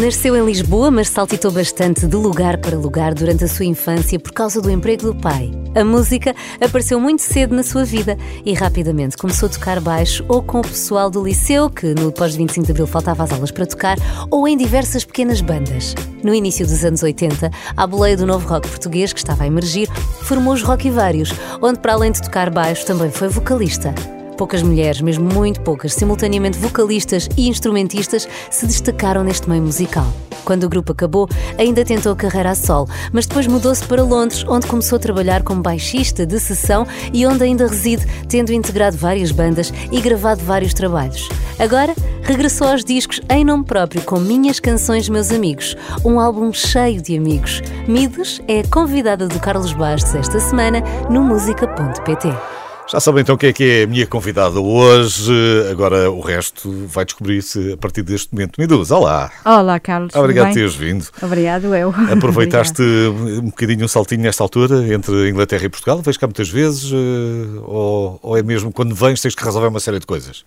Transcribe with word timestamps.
Nasceu 0.00 0.36
em 0.36 0.44
Lisboa, 0.44 0.90
mas 0.90 1.08
saltitou 1.08 1.50
bastante 1.50 2.06
de 2.06 2.16
lugar 2.16 2.58
para 2.58 2.76
lugar 2.76 3.14
durante 3.14 3.44
a 3.44 3.48
sua 3.48 3.64
infância 3.64 4.20
por 4.20 4.30
causa 4.30 4.60
do 4.60 4.70
emprego 4.70 5.04
do 5.04 5.14
pai. 5.14 5.50
A 5.74 5.82
música 5.82 6.36
apareceu 6.60 7.00
muito 7.00 7.22
cedo 7.22 7.56
na 7.56 7.62
sua 7.62 7.82
vida 7.82 8.18
e 8.44 8.52
rapidamente 8.52 9.16
começou 9.16 9.48
a 9.48 9.52
tocar 9.52 9.80
baixo 9.80 10.22
ou 10.28 10.42
com 10.42 10.58
o 10.60 10.62
pessoal 10.62 11.08
do 11.08 11.24
liceu, 11.24 11.70
que 11.70 11.94
no 11.94 12.12
pós-25 12.12 12.64
de 12.66 12.70
Abril 12.72 12.86
faltava 12.86 13.22
as 13.22 13.32
aulas 13.32 13.50
para 13.50 13.64
tocar, 13.64 13.96
ou 14.30 14.46
em 14.46 14.54
diversas 14.54 15.02
pequenas 15.02 15.40
bandas. 15.40 15.94
No 16.22 16.34
início 16.34 16.66
dos 16.66 16.84
anos 16.84 17.02
80, 17.02 17.50
a 17.74 17.86
boleia 17.86 18.18
do 18.18 18.26
novo 18.26 18.46
rock 18.46 18.68
português, 18.68 19.14
que 19.14 19.18
estava 19.18 19.44
a 19.44 19.46
emergir, 19.46 19.88
formou 20.20 20.52
os 20.52 20.62
Rock 20.62 20.88
e 20.88 20.90
Vários, 20.90 21.32
onde 21.62 21.78
para 21.78 21.94
além 21.94 22.12
de 22.12 22.20
tocar 22.20 22.50
baixo 22.50 22.84
também 22.84 23.10
foi 23.10 23.28
vocalista. 23.28 23.94
Poucas 24.36 24.62
mulheres, 24.62 25.00
mesmo 25.00 25.32
muito 25.32 25.62
poucas, 25.62 25.94
simultaneamente 25.94 26.58
vocalistas 26.58 27.28
e 27.36 27.48
instrumentistas, 27.48 28.28
se 28.50 28.66
destacaram 28.66 29.24
neste 29.24 29.48
meio 29.48 29.62
musical. 29.62 30.06
Quando 30.44 30.64
o 30.64 30.68
grupo 30.68 30.92
acabou, 30.92 31.28
ainda 31.58 31.84
tentou 31.84 32.14
carreira 32.14 32.50
a 32.50 32.54
solo, 32.54 32.88
mas 33.12 33.26
depois 33.26 33.46
mudou-se 33.46 33.84
para 33.84 34.02
Londres, 34.02 34.44
onde 34.46 34.66
começou 34.66 34.96
a 34.96 35.00
trabalhar 35.00 35.42
como 35.42 35.62
baixista 35.62 36.26
de 36.26 36.38
sessão 36.38 36.86
e 37.12 37.26
onde 37.26 37.44
ainda 37.44 37.66
reside, 37.66 38.06
tendo 38.28 38.52
integrado 38.52 38.96
várias 38.96 39.32
bandas 39.32 39.72
e 39.90 40.00
gravado 40.00 40.44
vários 40.44 40.74
trabalhos. 40.74 41.28
Agora, 41.58 41.94
regressou 42.22 42.68
aos 42.68 42.84
discos 42.84 43.20
em 43.30 43.44
nome 43.44 43.64
próprio 43.64 44.02
com 44.02 44.20
Minhas 44.20 44.60
Canções 44.60 45.08
Meus 45.08 45.32
Amigos, 45.32 45.74
um 46.04 46.20
álbum 46.20 46.52
cheio 46.52 47.00
de 47.00 47.16
amigos. 47.16 47.62
Midos 47.88 48.40
é 48.46 48.60
a 48.60 48.68
convidada 48.68 49.26
do 49.26 49.40
Carlos 49.40 49.72
Bastos 49.72 50.14
esta 50.14 50.38
semana 50.38 50.82
no 51.10 51.22
música.pt. 51.22 52.65
Já 52.88 53.00
sabem 53.00 53.22
então 53.22 53.36
quem 53.36 53.48
é 53.48 53.52
que 53.52 53.64
é 53.64 53.82
a 53.82 53.86
minha 53.88 54.06
convidada 54.06 54.60
hoje. 54.60 55.32
Agora 55.72 56.08
o 56.08 56.20
resto 56.20 56.70
vai 56.86 57.04
descobrir-se 57.04 57.72
a 57.72 57.76
partir 57.76 58.02
deste 58.02 58.32
momento. 58.32 58.60
Miduz, 58.60 58.92
olá. 58.92 59.28
Olá, 59.44 59.80
Carlos. 59.80 60.14
Obrigado 60.14 60.48
por 60.48 60.54
teres 60.54 60.74
vindo. 60.76 61.04
Obrigado, 61.20 61.74
eu. 61.74 61.92
Aproveitaste 62.12 62.82
um 62.82 63.46
bocadinho 63.46 63.84
um 63.84 63.88
saltinho 63.88 64.22
nesta 64.22 64.44
altura 64.44 64.86
entre 64.94 65.28
Inglaterra 65.28 65.64
e 65.64 65.68
Portugal? 65.68 66.00
Vens 66.00 66.16
cá 66.16 66.28
muitas 66.28 66.48
vezes? 66.48 66.92
Eh, 66.92 67.60
ou, 67.64 68.20
ou 68.22 68.36
é 68.36 68.42
mesmo 68.44 68.72
quando 68.72 68.94
vens 68.94 69.20
tens 69.20 69.34
que 69.34 69.44
resolver 69.44 69.66
uma 69.66 69.80
série 69.80 69.98
de 69.98 70.06
coisas? 70.06 70.44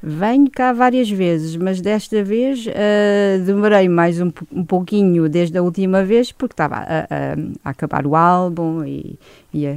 Venho 0.00 0.48
cá 0.48 0.72
várias 0.72 1.10
vezes, 1.10 1.56
mas 1.56 1.80
desta 1.80 2.22
vez 2.22 2.64
uh, 2.66 3.44
demorei 3.44 3.88
mais 3.88 4.20
um, 4.20 4.30
um 4.52 4.64
pouquinho 4.64 5.28
desde 5.28 5.58
a 5.58 5.62
última 5.62 6.04
vez, 6.04 6.30
porque 6.30 6.52
estava 6.52 6.76
a, 6.76 7.00
a, 7.00 7.34
a 7.64 7.70
acabar 7.70 8.06
o 8.06 8.14
álbum 8.14 8.84
e, 8.84 9.18
e, 9.52 9.66
a, 9.66 9.74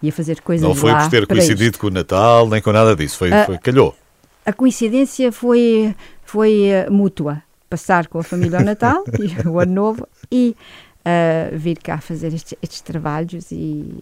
e, 0.00 0.08
a 0.08 0.12
fazer 0.12 0.40
coisas 0.42 0.66
Não 0.66 0.76
foi 0.76 0.94
por 0.94 1.10
ter 1.10 1.26
coincidido 1.26 1.72
isto. 1.72 1.80
com 1.80 1.88
o 1.88 1.90
Natal, 1.90 2.48
nem 2.48 2.62
com 2.62 2.70
nada 2.70 2.94
disso, 2.94 3.18
foi, 3.18 3.30
Uh, 3.30 3.46
foi 3.46 3.58
calhou. 3.58 3.96
A 4.46 4.52
coincidência 4.52 5.32
foi, 5.32 5.94
foi 6.24 6.68
uh, 6.88 6.92
mútua. 6.92 7.42
Passar 7.68 8.06
com 8.06 8.18
a 8.18 8.22
família 8.22 8.60
ao 8.60 8.64
Natal, 8.64 9.04
e 9.18 9.48
o 9.48 9.58
Ano 9.58 9.72
Novo, 9.72 10.08
e 10.30 10.54
uh, 11.00 11.58
vir 11.58 11.78
cá 11.78 11.98
fazer 11.98 12.32
estes, 12.32 12.54
estes 12.62 12.80
trabalhos 12.80 13.50
e, 13.50 13.92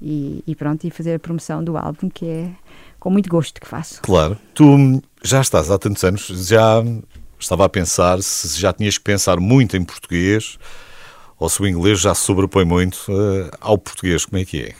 e, 0.00 0.42
e 0.46 0.54
pronto, 0.54 0.84
e 0.86 0.90
fazer 0.90 1.14
a 1.14 1.18
promoção 1.18 1.62
do 1.62 1.76
álbum, 1.76 2.08
que 2.08 2.26
é 2.26 2.50
com 2.98 3.10
muito 3.10 3.28
gosto 3.28 3.60
que 3.60 3.66
faço. 3.66 4.02
Claro. 4.02 4.36
Tu 4.54 5.02
já 5.22 5.40
estás 5.40 5.70
há 5.70 5.78
tantos 5.78 6.02
anos, 6.04 6.26
já 6.26 6.82
estava 7.38 7.64
a 7.64 7.68
pensar 7.68 8.22
se 8.22 8.60
já 8.60 8.72
tinhas 8.72 8.98
que 8.98 9.04
pensar 9.04 9.38
muito 9.38 9.76
em 9.76 9.84
português 9.84 10.58
ou 11.38 11.48
se 11.48 11.60
o 11.60 11.66
inglês 11.66 12.00
já 12.00 12.14
se 12.14 12.22
sobrepõe 12.22 12.64
muito 12.64 12.96
uh, 13.08 13.50
ao 13.60 13.78
português. 13.78 14.24
Como 14.24 14.40
é 14.40 14.44
que 14.44 14.62
é? 14.62 14.74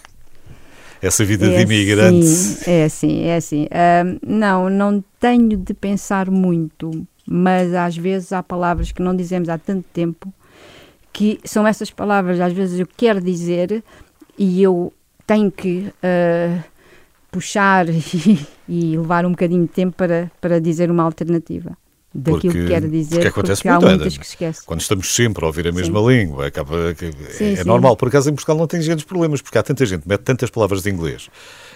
Essa 1.00 1.24
vida 1.24 1.48
de 1.48 1.62
imigrante. 1.62 2.26
Assim, 2.26 2.70
é 2.70 2.84
assim, 2.84 3.22
é 3.24 3.36
assim. 3.36 3.68
Ahm, 3.70 4.18
não, 4.26 4.70
não 4.70 5.04
tenho 5.20 5.56
de 5.56 5.74
pensar 5.74 6.30
muito, 6.30 7.06
mas 7.26 7.74
às 7.74 7.96
vezes 7.96 8.32
há 8.32 8.42
palavras 8.42 8.92
que 8.92 9.02
não 9.02 9.14
dizemos 9.14 9.48
há 9.48 9.58
tanto 9.58 9.84
tempo 9.92 10.32
que 11.12 11.38
são 11.44 11.66
essas 11.66 11.90
palavras, 11.90 12.40
às 12.40 12.52
vezes 12.52 12.80
eu 12.80 12.86
quero 12.96 13.20
dizer 13.20 13.82
e 14.38 14.62
eu 14.62 14.92
tenho 15.26 15.50
que 15.50 15.92
ah, 16.02 16.62
puxar 17.30 17.88
e, 17.90 18.46
e 18.68 18.96
levar 18.96 19.24
um 19.26 19.30
bocadinho 19.30 19.62
de 19.62 19.72
tempo 19.72 19.96
para, 19.96 20.30
para 20.40 20.60
dizer 20.60 20.90
uma 20.90 21.02
alternativa 21.02 21.76
daquilo 22.14 22.40
Porque- 22.40 22.62
que 22.62 22.66
quero 22.66 22.88
dizer, 22.88 23.16
porque 23.16 23.28
acontece 23.28 23.60
porque 23.62 23.68
há 23.68 23.72
muito, 23.72 23.88
muitas 23.88 24.12
Ana. 24.14 24.18
que 24.20 24.26
se 24.26 24.32
esquece. 24.32 24.64
Quando 24.64 24.80
estamos 24.80 25.14
sempre 25.14 25.44
a 25.44 25.48
ouvir 25.48 25.68
a 25.68 25.72
mesma 25.72 26.00
língua, 26.00 26.46
acaba 26.46 26.94
que 26.94 27.12
Sim, 27.32 27.52
é 27.52 27.56
sim. 27.56 27.64
normal. 27.64 27.94
Por 27.94 28.08
acaso 28.08 28.30
em 28.30 28.34
Portugal 28.34 28.56
não 28.56 28.66
tem 28.66 28.80
grandes 28.82 29.04
problemas, 29.04 29.42
porque 29.42 29.58
há 29.58 29.62
tanta 29.62 29.84
gente 29.84 30.08
mete 30.08 30.22
tantas 30.22 30.48
palavras 30.48 30.82
de 30.82 30.90
inglês 30.90 31.28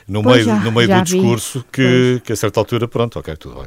no 0.09 0.23
Pois, 0.23 0.47
meio, 0.47 0.47
já- 0.59 0.65
no 0.65 0.73
meio 0.73 0.89
do 0.89 0.95
vi. 0.95 1.03
discurso 1.03 1.63
que, 1.71 2.23
que 2.25 2.33
a 2.33 2.37
certa 2.37 2.59
altura, 2.59 2.89
pronto, 2.89 3.19
ok, 3.19 3.37
tudo 3.37 3.57
bem. 3.57 3.67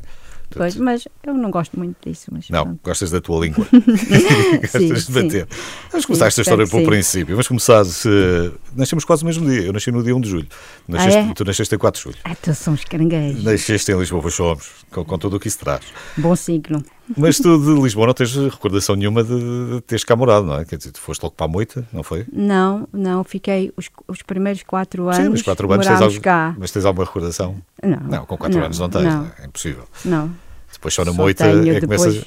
Pois, 0.58 0.76
mas 0.76 1.08
eu 1.26 1.34
não 1.34 1.50
gosto 1.52 1.78
muito 1.78 1.96
disso. 2.08 2.28
Mas 2.32 2.50
Não, 2.50 2.64
pronto. 2.64 2.80
gostas 2.84 3.12
da 3.12 3.22
tua 3.22 3.46
língua. 3.46 3.66
gostas 4.62 4.82
Sim, 4.82 4.94
de 4.94 5.02
sim. 5.02 5.14
bater. 5.14 5.48
Vamos 5.90 6.04
Sim, 6.04 6.08
começar 6.08 6.28
esta 6.28 6.42
história 6.42 6.68
pelo 6.68 6.82
sim. 6.82 6.88
princípio. 6.88 7.36
Vamos 7.36 7.48
começar. 7.48 7.84
Se... 7.86 8.52
Nascemos 8.76 9.06
quase 9.06 9.24
no 9.24 9.28
mesmo 9.28 9.50
dia. 9.50 9.62
Eu 9.64 9.74
nasci 9.74 9.92
no 9.92 10.04
dia 10.04 10.16
1 10.16 10.22
de 10.22 10.30
julho. 10.30 10.48
Nasceste, 10.88 11.18
é? 11.20 11.34
Tu 11.34 11.46
nasceste 11.46 11.76
em 11.76 11.78
4 11.78 12.00
de 12.00 12.04
julho. 12.04 12.18
Ah, 12.24 12.32
então 12.32 12.54
são 12.54 12.74
os 12.74 12.84
caranguejos. 12.84 13.44
Nasceste 13.44 13.92
em 13.92 13.98
Lisboa, 13.98 14.22
pois 14.22 14.34
somos, 14.34 14.70
com, 14.92 15.04
com 15.06 15.18
tudo 15.18 15.38
o 15.38 15.40
que 15.40 15.48
isso 15.48 15.60
traz. 15.60 15.82
Bom 16.18 16.36
signo. 16.36 16.84
Mas 17.18 17.38
tu 17.38 17.58
de 17.60 17.74
Lisboa 17.84 18.08
não 18.08 18.14
tens 18.14 18.34
recordação 18.36 18.96
nenhuma 18.96 19.24
de, 19.24 19.36
de 19.76 19.82
teres 19.82 20.04
cá 20.06 20.16
morado, 20.16 20.46
não 20.46 20.58
é? 20.60 20.66
Quer 20.66 20.78
dizer, 20.78 20.92
tu 20.92 21.02
foste 21.02 21.22
logo 21.22 21.36
para 21.36 21.46
a 21.46 21.50
moita, 21.50 21.86
não 21.92 22.02
foi? 22.02 22.26
Não, 22.32 22.88
não, 22.94 23.24
fiquei 23.26 23.74
os, 23.76 23.90
os 24.08 24.22
primeiros 24.22 24.64
quatro 24.64 25.04
anos. 25.10 25.18
Sim, 25.18 25.30
mas 25.30 25.42
4 25.42 25.72
anos 25.74 25.86
tens, 25.88 26.02
algum, 26.02 26.20
cá. 26.22 26.56
mas 26.58 26.72
tens 26.72 26.86
alguma 26.86 27.06
recordação? 27.06 27.58
Não, 27.84 28.00
Não, 28.08 28.26
com 28.26 28.38
4 28.38 28.64
anos 28.64 28.80
não 28.80 28.90
tens, 28.90 29.04
Não, 29.04 29.18
não 29.24 29.26
é? 29.26 29.44
É 29.44 29.46
impossível. 29.46 29.84
não. 30.06 30.32
Depois 30.74 30.94
só 30.94 31.06
na 31.06 31.12
Só 31.12 31.18
moita 31.22 31.44
tenho 31.46 31.76
é 31.76 31.80
depois 31.80 32.02
começa. 32.02 32.26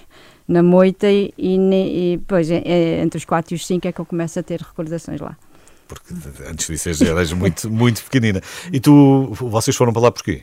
na 0.48 0.62
moita 0.62 1.10
e, 1.10 1.32
e, 1.36 1.56
e 2.14 2.16
depois 2.18 2.50
é, 2.50 2.62
é 2.64 3.00
entre 3.02 3.18
os 3.18 3.24
quatro 3.24 3.54
e 3.54 3.56
os 3.56 3.66
cinco 3.66 3.86
é 3.86 3.92
que 3.92 4.00
eu 4.00 4.06
começo 4.06 4.38
a 4.38 4.42
ter 4.42 4.60
recordações 4.60 5.20
lá. 5.20 5.36
Porque 5.88 6.12
antes 6.48 6.66
disso 6.66 6.92
já 6.94 7.10
eras 7.10 7.32
muito, 7.32 7.68
muito 7.70 8.02
pequenina. 8.04 8.40
E 8.72 8.80
tu, 8.80 9.28
vocês 9.34 9.76
foram 9.76 9.92
para 9.92 10.02
lá 10.02 10.10
porquê? 10.10 10.42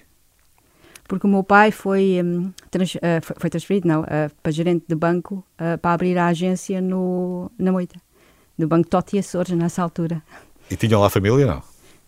Porque 1.06 1.28
o 1.28 1.30
meu 1.30 1.44
pai 1.44 1.70
foi, 1.70 2.22
hum, 2.24 2.52
trans- 2.72 2.96
ah, 3.02 3.20
foi, 3.38 3.50
transferido, 3.50 3.88
não, 3.88 4.04
ah, 4.04 4.32
para 4.42 4.52
gerente 4.54 4.86
de 4.88 4.96
banco 4.96 5.44
ah, 5.58 5.78
para 5.78 5.94
abrir 5.94 6.18
a 6.18 6.28
agência 6.28 6.80
no, 6.82 7.52
na 7.60 7.72
moita. 7.72 8.00
Do 8.58 8.68
Banco 8.68 8.88
Totti 8.88 9.18
Açores, 9.18 9.52
nessa 9.58 9.82
altura. 9.84 10.22
E 10.70 10.76
tinham 10.78 11.02
lá 11.02 11.10
família, 11.10 11.46
não? 11.46 11.62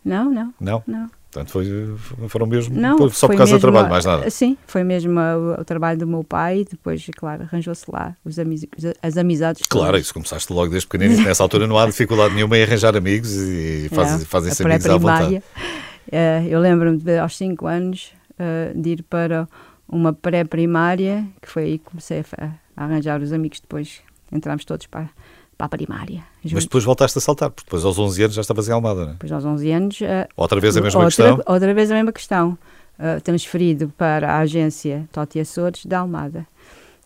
Não, 0.06 0.32
não, 0.32 0.54
Não? 0.62 0.84
não. 0.88 1.10
Portanto, 1.36 1.52
foi, 1.52 1.96
foram 2.30 2.46
mesmo 2.48 2.80
Não, 2.80 2.96
por- 2.96 3.14
só 3.14 3.28
por 3.28 3.32
foi 3.34 3.38
causa 3.38 3.58
do 3.58 3.60
trabalho, 3.60 3.90
mais 3.90 4.06
nada. 4.06 4.30
Sim, 4.30 4.58
foi 4.66 4.86
mesmo 4.86 5.20
a- 5.20 5.58
o, 5.60 5.66
trabalho 5.66 6.00
do 6.00 6.08
meu 6.08 6.24
pai 6.24 6.62
e 6.62 6.64
depois, 6.66 7.06
claro, 7.18 7.44
arranjou-se 7.44 7.84
lá 7.92 8.16
os 8.24 8.40
amiz- 8.40 8.66
as 9.04 9.18
amizades. 9.18 9.68
Claro, 9.68 9.88
todas. 9.88 10.02
isso 10.06 10.14
começaste 10.14 10.54
logo 10.54 10.70
desde 10.72 10.88
pequenino 10.88 11.22
nessa 11.24 11.44
altura 11.44 11.68
não 11.68 11.78
há 11.78 11.86
dificuldade 11.88 12.34
nenhuma 12.34 12.58
em 12.58 12.64
arranjar 12.64 12.96
amigos 12.96 13.34
e 13.36 13.90
fazem- 13.94 14.26
fazem-se 14.26 14.64
amigos 14.64 14.86
à 14.86 14.98
vontade. 14.98 15.44
Eh, 16.10 16.46
eu 16.48 16.60
lembro-me 16.62 16.98
de, 17.00 17.18
aos 17.18 17.36
5 17.36 17.68
anos 17.68 18.14
eh, 18.40 18.72
de 18.74 18.90
ir 18.92 19.04
para 19.04 19.46
uma 19.90 20.14
pré-primária, 20.14 21.26
que 21.42 21.50
foi 21.50 21.64
aí 21.64 21.78
que 21.80 21.86
comecei 21.86 22.24
a, 22.38 22.52
a 22.78 22.84
arranjar 22.86 23.22
os 23.22 23.34
amigos 23.34 23.60
depois. 23.60 24.00
Entramos 24.32 24.64
todos 24.64 24.88
para, 24.88 25.10
para 25.58 25.66
a 25.68 25.70
primária. 25.70 26.24
Mas 26.44 26.52
juntos. 26.52 26.66
depois 26.66 26.84
voltaste 26.84 27.18
a 27.18 27.22
saltar, 27.22 27.50
porque 27.50 27.66
depois 27.68 27.84
aos 27.86 27.98
11 27.98 28.24
anos 28.24 28.36
já 28.36 28.42
estavas 28.42 28.68
em 28.68 28.72
Almada, 28.72 29.02
não 29.04 29.10
é? 29.10 29.14
Depois 29.14 29.32
aos 29.32 29.46
11 29.46 29.72
anos... 29.72 30.02
eh, 30.02 30.28
Outra 30.36 30.60
vez 30.60 30.76
a 30.78 30.82
mesma 30.82 31.00
outra, 31.04 31.08
questão? 31.26 31.44
Outra 31.54 31.74
vez 31.74 31.92
a 31.92 31.96
mesma 31.96 32.12
questão. 32.12 32.58
Eh, 32.98 33.20
transferido 33.20 33.90
para 33.98 34.34
a 34.36 34.40
agência 34.40 35.08
Totti 35.12 35.40
Açores 35.40 35.86
da 35.86 36.00
Almada. 36.00 36.46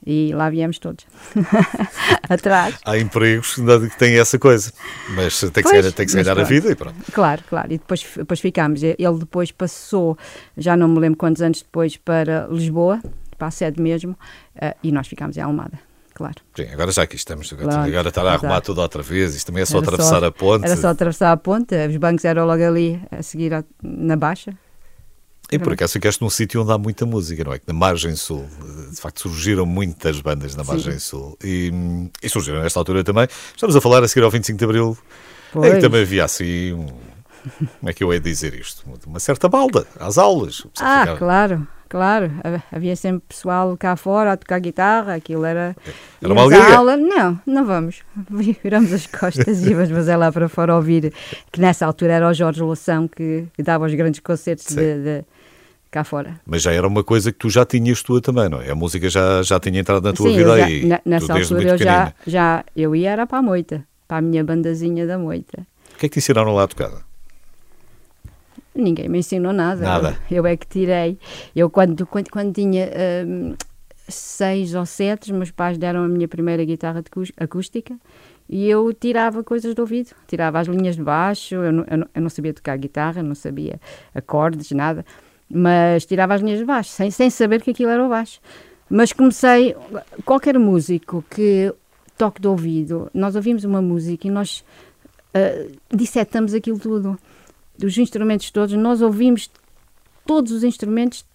E 0.06 0.32
lá 0.34 0.50
viemos 0.50 0.80
todos. 0.80 1.06
Atrás. 2.30 2.76
Há 2.86 2.98
empregos 2.98 3.56
que 3.56 3.98
têm 3.98 4.18
essa 4.20 4.38
coisa, 4.40 4.72
mas 5.16 5.40
tem 5.40 5.50
que, 5.52 5.62
Pois, 5.64 5.76
se, 5.76 5.82
ganhar- 5.82 5.92
tem 5.94 6.06
que 6.06 6.12
se 6.12 6.18
mas 6.18 6.26
ganhar 6.28 6.40
a 6.40 6.44
vida 6.44 6.72
e 6.72 6.76
pronto. 6.76 6.96
Claro, 7.12 7.44
claro. 7.50 7.68
E 7.74 7.78
depois, 7.78 8.06
depois 8.16 8.40
ficámos. 8.40 8.82
Ele 8.84 8.96
depois 9.20 9.52
passou, 9.52 10.18
já 10.58 10.78
não 10.78 10.88
me 10.88 11.00
lembro 11.00 11.18
quantos 11.18 11.42
anos 11.42 11.62
depois, 11.62 11.98
para 11.98 12.48
Lisboa, 12.50 13.02
para 13.38 13.48
a 13.48 13.52
sede 13.52 13.82
mesmo, 13.82 14.18
eh, 14.56 14.76
e 14.84 14.92
nós 14.92 15.08
ficámos 15.08 15.38
em 15.38 15.42
Almada, 15.42 15.80
claro. 16.20 16.36
Sim, 16.56 16.68
agora 16.72 16.92
já 16.92 17.02
aqui 17.04 17.16
estamos, 17.16 17.52
agora, 17.52 17.68
Claro, 17.70 17.90
agora 17.90 18.10
estar 18.10 18.26
a 18.28 18.34
arrumar 18.34 18.50
exato. 18.56 18.66
tudo 18.68 18.82
outra 18.82 19.02
vez, 19.02 19.34
isto 19.34 19.48
também 19.48 19.64
é 19.64 19.66
só 19.66 19.78
Era 19.78 19.88
atravessar 19.88 20.20
só- 20.20 20.26
a 20.26 20.32
ponte. 20.32 20.66
Era 20.66 20.76
só 20.78 20.88
atravessar 20.90 21.32
a 21.32 21.38
ponte, 21.38 21.74
os 21.88 21.98
bancos 21.98 22.26
eram 22.26 22.46
logo 22.46 22.62
ali 22.64 23.02
a 23.10 23.24
seguir 23.24 23.54
a- 23.54 23.64
na 23.82 24.16
Baixa. 24.16 24.54
E 25.52 25.58
por 25.58 25.74
acaso 25.74 25.94
ficaste 25.94 26.22
num 26.22 26.30
sítio 26.30 26.62
onde 26.62 26.72
há 26.72 26.78
muita 26.78 27.08
música, 27.08 27.44
não 27.44 27.54
é? 27.54 27.58
Que 27.58 27.66
na 27.68 27.74
Margem 27.74 28.16
Sul, 28.16 28.46
de 28.92 29.02
facto, 29.02 29.22
surgiram 29.22 29.66
muitas 29.66 30.22
bandas 30.22 30.56
na 30.56 30.64
Sim. 30.64 30.70
Margem 30.72 31.00
Sul. 31.00 31.36
E, 31.44 31.72
e 32.22 32.30
surgiram 32.30 32.62
nesta 32.62 32.80
altura 32.80 33.04
também. 33.04 33.28
Estamos 33.56 33.76
a 33.76 33.82
falar 33.82 34.04
a 34.04 34.08
seguir 34.08 34.24
ao 34.24 34.30
25 34.30 34.60
de 34.60 34.66
Abril. 34.66 34.96
É 35.02 35.52
Pois. 35.54 35.74
que 35.76 35.82
também 35.82 36.02
havia 36.04 36.24
assim. 36.26 36.86
como 37.80 37.90
é 37.90 37.94
que 37.94 38.04
eu 38.04 38.14
hei 38.14 38.20
de 38.20 38.30
dizer 38.30 38.54
isto? 38.54 38.84
Uma 39.08 39.20
certa 39.20 39.50
balda 39.50 39.88
às 40.00 40.18
aulas. 40.20 40.68
Ah, 40.80 41.00
ficava- 41.00 41.18
claro, 41.18 41.68
claro. 41.90 42.32
Ha- 42.44 42.64
Havia 42.76 42.96
sempre 42.96 43.24
pessoal 43.28 43.76
cá 43.76 43.96
fora 43.96 44.34
a 44.34 44.38
tocar 44.38 44.60
guitarra, 44.60 45.16
aquilo 45.16 45.44
era. 45.44 45.76
Era 46.22 46.32
uma 46.34 46.44
alegria. 46.44 46.78
aula. 46.78 46.96
Não, 46.96 47.40
não 47.46 47.66
vamos. 47.66 48.02
Viramos 48.64 48.94
as 48.94 49.08
costas 49.08 49.66
e 49.66 49.74
vamos 49.74 50.08
é 50.08 50.16
lá 50.16 50.32
para 50.32 50.48
fora 50.48 50.76
ouvir. 50.76 51.12
Que 51.52 51.60
nessa 51.60 51.86
altura 51.86 52.14
era 52.14 52.30
o 52.30 52.34
Jorge 52.34 52.62
Loção 52.62 53.08
que, 53.08 53.46
que 53.54 53.64
dava 53.64 53.86
os 53.86 53.94
grandes 53.94 54.20
concertos 54.20 54.68
de, 54.76 54.76
de, 55.04 55.26
cá 55.92 56.04
fora. 56.04 56.40
Mas 56.46 56.62
já 56.62 56.72
era 56.72 56.88
uma 56.88 57.04
coisa 57.04 57.32
que 57.32 57.40
tu 57.40 57.50
já 57.50 57.66
tinhas 57.66 58.02
tua 58.04 58.22
também, 58.22 58.48
não 58.48 58.62
é? 58.62 58.70
A 58.70 58.76
música 58.76 59.10
já, 59.10 59.42
já 59.42 59.60
tinha 59.60 59.80
entrado 59.80 60.04
na 60.04 60.14
tua 60.14 60.30
Sim, 60.30 60.38
vida 60.38 60.58
já, 60.58 60.66
aí. 60.66 60.86
na- 60.86 61.02
nessa 61.06 61.34
altura 61.34 61.70
eu 61.72 61.78
já, 61.78 62.14
já, 62.28 62.64
eu 62.76 62.96
ia 62.96 63.10
era 63.12 63.26
para 63.26 63.40
a 63.40 63.42
moita, 63.42 63.84
para 64.08 64.18
a 64.18 64.22
minha 64.22 64.44
bandazinha 64.44 65.06
da 65.08 65.18
moita. 65.18 65.66
O 65.96 65.98
que 66.00 66.06
é 66.06 66.10
que 66.10 66.14
te 66.14 66.20
ensinaram 66.20 66.54
lá 66.54 66.64
a 66.64 66.68
tocar? 66.68 66.92
Ninguém 68.80 69.10
me 69.10 69.20
ensinou 69.20 69.54
nada. 69.54 69.82
Nada. 69.82 70.18
Eu 70.30 70.46
é 70.46 70.56
que 70.56 70.68
tirei. 70.68 71.18
Eu, 71.56 71.70
quando, 71.70 72.06
quando, 72.06 72.30
quando 72.30 72.54
tinha 72.54 72.90
hum, 73.26 73.56
seis 74.08 74.74
ou 74.76 74.86
sete, 74.86 75.32
meus 75.34 75.52
pais 75.52 75.78
deram 75.78 76.04
a 76.04 76.08
minha 76.08 76.28
primeira 76.28 76.64
guitarra 76.64 77.04
acústica 77.38 77.96
e 78.50 78.68
eu 78.68 78.92
tirava 78.94 79.44
coisas 79.44 79.76
do 79.76 79.82
ouvido. 79.82 80.10
Tirava 80.28 80.60
as 80.60 80.68
linhas 80.68 80.96
de 80.96 81.04
baixo, 81.04 81.56
eu 81.56 81.72
não, 81.72 81.86
eu 81.90 81.98
não, 82.00 82.08
eu 82.16 82.22
não 82.22 82.30
sabia 82.30 82.54
tocar 82.54 82.76
guitarra, 82.78 83.22
não 83.22 83.36
sabia 83.36 83.80
acordes, 84.14 84.72
nada, 84.72 85.06
mas 85.48 86.06
tirava 86.06 86.34
as 86.34 86.42
linhas 86.42 86.60
de 86.60 86.66
baixo, 86.66 86.90
sem, 86.90 87.12
sem 87.12 87.30
saber 87.30 87.62
que 87.62 87.70
aquilo 87.70 87.92
era 87.92 88.04
o 88.04 88.10
baixo. 88.10 88.40
Mas 88.90 89.14
comecei, 89.14 89.76
qualquer 90.26 90.58
músico 90.58 91.24
que 91.30 91.72
toque 92.18 92.42
de 92.42 92.48
ouvido, 92.48 93.10
nós 93.14 93.36
ouvimos 93.36 93.64
uma 93.64 93.82
música 93.82 94.28
e 94.28 94.32
nós 94.32 94.64
uh, 95.36 95.72
dissetamos 95.96 96.56
aquilo 96.56 96.80
tudo 96.80 97.18
dos 97.80 97.98
instrumentos 97.98 98.52
todos, 98.52 98.76
nós 98.76 99.02
ouvimos 99.02 99.50
todos 100.26 100.52
os 100.52 100.64
instrumentos 100.64 101.26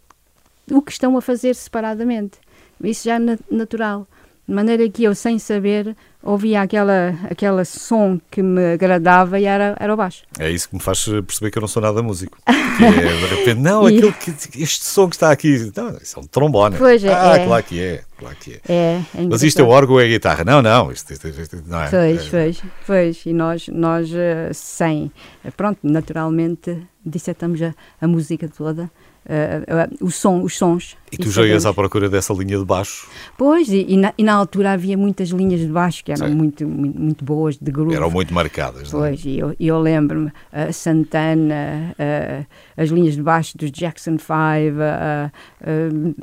o 0.71 0.81
que 0.83 0.93
estão 0.93 1.17
a 1.17 1.21
fazer 1.21 1.55
separadamente. 1.55 2.39
Isso 2.83 3.05
já 3.05 3.15
é 3.17 3.19
na- 3.19 3.39
natural. 3.51 4.07
De 4.47 4.53
maneira 4.55 4.87
que 4.91 5.03
eu, 5.05 5.15
sem 5.15 5.39
saber, 5.39 5.97
ouvia 6.23 6.61
aquela, 6.61 7.15
aquela 7.31 7.65
som 7.65 8.21
que 8.31 8.43
me 8.43 8.75
agradava 8.75 9.41
e 9.41 9.45
era, 9.47 9.75
era 9.81 9.95
o 9.95 9.97
baixo. 9.97 10.25
É 10.39 10.51
isso 10.51 10.69
que 10.69 10.75
me 10.75 10.83
faz 10.83 11.03
perceber 11.05 11.51
que 11.51 11.57
eu 11.57 11.63
não 11.63 11.69
sou 11.69 11.81
nada 11.83 12.03
músico. 12.03 12.37
Que 12.75 12.83
é, 12.85 12.91
de 12.91 13.27
repente, 13.37 13.61
não, 13.61 13.89
E- 13.89 13.97
aquilo 13.99 14.13
que, 14.13 14.61
este 14.61 14.85
som 14.85 15.09
que 15.09 15.15
está 15.15 15.31
aqui, 15.31 15.71
não, 15.77 15.97
isso 15.97 16.19
é 16.19 16.23
um 16.23 16.27
trombone. 16.27 16.77
Pois 16.77 17.05
é, 17.05 17.15
ah, 17.15 17.37
é. 17.37 17.47
claro 17.47 17.63
que 17.63 17.81
é, 17.81 18.03
claro 18.19 18.37
que 18.41 18.55
é. 18.55 18.61
É, 18.69 19.01
é 19.15 19.27
Mas 19.31 19.45
isto 19.45 19.61
é 19.61 19.63
o 19.63 19.69
órgão 19.69 19.95
ou 19.95 20.01
é 20.01 20.05
a 20.07 20.09
guitarra? 20.09 20.43
Não, 20.45 20.61
não, 20.61 20.91
isto, 20.91 21.13
isto- 21.13 21.29
isto- 21.29 21.41
isto 21.41 21.63
não 21.69 21.81
é. 21.81 21.89
Pois, 21.89 22.27
É- 22.27 22.31
pois, 22.31 22.63
pois. 22.85 23.27
E 23.27 23.33
nós, 23.33 23.69
nós 23.69 24.11
eh, 24.13 24.51
sem, 24.53 25.13
eh, 25.45 25.53
pronto, 25.53 25.79
naturalmente, 25.85 26.77
dissetamos 27.07 27.63
a, 27.63 27.73
a 28.01 28.09
música 28.09 28.49
toda, 28.49 28.91
eh, 29.27 29.63
eh, 29.67 29.89
o 30.01 30.11
som, 30.11 30.43
os 30.43 30.57
sons. 30.57 30.97
E 31.11 31.17
tu 31.17 31.31
já 31.31 31.47
ias 31.47 31.65
à 31.65 31.73
procura 31.73 32.11
dessa 32.11 32.35
linha 32.35 32.59
de 32.59 32.65
baixo? 32.65 33.09
Pois, 33.39 33.69
e, 33.69 33.87
e 33.89 33.97
na, 33.97 34.13
e 34.19 34.23
na 34.23 34.35
altura 34.35 34.73
havia 34.73 34.99
muitas 34.99 35.31
linhas 35.31 35.61
de 35.61 35.69
baixo 35.69 36.05
que 36.05 36.13
eram 36.13 36.29
muito, 36.31 36.67
muito, 36.67 37.01
muito 37.01 37.25
boas, 37.25 37.57
de 37.57 37.71
groove. 37.71 37.95
Eram 37.95 38.11
muito 38.11 38.35
marcadas, 38.35 38.89
é? 38.89 38.91
Pois, 38.91 39.25
e 39.25 39.39
eu, 39.39 39.57
eu 39.59 39.81
lembro-me, 39.81 40.29
uh, 40.29 40.73
Santana, 40.73 41.95
uh, 41.99 42.47
as 42.77 42.91
linhas 42.91 43.15
de 43.15 43.23
baixo 43.23 43.57
dos 43.57 43.71
Jackson 43.71 44.19
5, 44.19 44.29
uh, 44.29 45.31
uh, 45.63 46.15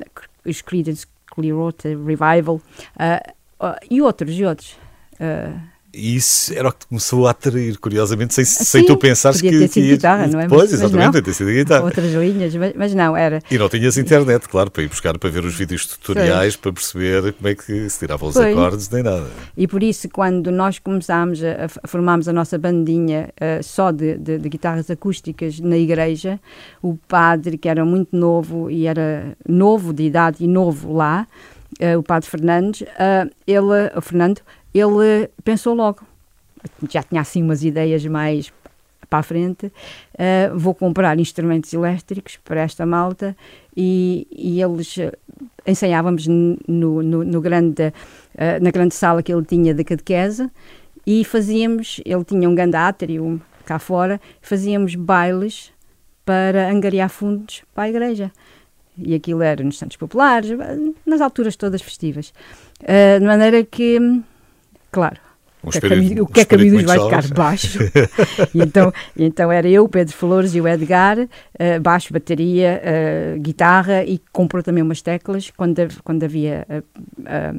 os 0.45 0.62
Creedence 0.62 1.07
Clearwater 1.33 1.98
Revival, 1.98 2.56
uh, 2.56 3.65
uh, 3.65 3.75
e 3.89 4.01
outros, 4.01 4.38
e 4.38 4.45
outros. 4.45 4.77
E 5.93 6.15
isso 6.15 6.53
era 6.53 6.69
o 6.69 6.71
que 6.71 6.85
começou 6.88 7.27
a 7.27 7.31
atrair, 7.31 7.77
curiosamente, 7.77 8.33
sem, 8.33 8.45
sem 8.45 8.81
sim, 8.81 8.88
tu 8.88 8.95
pensares 8.95 9.41
podia 9.41 9.51
que. 9.51 9.59
ter 9.59 9.67
sido 9.73 9.83
que 9.83 9.89
guitarra, 9.95 10.27
não 10.27 10.39
é? 10.39 10.47
Pois, 10.47 10.71
Mas- 10.71 10.73
exatamente, 10.73 11.07
podia 11.07 11.21
ter 11.21 11.33
sido 11.33 11.47
guitarra. 11.51 11.83
outras 11.83 12.11
linhas, 12.13 12.55
mas, 12.55 12.73
mas 12.77 12.93
não, 12.93 13.17
era. 13.17 13.41
E 13.51 13.57
não 13.57 13.67
tinhas 13.67 13.97
internet, 13.97 14.47
claro, 14.47 14.71
para 14.71 14.83
ir 14.83 14.88
buscar, 14.88 15.17
para 15.17 15.29
ver 15.29 15.43
os 15.43 15.53
vídeos 15.53 15.85
tutoriais, 15.85 16.55
para 16.55 16.71
perceber 16.71 17.33
como 17.33 17.49
é 17.49 17.55
que 17.55 17.89
se 17.89 17.99
tiravam 17.99 18.29
os 18.29 18.35
Pois. 18.35 18.55
acordes, 18.57 18.89
nem 18.89 19.03
nada. 19.03 19.27
E 19.57 19.67
por 19.67 19.83
isso, 19.83 20.07
quando 20.07 20.49
nós 20.49 20.79
começámos 20.79 21.43
a, 21.43 21.65
a 21.83 21.88
formarmos 21.88 22.27
a 22.29 22.31
nossa 22.31 22.57
bandinha 22.57 23.29
uh, 23.41 23.61
só 23.61 23.91
de, 23.91 24.17
de- 24.17 24.38
de 24.38 24.47
guitarras 24.49 24.89
acústicas 24.89 25.59
na 25.59 25.75
igreja, 25.77 26.39
o 26.81 26.95
padre, 27.07 27.57
que 27.57 27.67
era 27.67 27.83
muito 27.83 28.15
novo 28.15 28.71
e 28.71 28.88
era 28.88 29.35
novo 29.45 29.91
de 29.91 30.03
idade 30.03 30.38
e 30.39 30.47
novo 30.47 30.93
lá, 30.93 31.27
uh, 31.81 31.97
o 31.99 32.03
padre 32.03 32.29
Fernandes, 32.29 32.81
uh, 32.81 33.29
ele, 33.45 33.91
o 33.93 34.01
Fernando, 34.01 34.39
ele 34.73 35.29
pensou 35.44 35.73
logo, 35.73 36.01
já 36.89 37.03
tinha 37.03 37.21
assim 37.21 37.41
umas 37.44 37.63
ideias 37.63 38.06
mais 38.06 38.51
para 39.09 39.19
a 39.19 39.23
frente, 39.23 39.65
uh, 39.65 40.57
vou 40.57 40.73
comprar 40.73 41.19
instrumentos 41.19 41.73
elétricos 41.73 42.38
para 42.45 42.62
esta 42.62 42.85
malta 42.85 43.35
e, 43.75 44.25
e 44.31 44.62
eles 44.62 44.95
uh, 44.97 45.12
ensaiávamos 45.65 46.27
no, 46.27 46.57
no, 46.68 47.23
no 47.23 47.41
grande, 47.41 47.94
eh, 48.35 48.59
na 48.59 48.71
grande 48.71 48.95
sala 48.95 49.21
que 49.21 49.33
ele 49.33 49.45
tinha 49.45 49.73
de 49.73 49.83
catequese 49.83 50.50
e 51.06 51.24
fazíamos, 51.24 52.01
ele 52.06 52.24
tinha 52.24 52.50
um 52.50 52.56
grande 52.56 52.75
átrio 52.75 53.41
cá 53.65 53.79
fora, 53.79 54.19
fazíamos 54.41 54.95
bailes 54.95 55.71
para 56.25 56.69
angariar 56.69 57.09
fundos 57.09 57.63
para 57.74 57.83
a 57.83 57.89
igreja. 57.89 58.31
E 58.97 59.15
aquilo 59.15 59.41
era 59.41 59.63
nos 59.63 59.77
Santos 59.77 59.97
Populares, 59.97 60.51
nas 61.06 61.21
alturas 61.21 61.56
todas 61.56 61.81
festivas. 61.81 62.33
Eh, 62.83 63.19
de 63.19 63.25
maneira 63.25 63.63
que, 63.63 64.00
claro, 64.91 65.17
Um 65.63 65.69
o 65.69 65.71
que 65.71 65.77
é 65.77 65.81
espírito- 65.81 66.23
um 66.23 66.25
que 66.25 66.39
é 66.39 66.43
espírito 66.43 66.69
Miúdos 66.71 66.85
vai 66.88 66.97
jovem. 66.97 67.29
Baixo. 67.35 67.79
e 68.53 68.61
então, 68.61 68.93
e 69.15 69.23
então 69.23 69.51
era 69.51 69.67
eu, 69.69 69.88
Pedro 69.88 70.13
Flores 70.15 70.53
e 70.55 70.61
o 70.61 70.67
Edgar, 70.67 71.17
eh, 71.57 71.79
baixo, 71.79 72.11
bateria, 72.13 72.81
eh, 72.83 73.35
guitarra 73.39 74.03
e 74.03 74.19
comprou 74.31 74.61
também 74.63 74.81
umas 74.83 75.01
teclas. 75.01 75.51
Quando, 75.55 75.75
quando 76.03 76.23
havia 76.23 76.65
eh, 76.69 77.53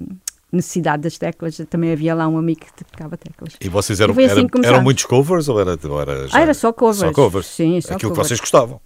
necessidade 0.52 1.02
das 1.02 1.16
teclas, 1.16 1.60
também 1.70 1.92
havia 1.92 2.14
lá 2.14 2.28
um 2.28 2.36
amigo 2.36 2.60
que 2.60 2.84
tocava 2.84 3.16
teclas. 3.16 3.54
E 3.60 3.68
vocês 3.68 4.00
eram, 4.00 4.12
E 4.20 4.24
assim 4.24 4.46
começámos. 4.48 4.66
eram 4.66 4.82
muitos 4.82 5.04
covers 5.06 5.48
ou 5.48 5.60
era, 5.60 5.78
ou 5.88 6.00
era 6.00 6.28
já- 6.28 6.38
Ah, 6.38 6.42
era 6.42 6.52
só 6.54 6.72
covers. 6.72 6.98
Só 6.98 7.12
covers. 7.12 7.46
Sim, 7.46 7.80
só 7.80 7.94
Aquilo 7.94 8.10
covers. 8.10 8.26
que 8.26 8.28
vocês 8.28 8.40
gostavam. 8.40 8.80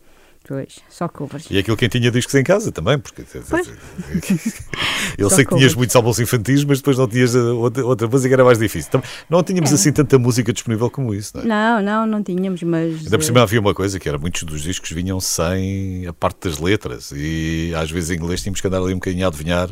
Pois, 0.49 0.77
só 0.89 1.09
covers. 1.09 1.47
E 1.51 1.59
aquilo 1.59 1.77
quem 1.77 1.89
tinha 1.89 2.11
discos 2.11 2.35
em 2.37 2.45
casa 2.45 2.71
também, 2.71 2.99
porque 2.99 3.23
Pois. 3.51 3.69
eu 5.19 5.29
Só 5.29 5.37
sei 5.37 5.45
que 5.45 5.51
tinhas 5.51 5.73
covers. 5.73 5.75
muitos 5.75 5.97
álbuns 5.97 6.19
infantis, 6.21 6.65
mas 6.65 6.79
depois 6.79 6.97
não 6.99 7.09
tinhas 7.09 7.35
uh, 7.35 7.57
outra, 7.57 7.85
outra 7.85 8.07
música, 8.09 8.35
era 8.35 8.45
mais 8.45 8.59
difícil. 8.59 8.89
Então, 8.89 9.03
não 9.29 9.43
tínhamos 9.43 9.73
É. 9.73 9.75
assim 9.75 9.93
tanta 9.93 10.19
música 10.19 10.53
disponível 10.53 10.89
como 10.91 11.13
isso, 11.15 11.37
não 11.37 11.43
é? 11.43 11.47
Não, 11.47 11.83
não, 11.83 12.07
não 12.07 12.23
tínhamos, 12.23 12.63
mas. 12.63 12.95
Ainda 12.99 13.11
por 13.19 13.23
eh, 13.23 13.27
cima 13.27 13.43
havia 13.43 13.61
uma 13.61 13.75
coisa 13.75 13.99
que 13.99 14.09
era 14.09 14.19
muitos 14.19 14.43
dos 14.45 14.63
discos 14.63 14.91
vinham 14.93 15.19
sem 15.21 16.07
a 16.07 16.13
parte 16.13 16.49
das 16.49 16.59
letras 16.59 17.13
e 17.15 17.73
às 17.77 17.91
vezes 17.91 18.11
em 18.11 18.15
inglês 18.15 18.41
tínhamos 18.43 18.61
que 18.61 18.67
andar 18.67 18.79
ali 18.79 18.93
um 18.93 18.99
bocadinho 18.99 19.25
a 19.25 19.29
adivinhar 19.29 19.71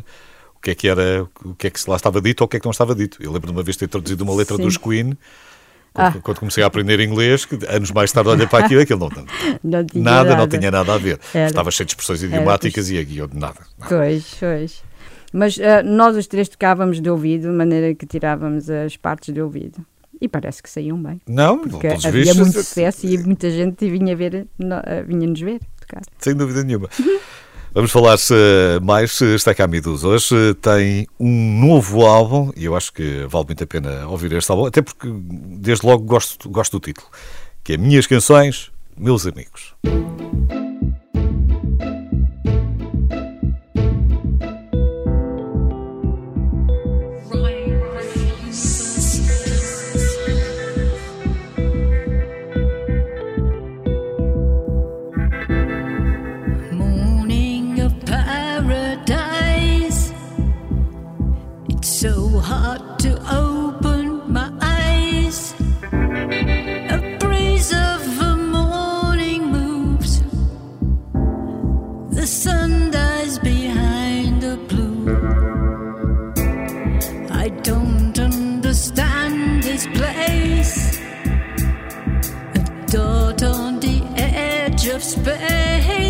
o 0.57 0.61
que 0.61 0.71
é 0.71 0.75
que 0.75 0.89
era, 0.89 1.27
o 1.45 1.55
que 1.55 1.67
é 1.67 1.71
que 1.71 1.79
lá 1.89 1.97
estava 1.97 2.21
dito 2.21 2.41
ou 2.41 2.47
o 2.47 2.49
que 2.49 2.57
é 2.57 2.61
que 2.61 2.67
não 2.67 2.73
estava 2.73 2.95
dito. 2.95 3.19
Eu 3.23 3.31
lembro 3.31 3.47
de 3.49 3.53
uma 3.57 3.63
vez 3.63 3.77
ter 3.77 3.87
traduzido 3.87 4.25
uma 4.25 4.35
letra 4.35 4.57
Sim. 4.57 4.63
dos 4.63 4.77
Queen 4.77 5.17
quando, 5.95 6.19
Ah. 6.19 6.21
quando 6.23 6.39
comecei 6.41 6.63
a 6.63 6.67
aprender 6.67 6.99
inglês, 7.01 7.45
que 7.47 7.57
anos 7.69 7.91
mais 7.93 8.11
tarde 8.13 8.29
olhei 8.29 8.47
para 8.47 8.67
aquilo, 8.67 8.81
aquilo 8.83 8.99
não, 9.01 9.09
não- 9.65 9.85
tinha 9.87 10.03
nada, 10.05 10.37
não 10.37 10.47
tinha 10.49 10.71
nada 10.71 10.93
a 10.93 10.99
ver. 10.99 11.19
Era. 11.33 11.47
Estava 11.47 11.71
cheio 11.71 11.87
de 11.87 11.93
expressões 11.93 12.23
idiomáticas 12.23 12.91
e 12.91 12.99
aqui 12.99 13.17
eu 13.19 13.31
nada. 13.33 13.61
Pois, 13.89 14.37
pois. 14.41 14.83
Mas 15.33 15.59
eh, 15.59 15.83
nós 15.83 16.17
os 16.17 16.27
três 16.27 16.49
tocávamos 16.49 17.01
de 17.01 17.09
ouvido, 17.09 17.49
de 17.51 17.55
maneira 17.57 17.95
que 17.95 18.05
tirávamos 18.07 18.69
as 18.69 18.97
partes 18.97 19.33
de 19.33 19.41
ouvido. 19.41 19.85
E 20.21 20.29
parece 20.29 20.63
que 20.63 20.71
saíam 20.71 21.01
bem. 21.03 21.21
Não, 21.29 21.59
Porque 21.59 21.87
havia 21.89 22.11
vistos, 22.11 22.37
muito 22.39 22.53
sucesso 22.53 23.07
e 23.07 23.19
muita 23.19 23.51
gente 23.51 23.89
vinha, 23.91 24.15
ver, 24.17 24.47
eh, 24.87 25.03
vinha 25.03 25.27
nos 25.29 25.41
ver 25.41 25.61
tocar. 25.81 26.03
Sem 26.19 26.35
dúvida 26.35 26.63
nenhuma. 26.65 26.89
Vamos 27.75 27.91
falar 27.91 28.17
mais. 28.81 29.21
Está 29.21 29.53
cá 29.53 29.67
Midus 29.67 30.05
hoje. 30.05 30.55
Tem 30.63 31.09
um 31.19 31.61
novo 31.61 32.07
álbum 32.07 32.53
e 32.57 32.67
eu 32.67 32.77
acho 32.77 32.93
que 32.93 33.27
vale 33.29 33.47
muito 33.47 33.65
a 33.65 33.67
pena 33.67 34.07
ouvir 34.07 34.33
este 34.33 34.49
álbum, 34.49 34.67
até 34.67 34.81
porque 34.81 35.13
desde 35.13 35.85
logo 35.85 36.05
gosto, 36.05 36.49
gosto 36.49 36.79
do 36.79 36.81
título, 36.81 37.09
que 37.65 37.73
é 37.73 37.77
Minhas 37.77 38.07
Canções, 38.07 38.71
Meus 38.97 39.27
Amigos. 39.27 39.75
Of 84.95 85.03
space. 85.03 86.04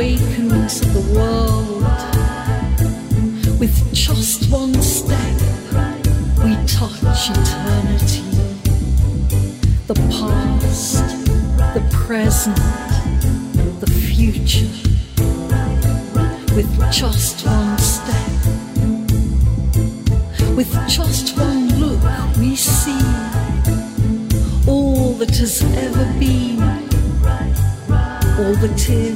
We 0.00 0.14
awaken 0.14 0.48
to 0.66 0.84
the 0.96 1.14
world. 1.14 1.82
With 3.60 3.92
just 3.92 4.50
one 4.50 4.72
step, 4.80 5.36
we 6.42 6.54
touch 6.66 7.28
eternity. 7.28 8.24
The 9.88 9.96
past, 10.08 11.04
the 11.74 11.86
present, 11.92 12.56
the 13.80 13.90
future. 13.90 14.72
With 16.56 16.70
just 16.90 17.44
one 17.44 17.76
step, 17.76 18.32
with 20.56 20.72
just 20.88 21.36
one 21.36 21.78
look, 21.78 22.36
we 22.38 22.56
see 22.56 23.04
all 24.66 25.12
that 25.18 25.36
has 25.36 25.62
ever 25.76 26.06
been, 26.18 26.58
all 28.38 28.54
that 28.62 28.88
is, 28.88 29.09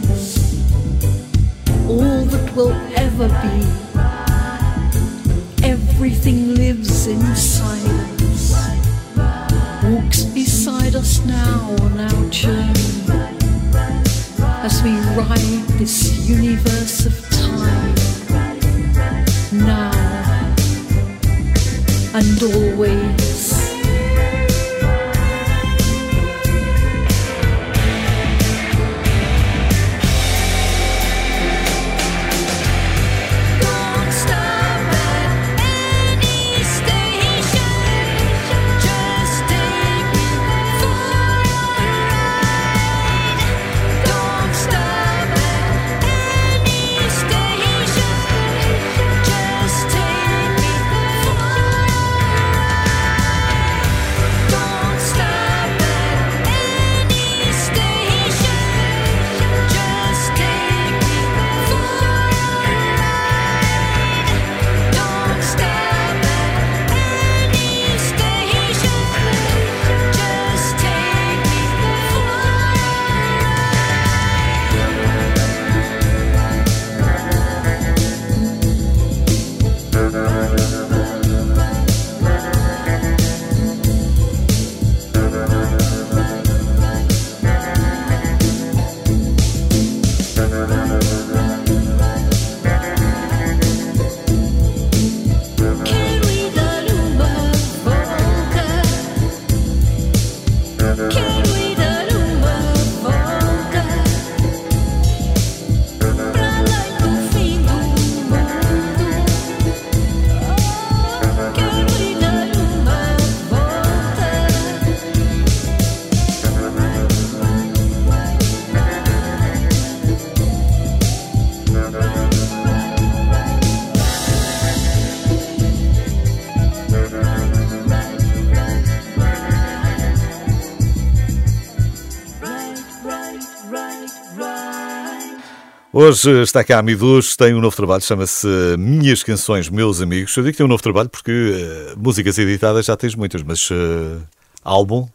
Hoje 135.97 136.43
está 136.43 136.65
cá 136.65 136.81
a 136.81 136.83
Midus, 136.83 137.37
tem 137.37 137.55
um 137.55 137.61
novo 137.61 137.77
trabalho, 137.77 138.03
chama-se 138.03 138.49
Minhas 138.77 139.23
Canções, 139.23 139.69
Meus 139.69 140.01
Amigos. 140.03 140.37
Eu 140.37 140.43
digo 140.43 140.51
que 140.53 140.57
tem 140.57 140.67
um 140.67 140.69
novo 140.69 140.83
trabalho 140.83 141.09
porque 141.09 141.31
eh, 141.31 141.95
músicas 141.97 142.37
editadas 142.37 142.87
já 142.87 142.97
tens 142.97 143.15
muitas, 143.15 143.45
mas 143.45 143.69
eh, 143.71 144.19
álbum 144.65 145.07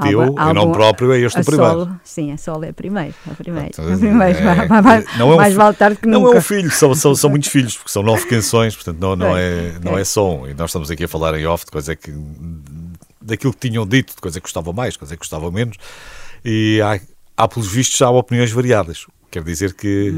teu, 0.00 0.20
Álbum- 0.20 0.40
em 0.50 0.54
nome 0.54 0.72
próprio, 0.72 1.12
é 1.12 1.18
este 1.18 1.36
a 1.36 1.40
o 1.40 1.44
primeiro. 1.44 1.72
Solo, 1.80 2.00
sim, 2.04 2.32
a 2.32 2.38
solo 2.38 2.64
é 2.64 2.68
a 2.68 2.72
primeira. 2.72 3.12
A 3.28 3.34
primeira. 3.34 3.70
Portanto, 3.70 3.92
A 3.92 3.98
primeira. 3.98 4.38
é- 4.38 4.68
mais 4.68 4.84
mais- 4.84 5.18
não 5.18 5.32
é 5.32 5.34
um 5.34 5.36
mais 5.36 5.54
vale 5.54 5.76
tarde 5.76 5.96
que 6.00 6.06
Não 6.06 6.20
nunca. 6.20 6.36
é 6.36 6.38
um 6.38 6.42
filho, 6.42 6.70
são, 6.70 6.94
são, 6.94 7.12
são 7.16 7.28
muitos 7.28 7.48
filhos, 7.48 7.76
porque 7.76 7.90
são 7.90 8.02
nove 8.04 8.24
canções, 8.26 8.76
portanto 8.76 8.98
não, 9.00 9.16
não, 9.16 9.36
é, 9.36 9.42
É, 9.42 9.78
não 9.82 9.98
é 9.98 10.02
é. 10.02 10.04
só 10.04 10.32
um. 10.36 10.46
E 10.48 10.54
nós 10.54 10.70
estamos 10.70 10.92
aqui 10.92 11.02
a 11.04 11.08
falar 11.08 11.36
em 11.38 11.44
off 11.44 11.64
de 11.64 11.72
coisa 11.72 11.96
que. 11.96 12.14
daquilo 13.20 13.52
que 13.52 13.68
tinham 13.68 13.84
dito, 13.84 14.14
de 14.14 14.20
coisa 14.20 14.38
que 14.38 14.44
gostava 14.44 14.72
mais, 14.72 14.96
coisa 14.96 15.12
que 15.16 15.18
gostava 15.18 15.50
menos. 15.50 15.76
E 16.44 16.80
há, 16.82 17.00
há 17.36 17.48
pelos 17.48 17.66
vistos, 17.70 17.98
já 17.98 18.06
há 18.06 18.10
opiniões 18.10 18.52
variadas. 18.52 19.06
Quer 19.30 19.42
dizer 19.44 19.74
que 19.74 20.10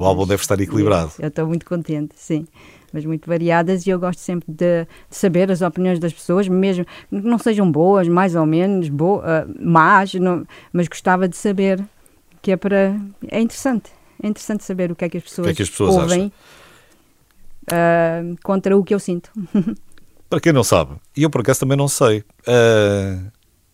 o 0.00 0.04
álbum 0.04 0.26
deve 0.26 0.40
estar 0.42 0.60
equilibrado. 0.60 1.12
Eu 1.18 1.28
estou 1.28 1.46
muito 1.46 1.66
contente, 1.66 2.14
sim. 2.16 2.46
Mas 2.92 3.04
muito 3.04 3.28
variadas 3.28 3.86
e 3.86 3.90
eu 3.90 3.98
gosto 3.98 4.20
sempre 4.20 4.46
de, 4.48 4.84
de 4.84 5.16
saber 5.16 5.50
as 5.50 5.60
opiniões 5.60 5.98
das 5.98 6.12
pessoas, 6.12 6.46
mesmo 6.48 6.84
que 6.84 6.90
não 7.10 7.38
sejam 7.38 7.70
boas, 7.70 8.06
mais 8.08 8.34
ou 8.36 8.46
menos, 8.46 8.88
bo, 8.88 9.20
ah, 9.24 9.44
más, 9.60 10.14
não- 10.14 10.46
mas 10.72 10.86
gostava 10.88 11.28
de 11.28 11.36
saber 11.36 11.84
que 12.40 12.52
é 12.52 12.56
para. 12.56 12.96
É 13.28 13.40
interessante. 13.40 13.90
É 14.22 14.28
interessante 14.28 14.64
saber 14.64 14.90
o 14.92 14.94
que 14.96 15.04
é 15.04 15.08
que 15.08 15.16
as 15.18 15.22
pessoas, 15.24 15.46
que 15.48 15.52
é 15.52 15.54
que 15.56 15.62
as 15.62 15.70
pessoas 15.70 15.94
ouvem 15.96 16.32
ah, 17.70 18.22
contra 18.42 18.76
o 18.76 18.84
que 18.84 18.94
eu 18.94 18.98
sinto. 19.00 19.30
Para 20.30 20.40
quem 20.40 20.52
não 20.52 20.64
sabe, 20.64 20.94
e 21.16 21.22
eu 21.22 21.30
por 21.30 21.40
acaso 21.40 21.60
também 21.60 21.76
não 21.76 21.86
sei, 21.86 22.24
eh, 22.48 23.18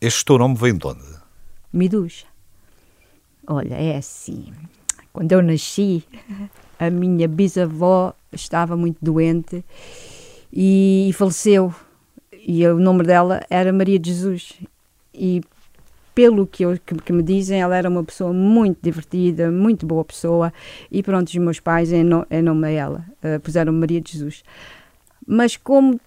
este 0.03 0.23
teu 0.23 0.37
nome 0.37 0.55
vem 0.55 0.77
de 0.77 0.87
onde? 0.87 1.01
Midus. 1.73 2.27
Olha, 3.47 3.75
é 3.75 3.97
assim. 3.97 4.47
Quando 5.13 5.33
eu 5.33 5.43
nasci, 5.43 6.05
a 6.79 6.89
minha 6.91 7.29
bisavó 7.29 8.15
estava 8.33 8.77
muito 8.77 8.99
doente 9.03 9.65
e 10.53 11.11
faleceu. 11.15 11.75
E 12.45 12.67
o 12.67 12.79
nome 12.79 13.05
dela 13.05 13.41
era 13.49 13.73
Maria 13.73 13.99
de 13.99 14.11
Jesus. 14.11 14.55
E 15.15 15.43
pelo 16.15 16.47
que, 16.47 16.65
eu, 16.65 16.79
que, 16.85 16.95
que 16.95 17.13
me 17.13 17.23
dizem, 17.23 17.61
ela 17.61 17.77
era 17.77 17.89
uma 17.89 18.05
pessoa 18.05 18.33
muito 18.33 18.79
divertida, 18.83 19.51
muito 19.51 19.87
boa 19.87 20.05
pessoa. 20.05 20.53
E 20.91 21.03
pronto, 21.03 21.29
os 21.29 21.37
meus 21.37 21.61
pais, 21.61 21.93
em, 21.93 22.05
no, 22.05 22.27
em 22.31 22.43
nome 22.43 22.69
a 22.69 22.71
ela, 22.71 23.05
eh, 23.23 23.39
puseram 23.39 23.73
Maria 23.73 24.01
de 24.01 24.13
Jesus. 24.13 24.43
Mas 25.27 25.57
como, 25.57 26.01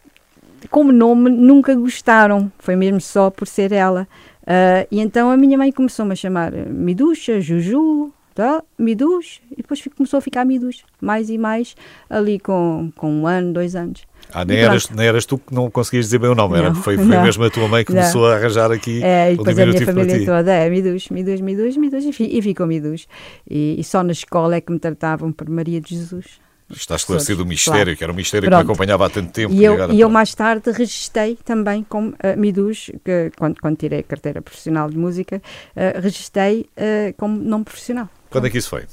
como 0.70 0.92
nome, 0.92 1.30
nunca 1.30 1.74
gostaram. 1.76 2.52
Foi 2.60 2.76
mesmo 2.76 3.02
só 3.02 3.30
por 3.30 3.48
ser 3.48 3.72
ela. 3.72 4.08
Ah, 4.46 4.86
e 4.92 5.00
então 5.00 5.32
a 5.32 5.38
minha 5.38 5.58
mãe 5.58 5.72
começou-me 5.72 6.14
a 6.14 6.16
chamar 6.16 6.54
eh, 6.54 6.66
Miduxa, 6.66 7.40
Juju, 7.42 8.14
tá? 8.36 8.62
Midus, 8.78 9.42
e 9.52 9.58
depois 9.58 9.82
começou 9.96 10.18
a 10.18 10.22
ficar 10.22 10.46
Midus, 10.46 10.84
mais 11.02 11.30
e 11.30 11.38
mais, 11.38 11.76
ali 12.10 12.38
com, 12.38 12.92
com 12.96 13.10
um 13.10 13.26
ano, 13.26 13.54
dois 13.54 13.76
anos. 13.76 14.04
Ah, 14.34 14.44
nem 14.44 14.58
eras, 14.58 14.90
nem 14.90 15.08
eras 15.08 15.26
tu 15.26 15.38
que 15.38 15.54
não 15.54 15.70
conseguias 15.72 16.06
dizer 16.06 16.18
bem 16.20 16.30
o 16.30 16.36
nome, 16.36 16.58
era, 16.58 16.70
Não, 16.70 16.76
foi, 16.76 16.96
foi 16.98 17.06
não. 17.06 17.24
mesmo 17.24 17.44
a 17.46 17.50
tua 17.50 17.68
mãe 17.68 17.86
que 17.86 17.94
Não. 17.94 18.02
começou 18.02 18.28
a 18.28 18.36
arranjar 18.36 18.72
aqui 18.72 19.02
É, 19.04 19.32
e 19.32 19.36
o 19.36 19.38
depois 19.38 19.58
a 19.58 19.66
minha 19.66 19.86
família 19.86 20.26
toda 20.26 20.52
é 20.52 20.70
Midus, 20.70 21.10
Midus, 21.10 21.40
Midus, 21.42 21.78
Midus, 21.78 22.20
e, 22.20 22.38
e 22.38 22.42
ficou 22.42 22.68
Midus. 22.68 23.08
E, 23.50 23.80
e 23.80 23.84
só 23.84 24.04
na 24.04 24.12
escola 24.12 24.56
é 24.56 24.62
que 24.62 24.72
me 24.72 24.80
tratavam 24.80 25.32
por 25.32 25.48
Maria 25.50 25.80
de 25.80 25.96
Jesus. 25.96 26.40
Está 26.68 26.96
esclarecido 26.96 27.44
o 27.44 27.46
mistério, 27.46 27.84
Claro. 27.84 27.98
que 27.98 28.04
era 28.04 28.12
um 28.12 28.16
mistério 28.16 28.46
que 28.48 28.50
Pronto. 28.50 28.66
me 28.66 28.72
acompanhava 28.72 29.06
há 29.06 29.10
tanto 29.10 29.32
tempo. 29.32 29.54
E 29.54 29.64
eu, 29.64 29.92
e 29.92 30.02
eu 30.02 30.10
mais 30.10 30.34
tarde 30.34 30.72
registrei 30.72 31.38
também 31.46 31.84
como 31.88 32.10
uh, 32.10 32.38
Midus, 32.38 32.90
que, 33.04 33.32
quando, 33.38 33.62
quando 33.62 33.78
tirei 33.78 34.00
a 34.00 34.04
carteira 34.04 34.42
profissional 34.42 34.90
de 34.90 34.98
música, 34.98 35.40
uh, 35.76 36.02
registrei 36.02 36.68
uh, 36.76 37.14
como 37.18 37.38
nome 37.40 37.66
profissional. 37.66 38.10
Quando 38.32 38.48
é 38.48 38.50
que 38.50 38.58
isso 38.58 38.70
foi? 38.70 38.86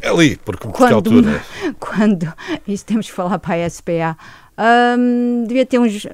É 0.00 0.08
ali, 0.08 0.36
porque 0.38 0.66
por 0.66 0.72
que 0.72 0.78
Quando- 0.78 0.94
altura? 0.94 1.42
Quando, 1.78 2.32
isso 2.66 2.84
temos 2.84 3.06
que 3.06 3.12
falar 3.12 3.38
para 3.38 3.64
a 3.64 3.70
SPA, 3.70 4.16
hum, 4.98 5.44
devia 5.46 5.64
ter 5.64 5.78
uns, 5.78 6.04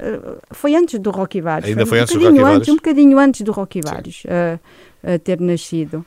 foi 0.50 0.74
antes 0.74 0.98
do 1.00 1.10
Rocky 1.10 1.40
Vários. 1.40 1.70
Ainda 1.70 1.86
foi 1.86 1.98
um 1.98 2.02
antes 2.02 2.14
do 2.14 2.24
Rocky 2.26 2.40
Vários? 2.40 2.68
Um 2.68 2.74
bocadinho 2.76 3.18
antes 3.18 3.40
do 3.40 3.52
Rocky 3.52 3.80
Vários 3.82 4.22
uh, 4.24 5.18
ter 5.24 5.40
nascido. 5.40 6.04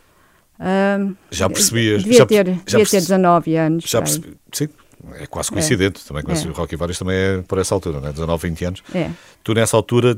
Já 1.32 1.50
percebias? 1.50 2.03
Devia 2.03 2.18
já, 2.20 2.25
ter, 2.25 2.36
já 2.38 2.41
devia 2.44 2.63
ter 2.65 2.77
perce- 2.77 2.96
19 2.98 3.56
anos. 3.58 3.84
Já 3.86 4.01
percebi. 4.01 4.38
Sim, 4.53 4.70
é 5.15 5.25
quase 5.25 5.50
coincidente. 5.51 6.06
Também 6.06 6.24
conheci 6.24 6.48
É. 6.48 6.50
o 6.50 6.53
Rocky 6.53 6.75
Vários 6.75 7.00
também 7.00 7.15
é 7.18 7.41
por 7.41 7.58
essa 7.58 7.74
altura, 7.74 8.00
né? 8.00 8.12
19, 8.12 8.48
20 8.50 8.65
anos. 8.65 8.84
É. 8.94 9.10
Tu 9.44 9.53
nessa 9.53 9.75
altura, 9.75 10.18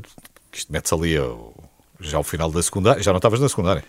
isto 0.52 0.72
mete-se 0.72 0.94
ali 0.94 1.14
já 2.00 2.18
ao 2.18 2.24
final 2.24 2.50
da 2.50 2.62
secundária, 2.62 3.02
já 3.02 3.10
não 3.12 3.18
estavas 3.18 3.40
na 3.40 3.48
secundária, 3.48 3.82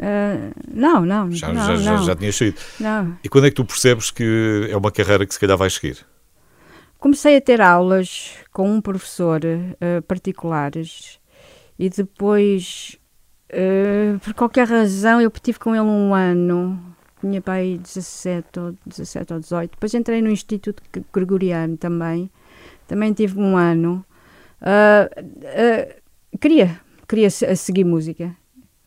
Ah, 0.00 0.52
não, 0.72 1.04
não, 1.04 1.30
já, 1.32 1.52
não, 1.52 1.66
já, 1.66 1.76
já, 1.76 1.96
não, 1.96 2.04
já 2.04 2.16
tinhas 2.16 2.36
saído. 2.36 2.56
não. 2.78 3.16
E 3.22 3.28
quando 3.28 3.46
é 3.46 3.50
que 3.50 3.56
tu 3.56 3.64
percebes 3.64 4.10
que 4.10 4.68
é 4.70 4.76
uma 4.76 4.92
carreira 4.92 5.26
que 5.26 5.34
se 5.34 5.40
calhar 5.40 5.56
vais 5.56 5.74
seguir? 5.74 5.98
Comecei 6.98 7.36
a 7.36 7.40
ter 7.40 7.60
aulas 7.60 8.30
com 8.52 8.70
um 8.70 8.80
professor 8.80 9.40
eh, 9.44 10.00
particulares 10.06 11.18
e 11.78 11.88
depois, 11.88 12.96
eh, 13.48 14.16
por 14.22 14.34
qualquer 14.34 14.66
razão, 14.68 15.20
eu 15.20 15.30
tive 15.30 15.58
com 15.58 15.74
ele 15.74 15.84
um 15.84 16.14
ano, 16.14 16.78
tinha 17.20 17.42
aí 17.46 17.78
17 17.78 18.58
ou, 18.60 18.74
17 18.86 19.32
ou 19.32 19.40
18. 19.40 19.70
Depois 19.72 19.94
entrei 19.94 20.22
no 20.22 20.30
Instituto 20.30 20.82
Gregoriano 21.12 21.76
também, 21.76 22.30
também 22.86 23.12
tive 23.12 23.38
um 23.40 23.56
ano. 23.56 24.04
Ah, 24.60 25.08
ah, 25.44 25.94
queria, 26.40 26.80
queria 27.08 27.30
se- 27.30 27.54
seguir 27.56 27.84
música. 27.84 28.34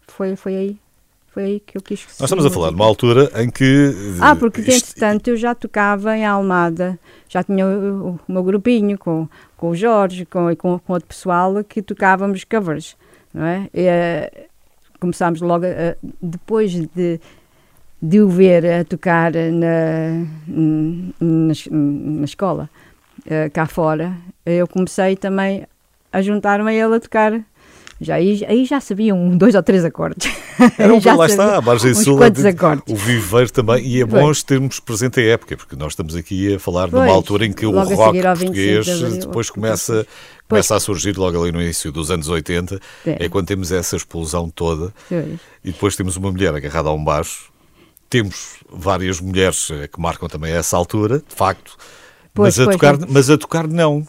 Foi, 0.08 0.36
foi 0.36 0.56
aí. 0.56 0.78
Foi 1.34 1.44
aí 1.46 1.60
que 1.62 1.78
eu 1.78 1.82
quis 1.82 2.06
Nós 2.20 2.24
estamos 2.30 2.46
a 2.46 2.50
falar 2.50 2.70
de 2.72 2.76
uma 2.76 2.84
altura 2.86 3.32
em 3.42 3.50
que. 3.50 3.94
ah, 4.20 4.36
porque 4.36 4.60
entretanto 4.60 5.30
eu 5.30 5.38
já 5.38 5.56
tocava 5.56 6.18
em 6.18 6.26
Almada, 6.26 7.00
já 7.30 7.42
tinha 7.42 7.66
o, 7.66 8.10
o- 8.16 8.20
meu 8.28 8.44
grupinho 8.44 8.98
com, 8.98 9.30
com 9.56 9.70
o 9.70 9.76
Jorge 9.76 10.26
com, 10.26 10.52
e 10.52 10.58
com, 10.58 10.78
com 10.78 10.92
outro 10.92 11.08
pessoal 11.08 11.64
que 11.64 11.82
tocávamos 11.82 12.44
covers, 12.44 12.98
não 13.34 13.46
é? 13.46 13.70
E, 13.74 13.88
começámos 15.02 15.42
logo, 15.42 15.66
depois 16.22 16.72
de, 16.72 17.20
de 18.02 18.22
o 18.22 18.30
ver 18.30 18.66
a 18.66 18.86
tocar 18.86 19.34
na, 19.34 20.26
na, 20.48 21.54
na 21.70 22.24
escola, 22.24 22.70
eh, 23.26 23.50
cá 23.50 23.66
fora, 23.66 24.16
eu 24.46 24.68
comecei 24.68 25.16
também 25.16 25.68
a 26.14 26.22
juntar-me 26.22 26.70
a 26.70 26.74
ele 26.74 26.96
a 26.96 27.00
tocar. 27.00 27.42
Já, 28.04 28.16
aí, 28.16 28.44
aí 28.48 28.66
já 28.66 28.82
sabia 28.82 29.14
um, 29.14 29.38
dois 29.38 29.54
ou 29.54 29.62
três 29.62 29.86
acordes. 29.86 30.28
Era 30.76 30.92
um, 30.92 31.00
já 31.00 31.14
lá 31.14 31.28
está, 31.28 31.58
a 31.58 31.62
margem 31.62 31.94
sul. 31.94 32.20
é-. 32.24 32.92
O 32.92 32.96
viveiro 32.96 33.52
também. 33.52 33.86
E 33.86 34.02
é 34.02 34.06
bom 34.06 34.22
Pois. 34.22 34.42
termos 34.42 34.80
presente 34.80 35.20
a 35.20 35.24
época, 35.24 35.56
porque 35.56 35.76
nós 35.76 35.92
estamos 35.92 36.16
aqui 36.16 36.56
a 36.56 36.60
falar 36.60 36.88
numa 36.88 37.04
Pois, 37.04 37.12
altura 37.12 37.46
em 37.46 37.54
que 37.54 37.64
o 37.64 37.72
rock 37.72 37.96
seguir 37.96 38.26
ao 38.26 38.36
25 38.36 38.54
de 38.54 38.74
português 38.74 39.04
abril. 39.04 39.20
depois 39.20 39.50
começa, 39.52 40.08
começa 40.50 40.76
a 40.76 40.80
surgir 40.80 41.16
logo 41.16 41.40
ali 41.40 41.52
no 41.52 41.62
início 41.62 41.92
dos 41.92 42.10
anos 42.10 42.28
80. 42.28 42.80
É. 43.06 43.26
É 43.26 43.30
quando 43.30 43.46
temos 43.46 43.72
essa 43.72 43.96
explosão 43.96 44.50
toda. 44.50 44.92
Pois. 45.08 45.40
E 45.64 45.72
depois 45.72 45.96
temos 45.96 46.16
uma 46.16 46.32
mulher 46.32 46.56
agarrada 46.56 46.90
a 46.90 46.94
um 46.94 47.04
baixo. 47.04 47.52
Temos 48.10 48.56
várias 48.68 49.22
mulheres 49.22 49.70
eh, 49.72 49.88
que 49.88 50.02
marcam 50.02 50.28
também 50.28 50.52
essa 50.52 50.76
altura, 50.76 51.20
de 51.20 51.36
facto. 51.36 51.78
Pois, 52.34 52.58
mas, 52.58 52.68
a 52.68 52.72
tocar, 52.72 52.98
pois. 52.98 53.12
mas 53.12 53.30
a 53.30 53.38
tocar 53.38 53.68
não. 53.68 54.08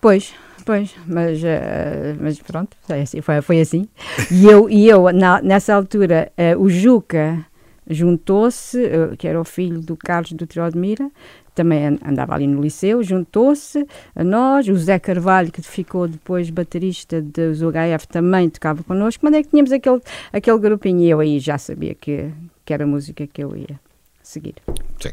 Pois, 0.00 0.32
pois, 0.66 0.94
mas, 1.06 1.42
eh, 1.42 2.14
mas 2.20 2.38
pronto, 2.40 2.76
é 2.90 3.00
assim, 3.00 3.22
foi, 3.22 3.40
foi 3.40 3.60
assim. 3.60 3.88
E 4.30 4.44
eu, 4.46 4.68
e 4.68 4.86
eu 4.88 5.10
na- 5.12 5.40
nessa 5.40 5.74
altura, 5.74 6.30
eh, 6.36 6.54
o 6.56 6.68
Juca 6.68 7.46
juntou-se, 7.88 8.84
eh, 8.84 9.16
que 9.16 9.26
era 9.28 9.40
o 9.40 9.44
filho 9.44 9.80
do 9.80 9.96
Carlos 9.96 10.32
do 10.32 10.46
Trio 10.46 10.68
de 10.70 10.76
Mira, 10.76 11.08
também 11.54 11.86
an- 11.86 11.98
andava 12.04 12.34
ali 12.34 12.46
no 12.46 12.60
liceu, 12.60 13.02
juntou-se 13.02 13.86
a 14.14 14.22
nós, 14.24 14.68
o 14.68 14.76
Zé 14.76 14.98
Carvalho, 14.98 15.50
que 15.52 15.62
ficou 15.62 16.06
depois 16.08 16.50
baterista 16.50 17.22
dos 17.22 17.62
UHF, 17.62 18.06
também 18.08 18.50
tocava 18.50 18.82
connosco, 18.82 19.24
mas 19.24 19.34
é 19.34 19.42
que 19.42 19.48
tínhamos 19.50 19.72
aquele, 19.72 20.00
aquele 20.32 20.58
grupinho 20.58 21.00
e 21.00 21.08
eu 21.08 21.20
aí 21.20 21.38
já 21.38 21.56
sabia 21.56 21.94
que, 21.94 22.30
que 22.64 22.74
era 22.74 22.84
a 22.84 22.86
música 22.86 23.26
que 23.26 23.42
eu 23.42 23.56
ia 23.56 23.78
seguir. 24.22 24.56
Sim, 25.00 25.12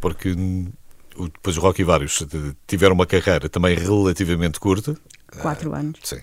porque 0.00 0.36
o- 1.24 1.28
depois 1.28 1.56
os 1.56 1.62
Rocky 1.62 1.84
Vários 1.84 2.22
eh, 2.22 2.52
tiveram 2.66 2.94
uma 2.94 3.06
carreira 3.06 3.48
também 3.48 3.76
relativamente 3.76 4.58
curta. 4.60 4.96
Quatro 5.40 5.74
anos. 5.74 5.98
Sim. 6.02 6.20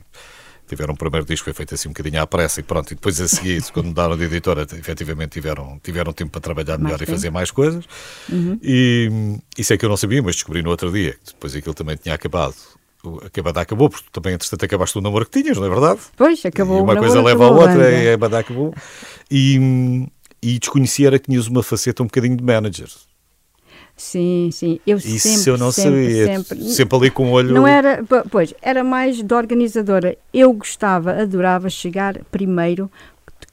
Tiveram 0.68 0.94
o 0.94 0.98
primeiro 0.98 1.26
disco, 1.26 1.46
foi 1.46 1.54
feito 1.54 1.74
assim 1.74 1.90
um 1.90 1.92
bocadinho 1.94 2.22
à 2.22 2.28
pressa 2.28 2.60
e 2.60 2.64
pronto. 2.64 2.92
E 2.92 2.96
depois 2.96 3.20
a 3.20 3.28
seguir, 3.28 3.60
quando 3.74 3.88
mudaram 3.88 4.16
de 4.16 4.24
editora, 4.26 4.68
efetivamente 4.78 5.32
tiveram, 5.32 5.80
tiveram 5.84 6.14
tempo 6.14 6.30
para 6.32 6.42
trabalhar 6.42 6.78
Mais 6.78 6.84
melhor 6.84 6.96
e 6.98 7.00
tempo. 7.00 7.12
Uhum. 7.12 7.18
fazer 7.18 7.30
mais 7.32 7.50
coisas. 7.50 7.86
E 8.62 9.10
hum, 9.12 9.40
isso 9.58 9.74
é 9.74 9.78
que 9.78 9.86
eu 9.86 9.90
não 9.90 9.98
sabia, 9.98 10.22
mas 10.22 10.36
descobri 10.36 10.62
no 10.62 10.70
outro 10.70 10.92
dia. 10.92 11.14
que 11.14 11.34
Depois 11.34 11.56
aquilo 11.56 11.74
também 11.74 11.96
tinha 11.96 12.14
acabado. 12.14 12.54
O- 13.04 13.18
Acabado 13.26 13.58
acabou, 13.58 13.90
porque 13.90 14.06
também, 14.12 14.34
entretanto, 14.34 14.64
acabaste 14.64 14.98
o 14.98 15.02
namoro 15.02 15.26
que 15.26 15.42
tinhas, 15.42 15.58
não 15.58 15.66
é 15.66 15.70
verdade? 15.70 16.02
Pois, 16.16 16.46
acabou 16.46 16.78
e 16.78 16.82
o 16.82 16.84
uma 16.84 16.96
coisa 16.98 17.22
leva 17.22 17.46
à 17.46 17.50
outra 17.50 17.92
e 17.92 18.14
a 18.14 18.18
banda 18.18 18.38
acabou. 18.40 18.74
E, 19.32 20.06
e 20.44 20.60
desconhecia 20.60 21.08
era 21.08 21.18
que 21.18 21.26
tinhas 21.32 21.48
uma 21.48 21.64
faceta 21.64 22.04
um 22.04 22.06
bocadinho 22.08 22.36
de 22.38 22.44
manager. 22.44 22.90
Sim, 24.00 24.50
sim. 24.52 24.80
Eu 24.88 24.96
Isso 24.98 25.20
sempre, 25.20 25.52
eu 25.52 25.58
não 25.58 25.72
sempre, 25.74 26.14
sabia. 26.14 26.26
Sempre. 26.38 26.70
Sempre 26.70 26.98
ali 26.98 27.12
com 27.12 27.28
o 27.30 27.32
olho. 27.34 27.54
Não 27.54 27.68
era, 27.68 28.02
po- 28.02 28.28
pois, 28.32 28.54
era 28.62 28.82
mais 28.82 29.22
de 29.22 29.34
organizadora. 29.34 30.18
Eu 30.34 30.54
gostava, 30.54 31.12
adorava 31.22 31.70
chegar 31.70 32.18
primeiro 32.32 32.90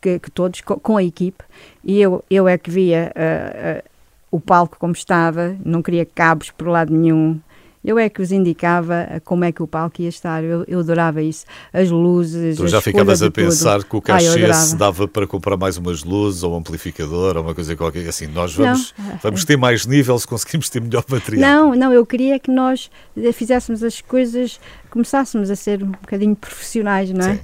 que, 0.01 0.21
que 0.21 0.31
todos, 0.31 0.61
co- 0.61 0.79
com, 0.79 0.97
a 0.97 1.03
equipe, 1.03 1.43
e 1.85 2.01
eu, 2.01 2.23
eu 2.31 2.47
é 2.47 2.57
que 2.57 2.71
via 2.71 3.13
ah, 3.17 3.81
ah, 3.81 3.91
o 4.31 4.39
palco 4.39 4.77
como 4.79 4.93
estava, 4.93 5.57
não 5.65 5.83
queria 5.83 6.07
cabos 6.07 6.51
por 6.53 6.69
lado 6.69 6.95
nenhum. 6.95 7.41
Eu 7.87 8.01
é 8.01 8.09
que 8.09 8.21
os 8.21 8.33
indicava 8.33 9.03
a 9.03 9.21
como 9.21 9.45
é 9.45 9.53
que 9.53 9.63
o 9.63 9.67
palco 9.67 10.03
ia 10.03 10.09
estar. 10.09 10.43
Eu, 10.43 10.65
eu 10.67 10.81
adorava 10.81 11.23
isso. 11.23 11.47
As 11.73 11.89
luzes. 11.89 12.57
Tu 12.57 12.67
já 12.67 12.81
ficavas 12.81 13.23
a 13.23 13.31
pensar 13.31 13.79
tudo. 13.79 13.91
que 13.91 13.97
o 13.97 14.03
cachê 14.03 14.27
adorava. 14.27 14.55
se 14.55 14.77
dava 14.77 15.07
para 15.07 15.25
comprar 15.25 15.57
mais 15.57 15.77
umas 15.77 16.03
luzes 16.03 16.43
ou 16.43 16.55
um 16.55 16.57
amplificador 16.57 17.37
ou 17.37 17.45
uma 17.45 17.55
coisa 17.55 17.77
qualquer. 17.77 18.09
Assim, 18.09 18.27
nós 18.27 18.53
vamos, 18.53 18.93
Não. 18.99 19.19
vamos 19.23 19.45
ter 19.45 19.57
mais 19.57 19.87
nível 19.87 20.19
se 20.19 20.27
conseguimos 20.27 20.69
ter 20.69 20.81
melhor 20.81 21.05
material. 21.09 21.49
Não, 21.49 21.77
não, 21.77 21.93
eu 21.93 22.05
queria 22.05 22.41
que 22.41 22.51
nós 22.51 22.91
eh, 23.17 23.31
fizéssemos 23.31 23.85
as 23.85 24.01
coisas, 24.01 24.59
começássemos 24.91 25.49
a 25.49 25.55
ser 25.55 25.85
um 25.85 25.93
bocadinho 25.93 26.35
profissionais, 26.35 27.13
não 27.13 27.25
é? 27.25 27.35
Sim. 27.35 27.41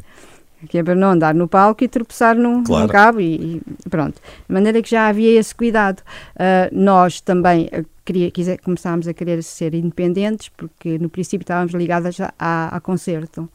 Que 0.68 0.79
é 0.79 0.83
para 0.83 0.94
não 0.94 1.11
andar 1.11 1.35
no 1.35 1.48
palco 1.48 1.83
e 1.85 1.88
tropeçar 1.88 2.37
num, 2.37 2.62
Claro. 2.62 2.83
num 2.83 2.88
cabo 2.88 3.20
e, 3.20 3.61
e 3.85 3.88
pronto. 3.90 4.20
De 4.48 4.53
maneira 4.53 4.81
que 4.81 4.90
já 4.90 5.09
havia 5.09 5.38
esse 5.38 5.55
cuidado. 5.55 6.03
Ah, 6.37 6.68
nós 6.72 7.20
também 7.20 7.68
ah, 7.72 7.83
queria, 8.05 8.31
quiser, 8.31 8.59
começámos 8.59 9.09
a 9.09 9.14
querer 9.14 9.42
ser 9.42 9.75
independentes, 9.75 10.48
porque 10.48 10.98
no 10.98 11.09
princípio 11.09 11.44
estávamos 11.44 11.72
ligadas 11.72 12.20
a, 12.20 12.33
a, 12.38 12.77
a 12.77 12.81
concerto. 12.81 13.48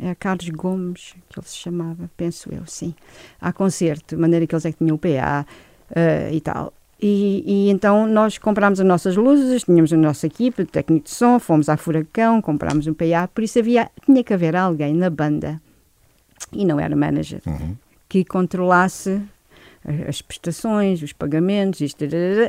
É 0.00 0.14
Carlos 0.14 0.48
Gomes, 0.48 1.14
que 1.28 1.38
ele 1.38 1.46
se 1.46 1.56
chamava, 1.56 2.10
penso 2.16 2.48
eu, 2.52 2.62
sim. 2.66 2.94
A 3.40 3.52
concerto, 3.52 4.16
de 4.16 4.20
maneira 4.20 4.46
que 4.46 4.54
eles 4.54 4.64
é 4.64 4.72
que 4.72 4.78
tinham 4.78 4.96
o 4.96 4.98
PA 4.98 5.46
ah, 5.94 6.32
e 6.32 6.40
tal. 6.40 6.72
E, 7.00 7.42
e 7.44 7.70
então 7.70 8.06
nós 8.06 8.38
comprámos 8.38 8.78
as 8.78 8.86
nossas 8.86 9.16
luzes, 9.16 9.64
tínhamos 9.64 9.92
a 9.92 9.96
nossa 9.96 10.26
equipe, 10.26 10.64
técnico 10.64 11.06
de 11.06 11.10
som, 11.10 11.40
fomos 11.40 11.68
à 11.68 11.76
Furacão, 11.76 12.40
comprámos 12.40 12.86
um 12.86 12.94
PA, 12.94 13.28
por 13.34 13.42
isso 13.42 13.58
havia, 13.58 13.90
tinha 14.06 14.22
que 14.22 14.32
haver 14.32 14.54
alguém 14.54 14.94
na 14.94 15.10
banda, 15.10 15.60
e 16.52 16.64
não 16.64 16.78
era 16.80 16.94
manager, 16.96 17.40
Uhum. 17.46 17.76
que 18.08 18.24
controlasse 18.24 19.20
a- 19.86 20.08
as 20.08 20.22
prestações, 20.22 21.02
os 21.02 21.12
pagamentos, 21.12 21.80
isto, 21.80 22.04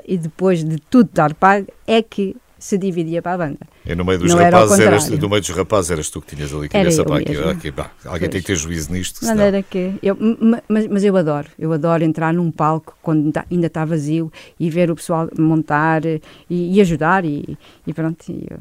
e 0.08 0.18
depois 0.18 0.64
de 0.64 0.78
tudo 0.78 1.08
estar 1.10 1.34
pago, 1.34 1.68
é 1.88 2.02
que 2.02 2.36
se 2.60 2.78
dividia 2.78 3.22
para 3.22 3.34
a 3.34 3.38
banda. 3.40 3.58
E 3.86 3.94
no 3.94 4.06
meio 4.06 4.20
dos 4.20 4.32
Não 4.32 4.40
era 4.40 4.56
rapazes, 4.58 4.80
eras, 4.80 5.02
contrário. 5.04 5.22
no 5.22 5.30
meio 5.30 5.42
dos 5.42 5.50
rapazes 5.50 5.92
eras 5.92 6.10
tu 6.10 6.22
que 6.22 6.34
tinhas 6.34 6.54
ali 6.54 6.70
Era 6.72 6.84
cabeça 6.86 7.04
para 7.04 7.18
aqui. 7.18 7.38
aqui, 7.38 7.72
pá, 7.74 7.92
alguém 8.06 8.30
tem 8.30 8.40
que 8.40 8.48
ter 8.48 8.56
juízo 8.56 8.90
nisto. 8.94 9.16
De 9.20 9.26
senão- 9.26 9.36
maneira 9.36 9.62
que 9.64 9.96
eu, 10.02 10.16
ma- 10.40 10.64
mas, 10.70 10.88
mas 10.88 11.04
eu 11.04 11.18
adoro, 11.18 11.50
eu 11.60 11.74
adoro 11.74 12.06
entrar 12.06 12.34
num 12.34 12.50
palco 12.50 12.96
quando 13.02 13.34
tá- 13.34 13.46
ainda 13.52 13.68
está 13.68 13.84
vazio 13.84 14.32
e 14.58 14.70
ver 14.70 14.90
o 14.90 14.96
pessoal 14.96 15.28
montar 15.38 16.06
eh, 16.06 16.22
e, 16.50 16.78
e 16.78 16.80
ajudar 16.80 17.26
e, 17.26 17.58
e 17.86 17.94
pronto, 17.94 18.24
e 18.32 18.48
eu, 18.50 18.60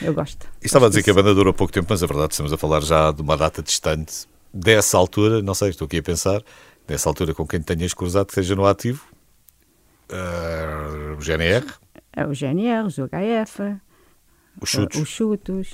eu 0.00 0.14
gosto. 0.14 0.46
E 0.62 0.64
estava 0.64 0.86
a 0.86 0.88
Gosto 0.88 0.92
dizer 0.92 1.02
que 1.02 1.10
a 1.10 1.12
disso. 1.12 1.22
banda 1.22 1.34
durou 1.34 1.52
pouco 1.52 1.70
tempo, 1.74 1.88
mas 1.90 2.02
a 2.02 2.06
verdade 2.06 2.32
estamos 2.32 2.54
a 2.54 2.56
falar 2.56 2.80
já 2.80 3.12
de 3.12 3.20
uma 3.20 3.36
data 3.36 3.62
distante. 3.62 4.26
Dessa 4.54 4.98
altura, 4.98 5.40
não 5.42 5.54
sei, 5.54 5.70
estou 5.70 5.86
aqui 5.86 5.98
a 5.98 6.02
pensar, 6.02 6.42
dessa 6.86 7.08
altura 7.08 7.32
com 7.34 7.46
quem 7.46 7.60
tenhas 7.60 7.94
cruzado, 7.94 8.26
que 8.26 8.34
seja 8.34 8.54
no 8.54 8.66
ativo, 8.66 9.02
ah, 10.10 11.14
o 11.18 11.20
GNR, 11.22 11.64
É 12.14 12.26
o 12.26 12.34
GNR, 12.34 12.86
os 12.86 12.98
UHF, 12.98 13.76
os 14.60 14.68
chutes. 14.68 15.00
os 15.00 15.08
chutos. 15.08 15.68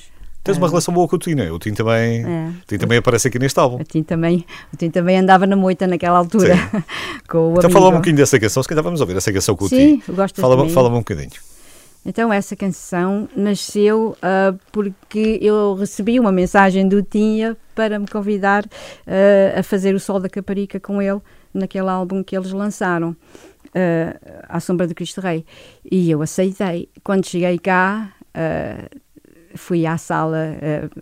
Tens 0.45 0.57
uma 0.57 0.67
ah, 0.69 0.71
relação 0.71 0.95
boa 0.95 1.09
com 1.09 1.17
o 1.17 1.19
Tino, 1.19 1.43
o 1.55 1.59
Tino 1.59 1.77
também, 1.77 2.25
É. 2.25 2.49
o 2.51 2.67
Tino 2.67 2.81
também 2.81 2.99
aparece 2.99 3.27
aqui 3.29 3.39
neste 3.39 3.59
álbum. 3.59 3.77
O 3.81 3.85
Tim 3.85 4.03
também, 4.03 4.47
o 4.73 4.77
Tim 4.77 4.91
também 4.91 5.19
andava 5.19 5.47
na 5.47 5.57
moita 5.57 5.87
naquela 5.87 6.19
altura 6.19 6.55
com 7.29 7.49
o 7.49 7.51
Então 7.55 7.65
amigo. 7.65 7.73
fala 7.73 7.89
um 7.89 7.93
bocadinho 7.95 8.17
dessa 8.17 8.39
canção, 8.39 8.63
se 8.63 8.69
calhar 8.69 8.85
vamos 8.85 9.01
ouvir 9.01 9.17
essa 9.17 9.33
canção 9.33 9.57
com 9.57 9.65
o 9.65 9.69
Sim, 9.69 9.77
Tino. 9.99 10.03
eu 10.09 10.15
gosto 10.15 10.41
Fala-me 10.41 10.71
fala 10.71 10.89
um 10.89 10.99
bocadinho. 10.99 11.31
Então 12.05 12.33
essa 12.33 12.57
canção 12.57 13.29
nasceu 13.37 14.17
ah, 14.23 14.55
porque 14.73 15.39
eu 15.43 15.75
recebi 15.75 16.19
uma 16.19 16.33
mensagem 16.33 16.89
do 16.89 17.03
Tinha 17.03 17.57
para 17.75 17.99
me 17.99 18.07
convidar 18.07 18.65
ah, 19.07 19.61
a 19.61 19.63
fazer 19.63 19.95
o 19.95 20.01
Sol 20.01 20.21
da 20.21 20.29
Caparica 20.29 20.81
com 20.81 21.03
ele 21.03 21.21
naquele 21.53 21.89
álbum 21.89 22.23
que 22.23 22.37
eles 22.37 22.53
lançaram, 22.53 23.17
ah, 23.75 24.47
À 24.49 24.61
Sombra 24.61 24.87
do 24.87 24.95
Cristo 24.95 25.21
Rei. 25.21 25.45
E 25.91 26.11
eu 26.11 26.23
aceitei. 26.23 26.89
Quando 27.03 27.27
cheguei 27.27 27.59
cá, 27.59 28.13
fui 29.55 29.85
à 29.85 29.99
sala 29.99 30.57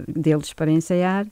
deles 0.08 0.52
para 0.52 0.70
ensaiar 0.70 1.26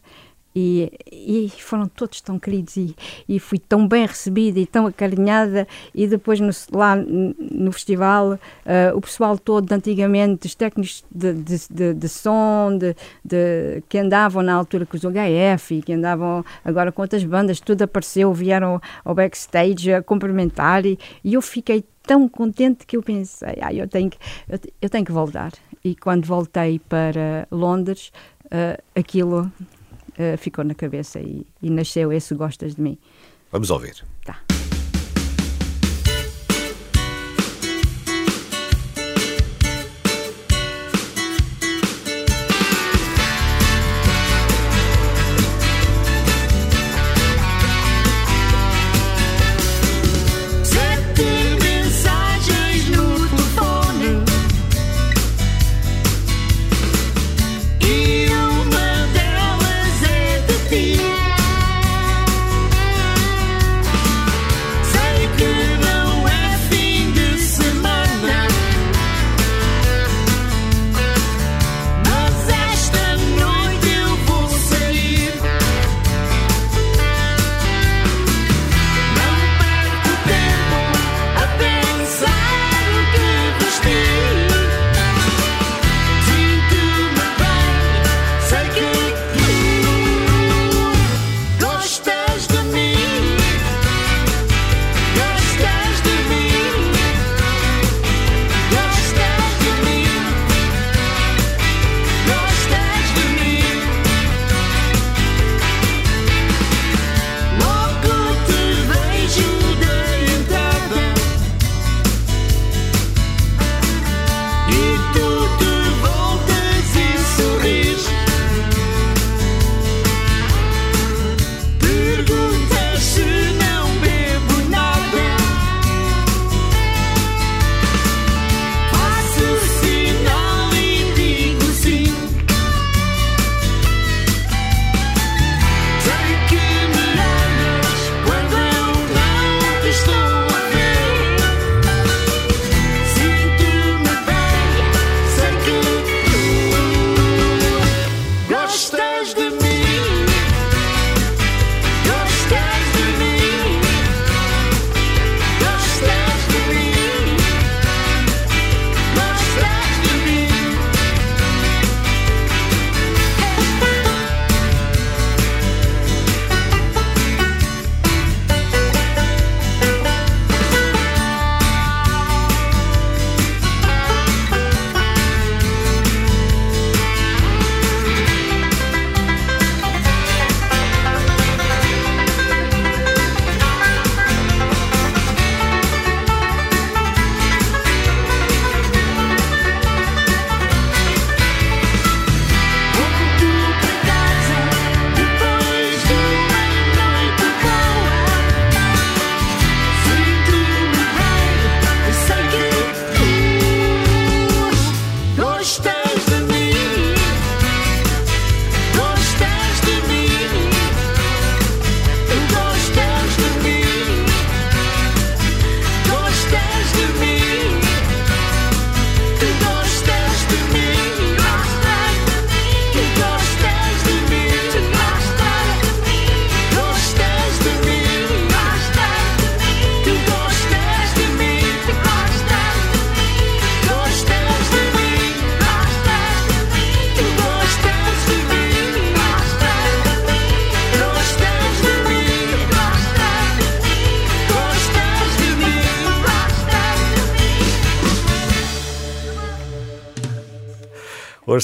E, 0.55 0.93
e 1.11 1.51
foram 1.59 1.88
todos 1.88 2.21
tão 2.21 2.38
queridos 2.38 2.77
e, 2.77 2.95
e 3.29 3.40
fui 3.40 3.59
tão 3.59 3.88
bem 3.88 4.07
recebida 4.07 4.61
e 4.61 4.67
tão 4.67 4.87
acarinhada 4.87 5.67
e 5.93 6.07
depois 6.07 6.38
no, 6.38 6.51
lá 6.73 6.95
no 6.95 7.73
festival 7.73 8.35
uh, 8.35 8.97
o 8.97 9.01
pessoal 9.01 9.37
todo 9.37 9.67
de 9.67 9.75
antigamente, 9.75 10.47
os 10.47 10.55
técnicos 10.55 11.05
de, 11.11 11.33
de, 11.33 11.57
de, 11.69 11.95
de 11.95 12.09
som 12.09 12.79
de, 12.79 13.83
que 13.88 13.99
andavam 13.99 14.45
na 14.45 14.55
altura 14.55 14.87
com 14.87 14.97
os 14.97 15.03
HF 15.03 15.83
que 15.83 15.93
andavam 15.93 16.45
agora 16.64 16.93
com 16.93 17.03
outras 17.03 17.25
bandas, 17.25 17.59
tudo 17.59 17.83
apareceu, 17.83 18.33
vieram 18.33 18.81
ao 19.05 19.14
backstage 19.14 19.93
a 19.93 20.03
cumprimentar 20.03 20.87
e, 20.87 20.99
e 21.25 21.35
eu 21.35 21.43
fiquei 21.43 21.85
tão 22.07 22.29
contente 22.29 22.87
que 22.87 22.97
eu 22.97 23.03
pensei, 23.03 23.57
ah, 23.61 23.73
eu, 23.73 23.88
tenho 23.88 24.11
que, 24.11 24.19
eu, 24.49 24.59
eu 24.83 24.90
tenho 24.90 25.05
que 25.05 25.12
voltar. 25.12 25.53
E 25.83 25.95
quando 25.95 26.25
voltei 26.25 26.79
para 26.79 27.47
Londres, 27.51 28.12
uh, 28.47 28.83
aquilo 28.95 29.51
ficou 30.38 30.64
na 30.64 30.74
cabeça 30.74 31.20
e, 31.20 31.46
e 31.62 31.70
nasceu 31.70 32.12
esse 32.12 32.35
Gostas 32.35 32.74
de 32.74 32.81
Mim. 32.81 32.98
Vamos 33.50 33.70
ouvir. 33.70 34.05
Tá. 34.24 34.54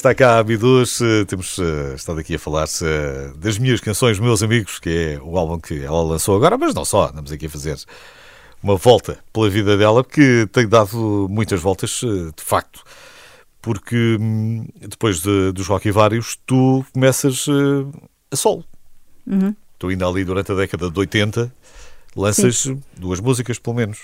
Está 0.00 0.14
cá 0.14 0.38
a 0.38 0.42
Bidus, 0.42 1.02
eh, 1.02 1.26
temos 1.26 1.58
uh, 1.58 1.94
estado 1.94 2.18
aqui 2.20 2.34
a 2.34 2.38
falar 2.38 2.64
uh, 2.64 3.36
das 3.36 3.58
minhas 3.58 3.82
canções, 3.82 4.18
meus 4.18 4.42
amigos, 4.42 4.78
que 4.78 4.88
é 4.88 5.20
o 5.22 5.36
álbum 5.36 5.60
que 5.60 5.84
ela 5.84 6.02
lançou 6.02 6.34
agora, 6.34 6.56
mas 6.56 6.74
não 6.74 6.86
só, 6.86 7.10
andamos 7.10 7.30
aqui 7.30 7.44
a 7.44 7.50
fazer 7.50 7.78
uma 8.62 8.76
volta 8.76 9.18
pela 9.30 9.50
vida 9.50 9.76
dela, 9.76 10.02
porque 10.02 10.48
tem 10.52 10.66
dado 10.66 11.28
muitas 11.28 11.60
voltas, 11.60 12.02
uh, 12.02 12.32
de 12.34 12.42
facto, 12.42 12.82
porque 13.60 14.16
hum, 14.18 14.66
depois 14.80 15.20
de, 15.20 15.52
dos 15.52 15.66
Rock 15.66 15.88
e 15.88 15.92
Vários, 15.92 16.38
tu 16.46 16.82
começas 16.94 17.44
a 18.30 18.36
solo. 18.36 18.64
Uhum. 19.26 19.54
Tu 19.78 19.88
ainda 19.88 20.06
ali 20.06 20.24
durante 20.24 20.50
a 20.50 20.54
década 20.54 20.90
de 20.90 20.98
80, 20.98 21.52
lanças 22.16 22.56
Sim. 22.56 22.82
duas 22.96 23.20
músicas, 23.20 23.58
pelo 23.58 23.76
menos. 23.76 23.98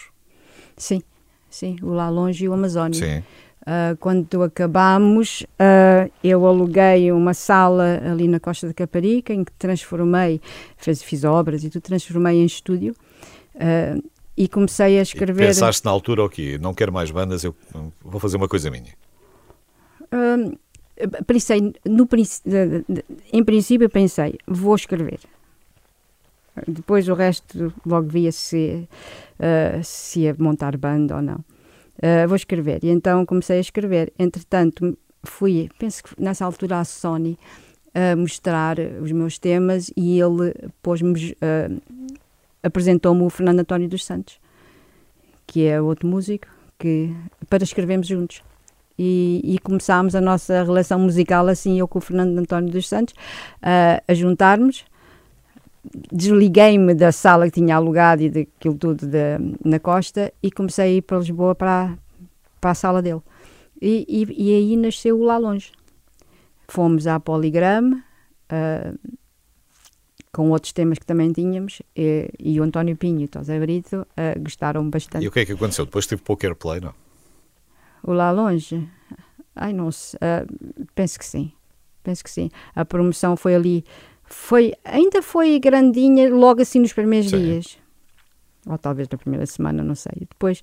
Sim, 0.76 1.02
sim, 1.48 1.78
o 1.80 1.94
Lá 1.94 2.11
Longe 2.11 2.44
e 2.44 2.48
o 2.50 2.52
Amazónia. 2.52 3.00
Sim. 3.00 3.24
Uh, 3.66 3.96
quando 3.96 4.44
acabámos, 4.44 5.40
uh, 5.40 6.09
eu 6.22 6.46
aluguei 6.46 7.11
uma 7.11 7.35
sala 7.35 8.00
ali 8.09 8.29
na 8.29 8.38
Costa 8.38 8.68
da 8.68 8.72
Caparica, 8.72 9.35
em 9.35 9.42
que 9.42 9.50
transformei, 9.59 10.40
fiz, 10.76 11.02
fiz 11.02 11.24
obras 11.24 11.64
e 11.64 11.70
tudo, 11.70 11.83
transformei 11.83 12.37
em 12.37 12.44
estúdio. 12.44 12.94
Uh, 13.57 14.00
e 14.37 14.46
comecei 14.46 15.00
a 15.00 15.02
escrever. 15.02 15.42
E 15.42 15.46
pensaste 15.48 15.85
na 15.85 15.90
altura, 15.90 16.22
ok, 16.22 16.59
não 16.59 16.72
quero 16.74 16.92
mais 16.92 17.11
bandas, 17.11 17.42
eu 17.42 17.57
vou 18.05 18.20
fazer 18.20 18.37
uma 18.37 18.46
coisa 18.46 18.70
minha. 18.70 18.92
pensei, 21.26 21.72
no, 21.85 22.09
em 23.33 23.42
princípio 23.42 23.88
pensei, 23.88 24.38
vou 24.46 24.76
escrever. 24.76 25.18
Depois 26.68 27.09
o 27.09 27.14
resto 27.14 27.72
logo 27.85 28.09
via 28.09 28.31
se, 28.31 28.87
se 29.83 30.20
ia 30.20 30.37
montar 30.38 30.76
banda 30.76 31.16
ou 31.16 31.22
não. 31.22 31.42
Eh, 32.00 32.26
vou 32.26 32.37
escrever. 32.37 32.80
E 32.85 32.88
então 32.88 33.24
comecei 33.24 33.59
a 33.59 33.61
escrever. 33.61 34.12
Entretanto, 34.18 34.96
fui, 35.24 35.68
penso 35.78 36.04
que 36.04 36.11
nessa 36.22 36.44
altura, 36.44 36.80
à 36.80 36.85
Sony 36.85 37.38
a 37.94 38.14
mostrar 38.14 38.76
os 39.02 39.11
meus 39.12 39.38
temas 39.38 39.90
e 39.96 40.20
ele 40.20 40.52
pôs-me, 40.82 41.35
eh, 41.40 41.70
apresentou-me 42.62 43.22
o 43.22 43.30
Fernando 43.30 43.61
António 43.61 43.88
dos 43.88 44.04
Santos, 44.04 44.38
que 45.46 45.64
é 45.66 45.80
outro 45.80 46.06
músico, 46.06 46.46
que, 46.78 47.14
para 47.48 47.64
escrevermos 47.64 48.06
juntos. 48.06 48.42
E, 48.98 49.40
e 49.44 49.59
começámos 49.59 50.14
a 50.14 50.20
nossa 50.20 50.62
relação 50.62 50.98
musical 50.98 51.46
assim, 51.48 51.78
eu 51.78 51.87
com 51.88 51.98
o 51.98 52.02
Fernando 52.02 52.38
António 52.38 52.70
dos 52.70 52.88
Santos, 52.88 53.14
a- 53.62 54.02
a 54.06 54.14
juntarmos. 54.14 54.85
Desliguei-me 56.12 56.94
da 56.94 57.12
sala 57.12 57.46
que 57.46 57.53
tinha 57.61 57.77
alugado 57.77 58.22
e 58.22 58.31
daquilo 58.31 58.77
tudo 58.77 59.07
da- 59.07 59.38
na 59.64 59.79
costa 59.79 60.33
e 60.42 60.51
comecei 60.51 60.85
a 60.85 60.88
ir 60.96 61.03
para 61.03 61.18
Lisboa 61.18 61.55
para, 61.55 61.85
a- 61.85 61.99
para 62.61 62.70
a 62.70 62.75
sala 62.75 63.01
dele. 63.03 63.20
E, 63.81 64.05
e, 64.09 64.51
e 64.51 64.55
aí 64.55 64.77
nasceu 64.77 65.18
o 65.20 65.25
Lá 65.25 65.37
Longe. 65.38 65.70
Fomos 66.68 67.07
à 67.07 67.20
Poligrama, 67.20 68.03
ah, 68.49 68.92
com 70.33 70.51
outros 70.51 70.72
temas 70.72 70.99
que 70.99 71.07
também 71.07 71.33
tínhamos, 71.33 71.81
e, 71.94 72.29
e 72.38 72.61
o 72.61 72.62
António 72.64 72.96
Pinho 72.96 73.20
e 73.20 73.25
o 73.25 73.29
Tosé 73.29 73.59
Brito 73.61 74.07
ah, 74.16 74.35
gostaram 74.38 74.88
bastante. 74.90 75.25
E 75.25 75.29
o 75.29 75.31
que 75.33 75.40
é 75.40 75.46
que 75.46 75.53
aconteceu? 75.53 75.85
Depois 75.85 76.07
teve 76.07 76.22
pouco 76.22 76.44
airplay, 76.44 76.81
não? 76.81 76.92
O 78.03 78.12
Lá 78.12 78.31
Longe? 78.31 78.88
Ai, 79.55 79.72
não 79.72 79.90
sei. 79.92 80.18
ah, 80.22 80.44
penso 80.94 81.18
que 81.18 81.25
sim. 81.25 81.53
Penso 82.03 82.22
que 82.22 82.31
sim. 82.31 82.51
A 82.75 82.85
promoção 82.85 83.37
foi 83.37 83.55
ali. 83.55 83.85
Foi, 84.29 84.73
ainda 84.85 85.23
foi 85.23 85.59
grandinha 85.59 86.29
logo 86.35 86.61
assim 86.62 86.81
nos 86.81 86.93
primeiros 86.93 87.31
Sim. 87.31 87.39
dias. 87.39 87.79
Ou 88.69 88.77
talvez 88.77 89.09
na 89.09 89.17
primeira 89.17 89.47
semana, 89.47 89.83
não 89.83 89.95
sei. 89.95 90.12
Depois. 90.29 90.62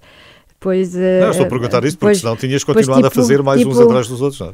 depois 0.49 0.93
Não, 0.95 1.29
estou 1.31 1.45
a 1.45 1.49
perguntar 1.49 1.83
isso 1.83 1.97
porque 1.97 2.05
depois- 2.13 2.19
senão 2.19 2.35
tinhas 2.35 2.61
depois, 2.61 2.77
continuado 2.77 3.07
a 3.07 3.09
tipo- 3.09 3.21
fazer 3.21 3.41
mais 3.43 3.65
uns 3.65 3.69
tipo- 3.75 3.83
atrás 3.83 4.07
dos 4.07 4.21
outros, 4.21 4.39
não 4.41 4.47
é? 4.49 4.53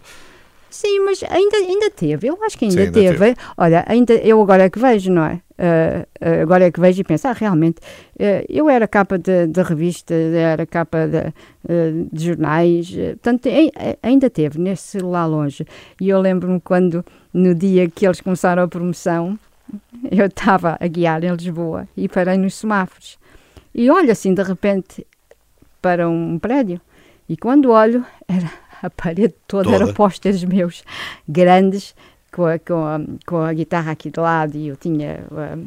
Sim, 0.70 1.00
mas 1.06 1.24
ainda, 1.30 1.58
ainda 1.58 1.90
teve, 1.90 2.28
eu 2.28 2.38
acho 2.44 2.58
que 2.58 2.66
ainda, 2.66 2.76
Sim, 2.76 2.82
ainda 2.82 2.94
teve. 2.94 3.18
teve. 3.18 3.36
Olha, 3.58 3.84
ainda, 3.88 4.14
eu 4.14 4.42
agora 4.42 4.64
é 4.64 4.70
que 4.70 4.78
vejo, 4.80 5.12
não 5.12 5.24
é? 5.26 5.42
Ah, 5.58 6.06
agora 6.42 6.66
é 6.66 6.72
que 6.72 6.80
vejo 6.80 7.02
e 7.02 7.04
penso, 7.04 7.28
ah, 7.28 7.34
realmente, 7.34 7.78
ah, 8.20 8.44
eu 8.48 8.70
era 8.70 8.88
capa 8.88 9.18
de, 9.18 9.48
de 9.48 9.62
revista, 9.64 10.14
era 10.14 10.66
capa 10.66 11.08
de, 11.08 11.18
ah, 11.18 11.34
de 12.12 12.26
jornais, 12.26 12.92
portanto, 12.96 13.50
ai- 13.50 13.72
ai- 13.76 13.98
ainda 14.04 14.30
teve, 14.30 14.60
nesse 14.60 15.00
lá 15.00 15.26
longe. 15.26 15.66
E 16.00 16.08
eu 16.08 16.20
lembro-me 16.22 16.60
quando, 16.62 17.04
no 17.34 17.54
dia 17.56 17.90
que 17.90 18.06
eles 18.06 18.22
começaram 18.22 18.64
a 18.64 18.68
promoção, 18.68 19.38
eu 20.12 20.28
estava 20.28 20.78
a 20.80 20.88
guiar 20.88 21.24
em 21.24 21.32
Lisboa 21.36 21.88
e 21.98 22.08
parei 22.08 22.38
nos 22.38 22.56
semáforos. 22.56 23.18
E 23.76 23.90
olho 23.90 24.12
assim, 24.12 24.34
de 24.34 24.42
repente, 24.44 25.06
para 25.82 26.08
um 26.08 26.40
prédio, 26.40 26.80
e 27.28 27.36
quando 27.36 27.70
olho, 27.72 28.04
era 28.28 28.50
a 28.84 28.90
parede 28.90 29.34
toda, 29.48 29.64
Toda. 29.66 29.76
era 29.76 29.94
pósteres 29.94 30.44
meus, 30.44 30.84
grandes, 31.28 31.96
com 32.32 32.46
a, 32.46 32.60
com, 32.60 32.86
a, 32.86 33.00
com 33.26 33.38
a 33.38 33.54
guitarra 33.54 33.92
aqui 33.92 34.10
de 34.10 34.20
lado, 34.20 34.56
e 34.58 34.68
eu 34.68 34.76
tinha, 34.76 35.24
ah, 35.36 35.58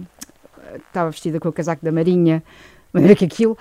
estava 0.76 1.10
vestida 1.10 1.38
com 1.40 1.48
o 1.48 1.52
casaco 1.52 1.84
da 1.84 1.92
Marinha, 1.92 2.42
maneira 2.92 3.14
que 3.16 3.24
aquilo, 3.24 3.56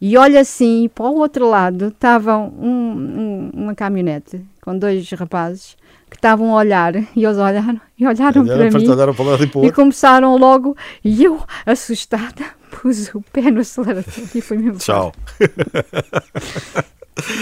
e 0.00 0.16
olho 0.18 0.38
assim, 0.38 0.90
para 0.94 1.06
o 1.06 1.16
outro 1.18 1.48
lado, 1.48 1.88
estava 1.88 2.36
um, 2.36 2.50
um- 2.68 3.50
uma 3.54 3.74
caminhonete 3.74 4.40
com 4.60 4.76
dois 4.78 5.10
rapazes 5.12 5.76
que 6.08 6.16
estavam 6.16 6.52
a 6.54 6.58
olhar, 6.58 6.94
e 6.94 7.24
eles 7.24 7.36
olharam, 7.36 7.80
e 7.98 8.06
olharam 8.06 8.44
para 8.46 8.70
mim, 8.70 8.70
para 8.70 9.44
e 9.44 9.48
e 9.66 9.72
começaram 9.72 10.36
logo, 10.36 10.76
e 11.04 11.24
eu, 11.24 11.42
assustada, 11.64 12.44
pus 12.70 13.12
o 13.14 13.20
pé 13.32 13.50
no 13.50 13.60
acelerador 13.60 14.04
e 14.34 14.40
fui-me 14.40 14.64
embora. 14.66 14.78
Tchau. 14.78 15.12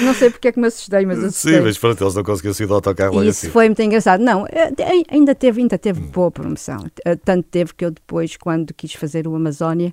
Não 0.05 0.15
sei 0.15 0.31
porque 0.31 0.49
é 0.49 0.53
que 0.53 0.61
me 0.61 0.67
assustei, 0.69 1.05
mas 1.05 1.19
assustei. 1.23 1.55
Sim, 1.55 1.61
mas 1.63 1.77
pronto, 1.79 2.03
eles 2.05 2.15
não 2.15 2.23
conseguiam 2.23 2.55
sair 2.55 2.67
do 2.67 2.75
autocarro 2.75 3.17
E 3.25 3.29
assim. 3.29 3.47
isso 3.47 3.51
foi 3.51 3.67
muito 3.69 3.83
engraçado. 3.83 4.21
Não, 4.23 4.47
eh, 4.47 4.73
ai- 4.85 5.05
ainda 5.09 5.35
teve, 5.35 5.61
ainda 5.61 5.77
teve 5.79 6.01
boa 6.01 6.31
promoção. 6.31 6.87
Eh, 7.05 7.17
Tanto 7.17 7.49
teve 7.51 7.75
que 7.75 7.85
eu 7.85 7.91
depois, 7.91 8.37
quando 8.37 8.73
quis 8.73 8.93
fazer 8.95 9.27
o 9.27 9.35
Amazónia, 9.35 9.93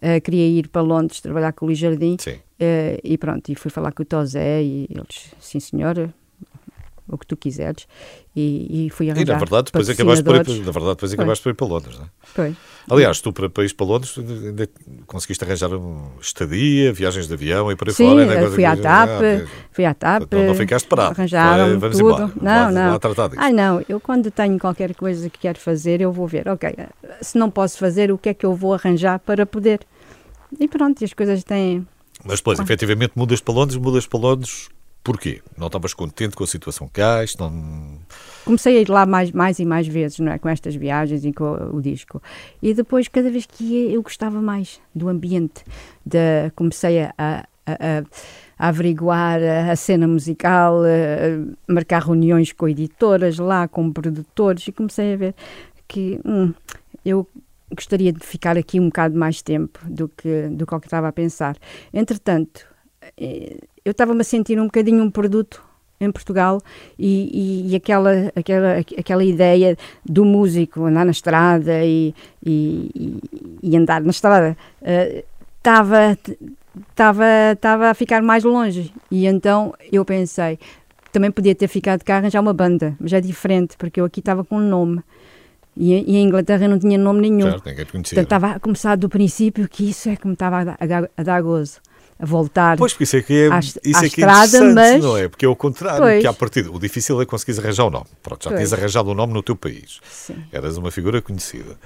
eh, 0.00 0.20
queria 0.20 0.46
ir 0.46 0.68
para 0.68 0.82
Londres 0.82 1.20
trabalhar 1.20 1.52
com 1.52 1.64
o 1.64 1.68
Luís 1.68 1.78
Jardim 1.78 2.16
Sim. 2.20 2.38
eh, 2.60 3.00
e 3.02 3.18
pronto, 3.18 3.48
e 3.50 3.54
fui 3.56 3.70
falar 3.70 3.92
com 3.92 4.02
o 4.02 4.06
Tosé 4.06 4.62
e 4.62 4.86
eles, 4.90 5.32
sim 5.40 5.58
senhora, 5.58 6.14
o 7.08 7.16
que 7.18 7.26
tu 7.26 7.36
quiseres, 7.36 7.86
e, 8.36 8.86
e 8.86 8.90
fui 8.90 9.06
E 9.06 9.10
arranjar 9.10 9.32
na 9.34 9.38
verdade, 9.38 9.64
depois 9.66 9.88
acabaste 9.88 10.22
por 10.24 10.34
ir, 10.34 10.64
na 10.64 10.70
verdade, 10.72 10.94
depois 10.94 11.12
acabaste 11.12 11.42
por 11.42 11.50
ir 11.50 11.54
para 11.54 11.66
Londres, 11.66 11.98
não 11.98 12.04
é? 12.04 12.08
Pois. 12.34 12.56
Aliás, 12.90 13.20
tu 13.20 13.32
para, 13.32 13.50
para 13.50 13.64
ir 13.64 13.74
para 13.74 13.86
Londres 13.86 14.14
ainda 14.18 14.68
conseguiste 15.06 15.44
arranjar 15.44 15.72
um 15.74 16.10
estadia, 16.20 16.92
viagens 16.92 17.26
de 17.26 17.34
avião 17.34 17.70
e 17.70 17.76
por 17.76 17.88
aí 17.88 17.94
Sim, 17.94 18.08
fora. 18.08 18.22
ainda 18.22 18.34
eh, 18.34 18.38
coisa 18.40 18.54
fui 18.54 18.64
à 18.64 18.76
TAP, 18.76 19.08
Ah, 19.10 19.46
fui 19.72 19.84
à 19.84 19.94
TAP. 19.94 20.22
Não, 20.32 20.46
não 20.46 20.54
ficaste 20.54 20.86
parado. 20.88 21.10
Arranjaram 21.12 21.66
Foi, 21.68 21.76
vamos 21.78 21.96
tudo. 21.98 22.08
embora. 22.14 22.32
Não, 22.40 22.70
não. 22.72 22.92
lá 22.92 22.98
tratar 22.98 23.28
disso. 23.28 23.40
Ai 23.40 23.52
não, 23.52 23.82
eu 23.88 24.00
quando 24.00 24.30
tenho 24.30 24.58
qualquer 24.58 24.94
coisa 24.94 25.28
que 25.28 25.38
quero 25.38 25.58
fazer, 25.58 26.00
eu 26.00 26.12
vou 26.12 26.26
ver, 26.26 26.48
ok, 26.48 26.74
se 27.20 27.36
não 27.36 27.50
posso 27.50 27.78
fazer, 27.78 28.10
o 28.10 28.16
que 28.18 28.30
é 28.30 28.34
que 28.34 28.46
eu 28.46 28.54
vou 28.54 28.72
arranjar 28.74 29.18
para 29.18 29.44
poder? 29.44 29.80
E 30.58 30.66
pronto, 30.66 31.00
e 31.02 31.04
as 31.04 31.12
coisas 31.12 31.44
têm... 31.44 31.86
Mas 32.24 32.40
depois, 32.40 32.58
efetivamente, 32.58 33.12
mudas 33.14 33.40
para 33.40 33.54
Londres, 33.54 33.76
mudas 33.78 34.06
para 34.06 34.18
Londres 34.18 34.68
porquê? 35.02 35.40
Não 35.56 35.66
estavas 35.68 35.94
contente 35.94 36.36
com 36.36 36.44
a 36.44 36.46
situação 36.46 36.90
há? 36.98 37.24
Isto 37.24 37.40
não... 37.40 37.98
Comecei 38.44 38.78
a 38.78 38.80
ir 38.80 38.88
lá 38.88 39.04
mais, 39.04 39.30
mais 39.30 39.58
e 39.58 39.64
mais 39.64 39.86
vezes, 39.86 40.18
não 40.20 40.32
é? 40.32 40.38
Com 40.38 40.48
estas 40.48 40.74
viagens 40.74 41.24
e 41.24 41.32
com 41.32 41.70
o 41.72 41.80
disco. 41.82 42.22
E 42.62 42.72
depois, 42.72 43.06
cada 43.08 43.30
vez 43.30 43.44
que 43.46 43.62
ia, 43.64 43.90
eu 43.90 44.02
gostava 44.02 44.40
mais 44.40 44.80
do 44.94 45.08
ambiente. 45.08 45.64
De, 46.04 46.50
comecei 46.56 47.02
a, 47.02 47.14
a, 47.18 47.38
a- 47.66 48.04
a 48.58 48.68
averiguar 48.68 49.40
a, 49.42 49.70
cena 49.76 50.08
musical, 50.08 50.82
a, 50.82 51.72
marcar 51.72 52.02
reuniões 52.02 52.52
com 52.52 52.68
editoras 52.68 53.38
lá, 53.38 53.68
com 53.68 53.92
produtores, 53.92 54.66
e 54.66 54.72
comecei 54.72 55.12
a 55.14 55.16
ver 55.16 55.34
que 55.86 56.18
hum, 56.24 56.52
eu 57.04 57.26
gostaria 57.74 58.12
de 58.12 58.24
ficar 58.24 58.56
aqui 58.56 58.80
um 58.80 58.86
bocado 58.86 59.16
mais 59.18 59.42
tempo 59.42 59.78
do 59.84 60.08
que, 60.08 60.48
do 60.48 60.66
que 60.66 60.74
que 60.80 60.86
estava 60.86 61.06
a 61.08 61.12
pensar. 61.12 61.56
Entretanto, 61.92 62.66
eh, 63.16 63.58
eu 63.88 63.92
estava-me 63.92 64.20
a 64.20 64.24
sentir 64.24 64.60
um 64.60 64.64
bocadinho 64.66 65.02
um 65.02 65.10
produto 65.10 65.62
em 66.00 66.12
Portugal 66.12 66.60
e, 66.98 67.64
e- 67.66 67.72
e 67.72 67.76
aquela, 67.76 68.30
aquela, 68.36 68.78
aquela 68.96 69.24
ideia 69.24 69.76
do 70.04 70.24
músico 70.24 70.84
andar 70.84 71.04
na 71.04 71.10
estrada 71.10 71.84
e, 71.84 72.14
e- 72.44 73.20
e- 73.62 73.76
andar 73.76 74.00
na 74.02 74.10
estrada 74.10 74.56
eh, 74.82 75.24
estava 75.58 76.16
estava 76.90 77.24
estava 77.52 77.90
a 77.90 77.94
ficar 77.94 78.22
mais 78.22 78.44
longe. 78.44 78.92
E 79.10 79.26
então 79.26 79.74
eu 79.90 80.04
pensei 80.04 80.58
também 81.10 81.30
podia 81.30 81.54
ter 81.54 81.66
ficado 81.66 82.04
cá 82.04 82.18
arranjar 82.18 82.40
uma 82.40 82.52
banda 82.52 82.94
mas 83.00 83.12
é 83.12 83.20
diferente 83.20 83.76
porque 83.76 84.00
eu 84.00 84.04
aqui 84.04 84.20
estava 84.20 84.44
com 84.44 84.56
um 84.58 84.68
nome 84.68 85.00
e, 85.76 85.94
e 85.94 86.16
em 86.16 86.24
Inglaterra 86.26 86.68
não 86.68 86.78
tinha 86.78 86.98
nome 86.98 87.22
nenhum. 87.28 87.50
Certo, 87.50 87.66
ninguém 87.66 87.86
conhecia. 87.86 88.14
Portanto, 88.16 88.24
estava 88.24 88.56
a 88.56 88.60
começar 88.60 88.96
do 88.96 89.08
princípio 89.08 89.68
que 89.68 89.88
isso 89.90 90.08
é 90.08 90.16
que 90.16 90.26
me 90.26 90.34
estava 90.34 90.76
a 90.78 90.86
dar- 90.86 91.10
a 91.16 91.22
dar 91.22 91.40
gozo, 91.42 91.80
a 92.20 92.26
voltar. 92.26 92.76
Pois, 92.76 92.92
porque 92.92 93.04
isso 93.04 93.16
é 93.16 93.22
que 93.22 93.32
é, 93.32 93.48
à- 93.48 93.58
isso 93.60 93.78
à 93.78 93.88
é, 93.88 93.92
que 93.92 94.22
é 94.22 94.26
estrada, 94.26 94.46
interessante, 94.46 94.74
mas- 94.74 95.02
não 95.04 95.16
é? 95.16 95.28
Porque 95.28 95.44
é 95.44 95.48
o 95.48 95.54
contrário, 95.54 96.00
Pois. 96.02 96.20
que 96.20 96.26
à 96.26 96.32
partida, 96.32 96.70
o 96.70 96.78
difícil 96.78 97.20
é 97.22 97.24
conseguires 97.24 97.58
arranjar 97.62 97.84
o 97.84 97.90
nome. 97.90 98.06
Pronto, 98.22 98.42
já 98.44 98.50
Pois. 98.50 98.58
tinhas 98.60 98.72
arranjado 98.72 99.10
o 99.10 99.14
nome 99.14 99.32
no 99.32 99.42
teu 99.42 99.54
país. 99.54 100.00
Sim, 100.10 100.36
Eras 100.52 100.76
uma 100.76 100.90
figura 100.90 101.22
conhecida. 101.22 101.76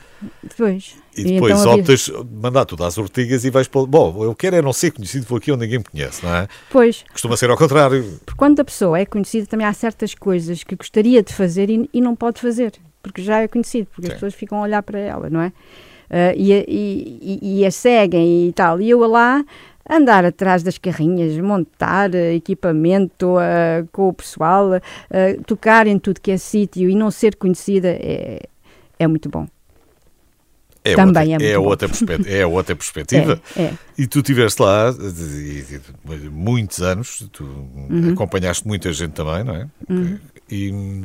depois. 0.42 0.94
E 1.16 1.24
depois 1.24 1.52
então 1.60 1.72
havia- 1.72 1.82
optas 1.82 2.10
mandar 2.40 2.64
tudo 2.64 2.84
às 2.84 2.96
ortigas 2.96 3.44
e 3.44 3.50
vais 3.50 3.68
para. 3.68 3.84
Bom, 3.86 4.24
eu 4.24 4.34
quero 4.34 4.56
é 4.56 4.62
não 4.62 4.72
ser 4.72 4.90
conhecido, 4.92 5.26
vou 5.28 5.36
aqui 5.38 5.52
onde 5.52 5.64
ninguém 5.64 5.78
me 5.78 5.84
conhece, 5.84 6.24
não 6.24 6.34
é? 6.34 6.48
Pois, 6.70 7.04
Costuma 7.12 7.36
ser 7.36 7.50
ao 7.50 7.56
contrário. 7.56 8.02
porque 8.24 8.38
quando 8.38 8.58
a 8.60 8.64
pessoa 8.64 8.98
é 8.98 9.04
conhecida, 9.04 9.46
também 9.46 9.66
há 9.66 9.72
certas 9.72 10.14
coisas 10.14 10.64
que 10.64 10.74
gostaria 10.74 11.22
de 11.22 11.32
fazer 11.34 11.68
e, 11.68 11.90
e 11.92 12.00
não 12.00 12.16
pode 12.16 12.40
fazer, 12.40 12.72
porque 13.02 13.22
já 13.22 13.40
é 13.42 13.48
conhecido, 13.48 13.88
porque 13.94 14.06
Sim. 14.06 14.12
as 14.12 14.14
pessoas 14.14 14.34
ficam 14.34 14.58
a 14.58 14.62
olhar 14.62 14.82
para 14.82 14.98
ela, 14.98 15.28
não 15.28 15.40
é? 15.42 15.52
Ah, 16.14 16.34
e, 16.36 16.52
a- 16.52 16.64
e, 16.68 17.38
e- 17.42 17.60
e 17.60 17.66
a 17.66 17.70
seguem 17.70 18.48
e 18.48 18.52
tal. 18.52 18.80
E 18.82 18.90
eu 18.90 18.98
lá 19.06 19.42
andar 19.94 20.24
atrás 20.24 20.62
das 20.62 20.78
carrinhas, 20.78 21.36
montar 21.38 22.14
eh, 22.14 22.34
equipamento 22.34 23.36
ah, 23.38 23.84
com 23.92 24.08
o 24.08 24.12
pessoal, 24.12 24.74
ah, 24.74 24.80
tocar 25.46 25.86
em 25.86 25.98
tudo 25.98 26.20
que 26.20 26.30
é 26.30 26.36
sítio 26.38 26.88
e 26.88 26.94
não 26.94 27.10
ser 27.10 27.36
conhecida 27.36 27.88
é, 27.88 28.40
é 28.98 29.06
muito 29.06 29.28
bom. 29.28 29.46
É 30.84 30.96
Também 30.96 31.32
outra, 31.32 31.46
é 31.46 31.52
é, 31.52 31.56
muito 31.58 31.62
bom. 31.62 31.68
outra 31.68 31.88
perspe- 31.88 32.28
é 32.28 32.46
outra 32.46 32.74
perspectiva. 32.76 33.40
É, 33.56 33.62
é. 33.62 33.74
E 33.96 34.06
tu 34.08 34.18
estiveste 34.18 34.60
lá 34.60 34.92
e- 34.98 35.64
e- 35.70 35.80
e- 36.24 36.28
muitos 36.28 36.80
anos, 36.82 37.28
tu 37.30 37.44
Uhum. 37.44 38.12
acompanhaste 38.14 38.66
muita 38.66 38.92
gente 38.92 39.12
também, 39.12 39.44
não 39.44 39.54
é? 39.54 39.68
E, 40.50 41.04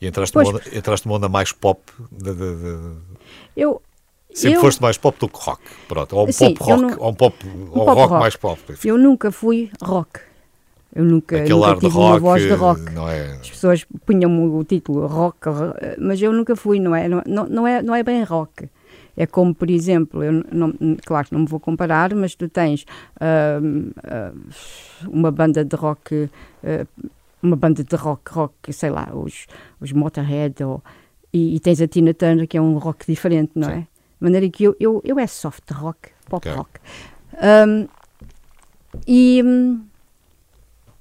e 0.00 0.06
entraste, 0.06 0.32
Pois. 0.32 0.46
numa 0.46 0.58
onda, 0.60 0.76
entraste 0.78 1.06
numa 1.06 1.16
onda 1.16 1.28
mais 1.28 1.50
pop. 1.50 1.80
da- 2.12 2.32
da- 2.32 2.52
da- 2.52 2.92
Eu, 3.56 3.82
Sempre 4.34 4.56
eu, 4.56 4.60
foste 4.60 4.80
mais 4.80 4.96
pop 4.96 5.18
do 5.18 5.28
que 5.28 5.38
rock. 5.38 5.62
Pronto, 5.88 6.16
ou 6.16 6.28
um 6.28 6.32
Sim, 6.32 6.54
pop 6.54 6.70
rock, 6.70 6.82
não- 6.82 6.98
ou 6.98 7.10
um 7.10 7.14
pop, 7.14 7.36
ou 7.70 7.84
pop 7.84 7.86
rock, 7.86 8.00
rock. 8.00 8.20
mais 8.20 8.36
pop. 8.36 8.60
enfim. 8.70 8.88
eu 8.88 8.98
nunca 8.98 9.30
fui 9.30 9.70
rock. 9.82 10.20
Eu 10.94 11.04
nunca, 11.04 11.36
Aquele 11.36 11.54
nunca 11.54 11.68
ar 11.68 11.74
tive 11.78 11.94
rock, 11.94 12.10
uma 12.10 12.18
voz 12.18 12.42
de 12.42 12.52
rock. 12.52 12.80
é? 13.10 13.38
As 13.40 13.50
pessoas 13.50 13.86
punham 14.04 14.54
o 14.54 14.62
título 14.64 15.06
rock, 15.06 15.38
mas 15.98 16.20
eu 16.20 16.32
nunca 16.32 16.54
fui, 16.54 16.78
não 16.78 16.94
é? 16.94 17.08
Não, 17.08 17.22
não, 17.26 17.46
não 17.46 17.66
é, 17.66 17.82
não 17.82 17.94
é 17.94 18.02
bem 18.02 18.22
rock. 18.24 18.68
É 19.16 19.26
como, 19.26 19.54
por 19.54 19.70
exemplo, 19.70 20.22
eu 20.22 20.32
não, 20.50 20.72
claro 21.04 21.26
que 21.26 21.32
não 21.32 21.40
me 21.40 21.46
vou 21.46 21.60
comparar, 21.60 22.14
mas 22.14 22.34
tu 22.34 22.48
tens 22.48 22.84
uh, 23.20 23.62
uh, 23.62 24.38
uma 25.08 25.30
banda 25.30 25.64
de 25.64 25.76
rock, 25.76 26.14
uh, 26.14 26.86
uma 27.42 27.56
banda 27.56 27.84
de 27.84 27.96
rock, 27.96 28.32
rock, 28.32 28.72
sei 28.72 28.90
lá, 28.90 29.10
os, 29.12 29.46
os 29.80 29.92
Motorhead, 29.92 30.62
ou, 30.64 30.82
e, 31.32 31.56
e, 31.56 31.60
tens 31.60 31.80
a 31.80 31.88
Tina 31.88 32.14
Turner, 32.14 32.46
que 32.46 32.56
é 32.56 32.60
um 32.60 32.78
rock 32.78 33.06
diferente, 33.06 33.52
não 33.54 33.68
Sim. 33.68 33.74
é? 33.74 33.86
De 34.22 34.24
maneira 34.24 34.48
que 34.48 34.62
eu, 34.62 34.76
eu, 34.78 35.02
eu 35.04 35.18
é 35.18 35.26
soft 35.26 35.68
rock, 35.72 36.10
pop 36.28 36.48
okay. 36.48 36.52
rock. 36.52 36.80
Um, 37.42 37.88
e. 39.04 39.42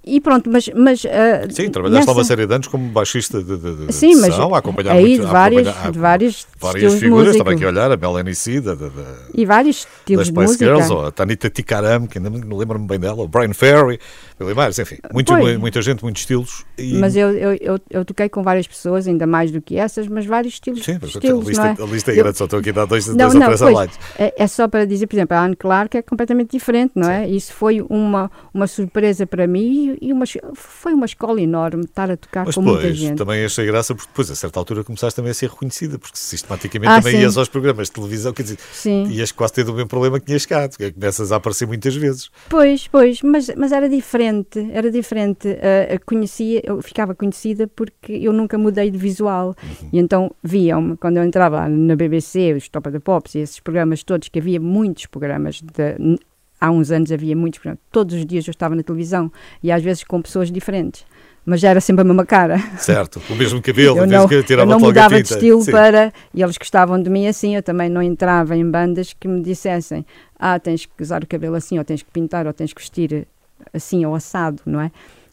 E 0.03 0.19
pronto, 0.19 0.49
mas. 0.49 0.67
mas 0.75 1.03
uh, 1.03 1.07
Sim, 1.51 1.69
trabalhaste 1.69 2.07
nessa... 2.07 2.17
uma 2.19 2.23
série 2.23 2.47
de 2.47 2.53
anos 2.53 2.67
como 2.67 2.89
baixista 2.89 3.41
de, 3.43 3.55
de, 3.55 3.85
de 3.85 3.93
Sim, 3.93 4.15
mas 4.15 4.33
a 4.33 4.57
acompanhar 4.57 4.93
aí 4.93 5.09
muito, 5.09 5.21
de 5.21 5.27
várias, 5.27 5.67
de 5.91 5.99
várias, 5.99 6.47
várias 6.59 6.93
figuras, 6.95 7.35
estava 7.35 7.51
aqui 7.51 7.63
a 7.63 7.67
olhar, 7.67 7.91
a 7.91 7.97
Melanie 7.97 8.33
C, 8.33 8.59
da, 8.59 8.73
da, 8.73 8.89
e 9.31 9.45
vários 9.45 9.87
estilos 9.99 10.27
das 10.27 10.33
de 10.33 10.33
música. 10.33 10.65
Girls, 10.65 10.91
ou 10.91 11.05
a 11.05 11.11
Tanita 11.11 11.51
Tikaram, 11.51 12.07
que 12.07 12.17
ainda 12.17 12.31
me 12.31 12.39
lembro-me 12.39 12.87
bem 12.87 12.99
dela, 12.99 13.21
o 13.21 13.27
Brian 13.27 13.53
Ferry, 13.53 13.99
Billy 14.39 14.55
Myers, 14.55 14.79
enfim, 14.79 14.97
muito, 15.13 15.33
muita 15.59 15.81
gente, 15.83 16.01
muitos 16.01 16.23
estilos. 16.23 16.65
E... 16.79 16.95
Mas 16.95 17.15
eu, 17.15 17.29
eu, 17.31 17.53
eu, 17.61 17.79
eu, 17.91 18.03
toquei 18.03 18.27
com 18.27 18.41
várias 18.41 18.65
pessoas, 18.65 19.07
ainda 19.07 19.27
mais 19.27 19.51
do 19.51 19.61
que 19.61 19.77
essas, 19.77 20.07
mas 20.07 20.25
vários 20.25 20.55
estilos. 20.55 20.83
Sim, 20.83 20.97
mas 20.99 21.11
estilos, 21.11 21.45
a, 21.45 21.49
lista, 21.49 21.67
é? 21.79 21.83
a 21.83 21.85
lista 21.85 22.11
é 22.11 22.15
grande, 22.15 22.37
só 22.39 22.45
estou 22.45 22.59
aqui 22.59 22.71
a 22.71 22.73
dar 22.73 22.85
dois, 22.85 23.05
não, 23.05 23.15
dois 23.15 23.33
não, 23.35 23.41
ou 23.41 23.47
três 23.47 23.61
highlights. 23.61 23.99
É, 24.17 24.33
é, 24.35 24.47
só 24.47 24.67
para 24.67 24.83
dizer, 24.85 25.05
por 25.05 25.15
exemplo, 25.15 25.37
a 25.37 25.45
Anne 25.45 25.55
Clark 25.55 25.95
é 25.95 26.01
completamente 26.01 26.49
diferente, 26.51 26.93
não 26.95 27.07
é? 27.07 27.27
Sim. 27.27 27.35
Isso 27.35 27.53
foi 27.53 27.85
uma, 27.87 28.31
uma 28.51 28.65
surpresa 28.65 29.27
para 29.27 29.45
mim 29.45 29.90
e 30.01 30.13
uma, 30.13 30.25
foi 30.53 30.93
uma 30.93 31.05
escola 31.05 31.41
enorme 31.41 31.83
estar 31.83 32.11
a 32.11 32.17
tocar 32.17 32.45
Mas 32.45 32.55
com 32.55 32.61
depois, 32.61 32.83
muita 32.83 32.93
gente. 32.93 33.17
também 33.17 33.43
achei 33.43 33.65
graça 33.65 33.95
porque 33.95 34.09
depois, 34.09 34.29
a 34.31 34.35
certa 34.35 34.59
altura, 34.59 34.83
começaste 34.83 35.15
também 35.15 35.31
a 35.31 35.33
ser 35.33 35.49
reconhecida, 35.49 35.97
porque 35.97 36.17
sistematicamente 36.17 36.91
ah, 36.91 37.01
também 37.01 37.15
sim. 37.15 37.21
ias 37.21 37.37
aos 37.37 37.49
programas 37.49 37.87
de 37.87 37.93
televisão, 37.93 38.33
quer 38.33 38.43
dizer, 38.43 38.59
sim. 38.71 39.07
ias 39.09 39.31
quase 39.31 39.53
ter 39.53 39.69
o 39.69 39.73
mesmo 39.73 39.87
problema 39.87 40.19
que 40.19 40.25
tinhas 40.25 40.45
cá, 40.45 40.67
que 40.69 40.91
começas 40.91 41.31
a 41.31 41.37
aparecer 41.37 41.67
muitas 41.67 41.95
vezes. 41.95 42.29
Pois, 42.49 42.87
pois, 42.87 43.21
mas, 43.21 43.49
mas 43.55 43.71
era 43.71 43.89
diferente, 43.89 44.59
era 44.71 44.91
diferente. 44.91 45.47
Uh, 45.47 46.05
conhecia, 46.05 46.61
eu 46.63 46.81
ficava 46.81 47.15
conhecida 47.15 47.67
porque 47.67 48.13
eu 48.13 48.33
nunca 48.33 48.57
mudei 48.57 48.89
de 48.89 48.97
visual. 48.97 49.55
Uhum. 49.63 49.89
E 49.93 49.99
então 49.99 50.31
viam-me, 50.43 50.97
quando 50.97 51.17
eu 51.17 51.23
entrava 51.23 51.67
na 51.67 51.95
BBC, 51.95 52.53
os 52.53 52.69
Top 52.69 52.87
of 52.87 52.97
the 52.97 52.99
Pops 52.99 53.35
e 53.35 53.39
esses 53.39 53.59
programas 53.59 54.03
todos, 54.03 54.29
que 54.29 54.39
havia 54.39 54.59
muitos 54.59 55.05
programas 55.05 55.61
de, 55.61 56.17
há 56.61 56.71
uns 56.71 56.91
anos 56.91 57.11
havia 57.11 57.35
muitos. 57.35 57.59
Todos 57.91 58.15
os 58.15 58.25
dias 58.25 58.47
eu 58.47 58.51
estava 58.51 58.75
na 58.75 58.83
televisão 58.83 59.29
e 59.61 59.71
às 59.71 59.83
vezes 59.83 60.03
com 60.03 60.21
pessoas 60.21 60.51
diferentes 60.51 61.03
mas 61.45 61.59
já 61.59 61.69
era 61.69 61.81
sempre 61.81 62.01
a 62.01 62.05
mesma 62.05 62.25
cara. 62.25 62.59
Certo, 62.77 63.21
o 63.29 63.35
mesmo 63.35 63.61
cabelo, 63.61 63.97
eu 63.97 64.07
não, 64.07 64.27
que 64.27 64.35
eu 64.35 64.65
não 64.65 64.79
mudava 64.79 65.21
de 65.21 65.31
estilo 65.31 65.61
Sim. 65.61 65.71
para. 65.71 66.13
E 66.33 66.41
eles 66.41 66.57
gostavam 66.57 67.01
de 67.01 67.09
mim 67.09 67.27
assim, 67.27 67.55
eu 67.55 67.63
também 67.63 67.89
não 67.89 68.01
entrava 68.01 68.55
em 68.55 68.69
bandas 68.69 69.13
que 69.13 69.27
me 69.27 69.41
dissessem: 69.41 70.05
ah, 70.37 70.59
tens 70.59 70.85
que 70.85 71.01
usar 71.01 71.23
o 71.23 71.27
cabelo 71.27 71.55
assim, 71.55 71.77
ou 71.77 71.83
tens 71.83 72.03
que 72.03 72.11
pintar, 72.11 72.45
ou 72.45 72.53
tens 72.53 72.73
que 72.73 72.81
vestir 72.81 73.27
assim, 73.73 74.05
ou 74.05 74.15
assado, 74.15 74.61
não 74.65 74.81
é? 74.81 74.91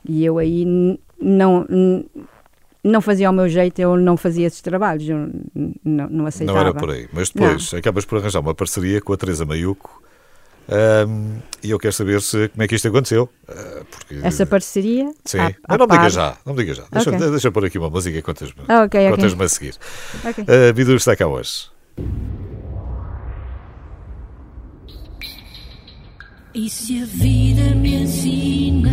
E 0.08 0.24
eu 0.24 0.38
aí 0.38 0.64
não. 1.20 1.66
Não 2.82 3.00
fazia 3.02 3.26
ao 3.26 3.34
meu 3.34 3.48
jeito, 3.48 3.80
eu 3.80 3.96
não 3.96 4.16
fazia 4.16 4.46
esses 4.46 4.62
trabalhos, 4.62 5.06
eu 5.06 5.28
não, 5.84 6.08
não 6.08 6.26
aceitava. 6.26 6.58
Não 6.58 6.66
era 6.68 6.74
por 6.74 6.90
aí, 6.90 7.08
mas 7.12 7.28
depois 7.28 7.72
não. 7.72 7.78
acabas 7.78 8.04
por 8.04 8.18
arranjar 8.18 8.40
uma 8.40 8.54
parceria 8.54 9.00
com 9.00 9.12
a 9.12 9.16
Teresa 9.16 9.44
Maiuco, 9.44 10.00
um, 10.68 11.38
e 11.62 11.70
eu 11.70 11.78
quero 11.78 11.94
saber 11.94 12.20
se, 12.20 12.48
como 12.48 12.62
é 12.62 12.68
que 12.68 12.74
isto 12.74 12.88
aconteceu. 12.88 13.28
Uh, 13.48 13.84
porque, 13.90 14.20
Essa 14.22 14.44
parceria? 14.44 15.10
Sim, 15.24 15.38
à, 15.38 15.54
mas 15.66 15.78
não 15.78 15.86
me 15.86 15.96
diga 15.96 16.10
já, 16.10 16.36
não 16.44 16.52
me 16.52 16.60
diga 16.60 16.74
já. 16.74 16.84
Deixa, 16.92 17.10
okay. 17.10 17.30
deixa 17.30 17.50
pôr 17.50 17.64
aqui 17.64 17.78
uma 17.78 17.88
música 17.88 18.18
e 18.18 18.22
contas-me 18.22 18.64
ah, 18.68 18.84
okay, 18.84 19.08
contas 19.10 19.32
okay. 19.32 19.46
a 19.46 19.48
seguir. 19.48 19.74
Okay. 20.28 20.44
Uh, 20.44 20.72
Bidu 20.74 20.94
está 20.94 21.16
cá 21.16 21.26
hoje. 21.26 21.70
E 26.54 26.68
se 26.68 27.02
a 27.02 27.06
vida 27.06 27.74
me 27.74 28.02
ensina 28.02 28.92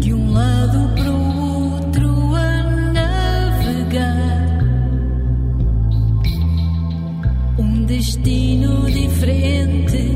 de 0.00 0.12
um 0.12 0.32
lado 0.32 0.94
para 0.94 1.10
o 1.10 1.74
outro 1.76 2.34
a 2.34 2.62
navegar, 2.92 4.58
um 7.58 7.84
destino 7.84 8.90
diferente 8.90 10.15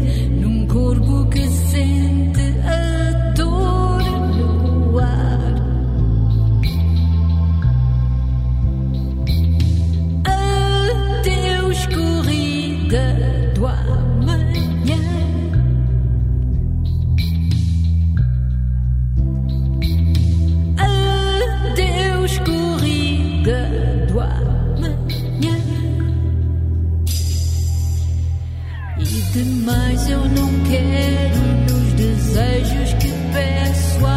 corrida 12.90 13.52
do 13.54 13.66
amanhã. 13.66 14.98
Adeus, 21.70 22.38
corrida 22.38 23.68
do 24.08 24.20
amanhã. 24.20 25.56
E 28.98 29.04
demais 29.32 30.10
eu 30.10 30.24
não 30.28 30.50
quero 30.64 31.38
nos 31.72 31.92
desejos 31.94 32.92
que 32.94 33.10
peço 33.32 34.06
à 34.06 34.09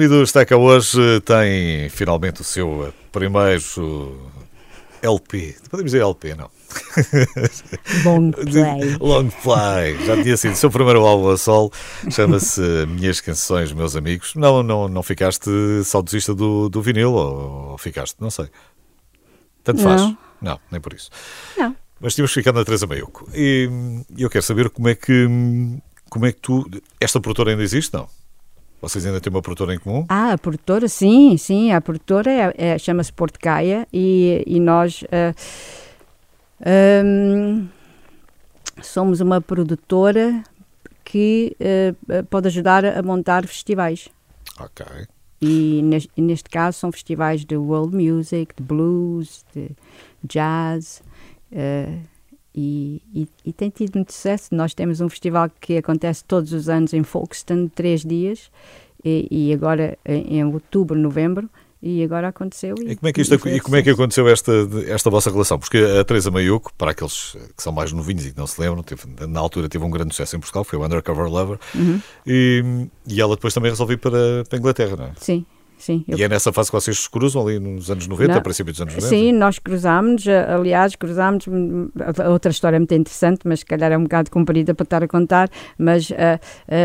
A 0.00 0.02
Midu 0.02 0.22
está 0.22 0.46
cá 0.46 0.56
hoje, 0.56 1.20
tem 1.26 1.90
finalmente 1.90 2.40
o 2.40 2.44
seu 2.44 2.90
primeiro 3.12 4.30
LP. 5.02 5.54
Podemos 5.68 5.92
dizer 5.92 6.00
LP, 6.00 6.34
não? 6.34 6.50
Long 8.06 8.30
play. 8.50 8.96
Long 8.98 9.28
Play. 9.28 10.06
Já 10.06 10.22
tinha 10.22 10.38
sido 10.38 10.52
o 10.54 10.56
seu 10.56 10.70
primeiro 10.70 11.04
álbum 11.04 11.28
a 11.28 11.36
sol. 11.36 11.70
Chama-se 12.10 12.62
Minhas 12.86 13.20
Canções, 13.20 13.74
Meus 13.74 13.94
Amigos. 13.94 14.34
Não, 14.36 14.62
não, 14.62 14.88
não 14.88 15.02
ficaste 15.02 15.50
saudosista 15.84 16.34
do, 16.34 16.70
do 16.70 16.80
vinil 16.80 17.12
ou, 17.12 17.72
ou 17.72 17.76
ficaste? 17.76 18.16
Não 18.18 18.30
sei. 18.30 18.48
Tanto 19.62 19.82
faz. 19.82 20.00
Não. 20.00 20.18
Não, 20.40 20.60
nem 20.72 20.80
por 20.80 20.94
isso. 20.94 21.10
Não. 21.58 21.76
Mas 22.00 22.14
tínhamos 22.14 22.32
ficado 22.32 22.54
na 22.54 22.64
Teresa 22.64 22.86
Maiuco. 22.86 23.28
E 23.34 23.68
eu 24.16 24.30
quero 24.30 24.44
saber 24.46 24.70
como 24.70 24.88
é 24.88 24.94
que 24.94 25.28
como 26.08 26.24
é 26.24 26.32
que 26.32 26.40
tu. 26.40 26.64
Esta 26.98 27.20
produtora 27.20 27.50
ainda 27.50 27.62
existe? 27.62 27.92
Não. 27.92 28.08
Vocês 28.80 29.04
ainda 29.04 29.20
têm 29.20 29.30
uma 29.30 29.42
produtora 29.42 29.74
em 29.74 29.78
comum? 29.78 30.06
Ah, 30.08 30.32
a 30.32 30.38
produtora, 30.38 30.88
sim, 30.88 31.36
sim, 31.36 31.70
a 31.72 31.80
produtora 31.80 32.30
é, 32.30 32.54
é- 32.56 32.78
chama-se 32.78 33.12
Porto 33.12 33.38
Gaia 33.42 33.86
e, 33.92 34.42
e 34.46 34.58
nós 34.58 35.04
ah, 35.12 35.34
ahm, 36.64 37.66
somos 38.82 39.20
uma 39.20 39.40
produtora 39.40 40.42
que 41.04 41.56
ah, 42.08 42.22
pode 42.30 42.48
ajudar 42.48 42.84
a 42.84 43.02
montar 43.02 43.46
festivais. 43.46 44.08
Ok. 44.58 44.84
E 45.42 45.80
neste, 45.82 46.10
neste 46.20 46.48
caso 46.50 46.78
são 46.78 46.92
festivais 46.92 47.44
de 47.44 47.56
world 47.56 47.96
music, 47.96 48.54
de 48.56 48.62
blues, 48.62 49.44
de 49.54 49.70
jazz. 50.22 51.02
eh, 51.50 51.98
e, 52.54 53.00
e- 53.14 53.28
e 53.44 53.52
tem 53.52 53.70
tido 53.70 53.94
muito 53.96 54.12
sucesso. 54.12 54.54
Nós 54.54 54.74
temos 54.74 55.00
um 55.00 55.08
festival 55.08 55.50
que 55.60 55.76
acontece 55.76 56.24
todos 56.24 56.52
os 56.52 56.68
anos 56.68 56.92
em 56.92 57.02
Folkestone, 57.02 57.68
três 57.68 58.02
dias, 58.04 58.50
e, 59.04 59.26
e 59.30 59.52
agora 59.52 59.96
em, 60.04 60.38
em 60.38 60.44
outubro, 60.44 60.98
novembro, 60.98 61.48
e 61.82 62.04
agora 62.04 62.28
aconteceu. 62.28 62.74
E 62.86 62.94
como 62.94 63.08
é 63.08 63.12
que, 63.14 63.22
isto, 63.22 63.34
e 63.48 63.58
como 63.58 63.74
é 63.76 63.82
que 63.82 63.88
aconteceu 63.88 64.28
esta, 64.28 64.52
esta 64.86 65.08
vossa 65.08 65.30
relação? 65.30 65.58
Porque 65.58 65.78
a 65.78 66.04
Teresa 66.04 66.30
Maiuco, 66.30 66.70
para 66.76 66.90
aqueles 66.90 67.34
que 67.56 67.62
são 67.62 67.72
mais 67.72 67.90
novinhos 67.90 68.26
e 68.26 68.32
que 68.32 68.36
não 68.38 68.46
se 68.46 68.60
lembram, 68.60 68.82
teve- 68.82 69.06
na 69.26 69.40
altura 69.40 69.66
teve 69.66 69.82
um 69.82 69.90
grande 69.90 70.10
sucesso 70.14 70.36
em 70.36 70.40
Portugal, 70.40 70.62
foi 70.62 70.78
o 70.78 70.84
Undercover 70.84 71.26
Lover, 71.30 71.58
Uhum. 71.74 71.98
e, 72.26 72.86
e 73.06 73.18
ela 73.20 73.34
depois 73.34 73.54
também 73.54 73.70
resolveu 73.70 73.94
ir 73.94 73.98
para, 73.98 74.44
para 74.46 74.56
a 74.56 74.58
Inglaterra, 74.58 74.96
não 74.96 75.04
é? 75.06 75.12
Sim, 75.16 75.46
sim. 75.80 76.04
eu- 76.06 76.16
E 76.18 76.22
é 76.22 76.28
nessa 76.28 76.52
fase 76.52 76.70
que 76.70 76.76
vocês 76.76 76.98
se 77.00 77.10
cruzam 77.10 77.42
ali 77.46 77.58
nos 77.58 77.90
anos 77.90 78.06
90, 78.06 78.32
Não. 78.32 78.38
a 78.38 78.42
princípio 78.42 78.72
dos 78.72 78.80
anos 78.80 78.94
90? 78.94 79.08
Sim, 79.08 79.32
nós 79.32 79.58
cruzámos, 79.58 80.26
eh, 80.26 80.46
aliás, 80.52 80.94
cruzámos, 80.94 81.48
hum, 81.48 81.88
outra 82.30 82.50
história 82.52 82.78
muito 82.78 82.94
interessante, 82.94 83.40
mas 83.44 83.60
se 83.60 83.66
calhar 83.66 83.90
é 83.90 83.98
um 83.98 84.02
bocado 84.04 84.30
comprida 84.30 84.74
para 84.74 84.84
estar 84.84 85.02
a 85.02 85.08
contar, 85.08 85.48
mas 85.78 86.10
ah, 86.12 86.38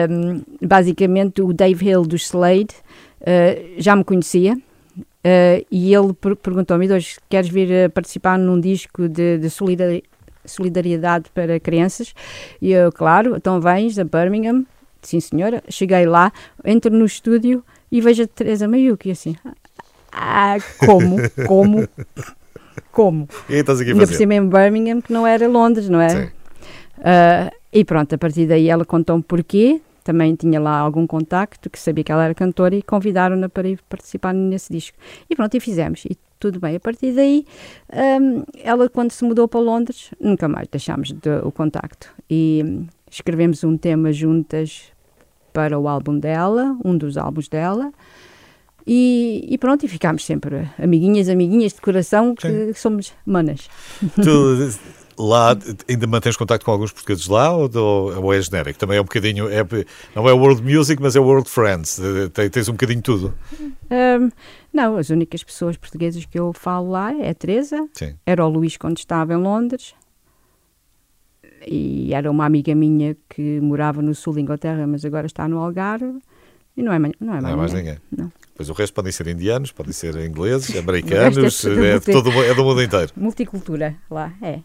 hum, 0.09 0.41
basicamente 0.61 1.41
o 1.41 1.53
Dave 1.53 1.85
Hill 1.87 2.03
do 2.03 2.15
Slade 2.15 2.73
ah, 3.21 3.75
já 3.77 3.95
me 3.95 4.03
conhecia 4.03 4.57
ah, 5.23 5.61
e 5.71 5.93
ele 5.93 6.13
per- 6.13 6.35
perguntou-me, 6.35 6.91
hoje 6.91 7.17
queres 7.29 7.49
vir 7.49 7.85
a 7.85 7.89
participar 7.89 8.37
num 8.39 8.59
disco 8.59 9.07
de, 9.09 9.37
de 9.37 9.49
solidari- 9.49 10.03
solidariedade 10.45 11.25
para 11.33 11.59
crianças? 11.59 12.13
E 12.61 12.71
eu, 12.71 12.91
claro, 12.91 13.35
então 13.35 13.59
vens 13.59 13.97
a 13.99 14.03
Birmingham, 14.03 14.63
sim 15.01 15.19
senhora, 15.19 15.63
cheguei 15.69 16.05
lá, 16.05 16.31
entro 16.63 16.91
no 16.91 17.05
estúdio 17.05 17.63
e 17.97 18.01
vejo 18.01 18.23
a 18.23 18.27
Teresa 18.27 18.67
Mayuki, 18.67 19.11
assim, 19.11 19.35
ah, 20.11 20.57
como, 20.77 21.21
como, 21.47 21.87
como? 22.91 23.27
E 23.49 23.53
estás 23.55 23.79
aqui 23.79 23.91
a 23.91 23.93
Ainda 23.93 24.05
por 24.05 24.13
cima 24.13 24.33
em 24.35 24.47
Birmingham, 24.49 24.99
que 25.01 25.13
não 25.13 25.25
era 25.25 25.47
Londres, 25.47 25.87
não 25.87 26.01
é? 26.01 26.09
Sim. 26.09 26.27
Ah, 27.03 27.51
e 27.71 27.85
pronto, 27.85 28.13
a 28.13 28.17
partir 28.17 28.47
daí 28.47 28.67
ela 28.69 28.83
contou-me 28.83 29.23
porquê, 29.23 29.81
também 30.03 30.35
tinha 30.35 30.59
lá 30.59 30.77
algum 30.77 31.07
contacto, 31.07 31.69
que 31.69 31.79
sabia 31.79 32.03
que 32.03 32.11
ela 32.11 32.25
era 32.25 32.33
cantora 32.35 32.75
e 32.75 32.81
convidaram-na 32.81 33.47
para 33.47 33.67
ir 33.67 33.79
participar 33.89 34.33
nesse 34.33 34.73
disco. 34.73 34.97
E 35.29 35.35
pronto, 35.35 35.55
e 35.55 35.59
fizemos, 35.61 36.03
e 36.05 36.17
tudo 36.37 36.59
bem. 36.59 36.75
A 36.75 36.79
partir 36.81 37.13
daí, 37.13 37.45
hum, 38.21 38.43
ela 38.61 38.89
quando 38.89 39.11
se 39.11 39.23
mudou 39.23 39.47
para 39.47 39.61
Londres, 39.61 40.11
nunca 40.19 40.47
mais 40.49 40.67
deixámos 40.67 41.11
de- 41.13 41.39
o 41.43 41.51
contacto. 41.51 42.09
E 42.29 42.61
hum, 42.65 42.87
escrevemos 43.09 43.63
um 43.63 43.77
tema 43.77 44.11
juntas 44.11 44.83
para 45.55 45.79
o 45.79 45.87
álbum 45.87 46.19
dela, 46.19 46.77
um 46.83 46.97
dos 46.97 47.17
álbuns 47.17 47.47
dela, 47.47 47.93
e, 48.85 49.47
e 49.49 49.57
pronto, 49.57 49.85
e 49.85 49.87
ficámos 49.87 50.25
sempre 50.25 50.69
amiguinhas, 50.77 51.29
amiguinhas 51.29 51.71
de 51.73 51.79
coração, 51.79 52.35
que 52.35 52.73
somos 52.73 53.13
manas. 53.25 53.69
Tu, 54.21 54.77
lá 55.17 55.57
ainda 55.87 56.05
mantens 56.07 56.35
contato 56.35 56.65
com 56.65 56.71
alguns 56.71 56.91
portugueses 56.91 57.25
lá 57.27 57.55
ou, 57.55 57.69
ou, 57.73 58.33
é 58.33 58.41
genérico? 58.41 58.77
Também 58.77 58.97
é 58.97 59.01
um 59.01 59.05
bocadinho, 59.05 59.47
é, 59.49 59.65
não 60.13 60.27
é 60.27 60.33
World 60.33 60.61
Music, 60.61 61.01
mas 61.01 61.15
é 61.15 61.19
World 61.21 61.49
Friends. 61.49 62.01
Tens 62.51 62.67
um 62.67 62.73
bocadinho 62.73 63.01
tudo. 63.01 63.33
Hum, 63.89 64.29
não, 64.73 64.97
as 64.97 65.09
únicas 65.09 65.41
pessoas 65.41 65.77
portuguesas 65.77 66.25
que 66.25 66.37
eu 66.37 66.51
falo 66.51 66.91
lá 66.91 67.13
é 67.13 67.29
a 67.29 67.33
Teresa, 67.33 67.87
Sim. 67.93 68.13
era 68.25 68.45
o 68.45 68.49
Luís 68.49 68.75
quando 68.75 68.97
estava 68.97 69.33
em 69.33 69.37
Londres 69.37 69.95
e 71.67 72.13
era 72.13 72.29
uma 72.29 72.45
amiga 72.45 72.73
minha 72.75 73.15
que 73.29 73.59
morava 73.61 74.01
no 74.01 74.13
sul 74.15 74.33
da 74.33 74.41
Inglaterra, 74.41 74.85
mas 74.87 75.03
agora 75.05 75.25
está 75.27 75.47
no 75.47 75.59
Algarve 75.59 76.19
e 76.77 76.81
não 76.83 76.91
é, 76.93 76.99
mais- 76.99 77.13
não 77.19 77.33
é 77.35 77.41
Não 77.41 77.41
mais, 77.41 77.53
é 77.53 77.57
mais 77.57 77.73
ninguém. 77.73 78.31
Pois 78.55 78.69
o 78.69 78.73
resto 78.73 78.93
podem 78.93 79.11
ser 79.11 79.27
indianos, 79.27 79.71
podem 79.71 79.91
ser 79.93 80.15
ingleses, 80.25 80.75
americanos, 80.77 81.65
é 81.65 81.95
é, 81.95 81.99
todo, 81.99 82.29
é 82.43 82.53
do 82.53 82.63
mundo 82.63 82.81
inteiro. 82.81 83.11
Multicultura 83.15 83.95
lá, 84.09 84.31
é. 84.41 84.59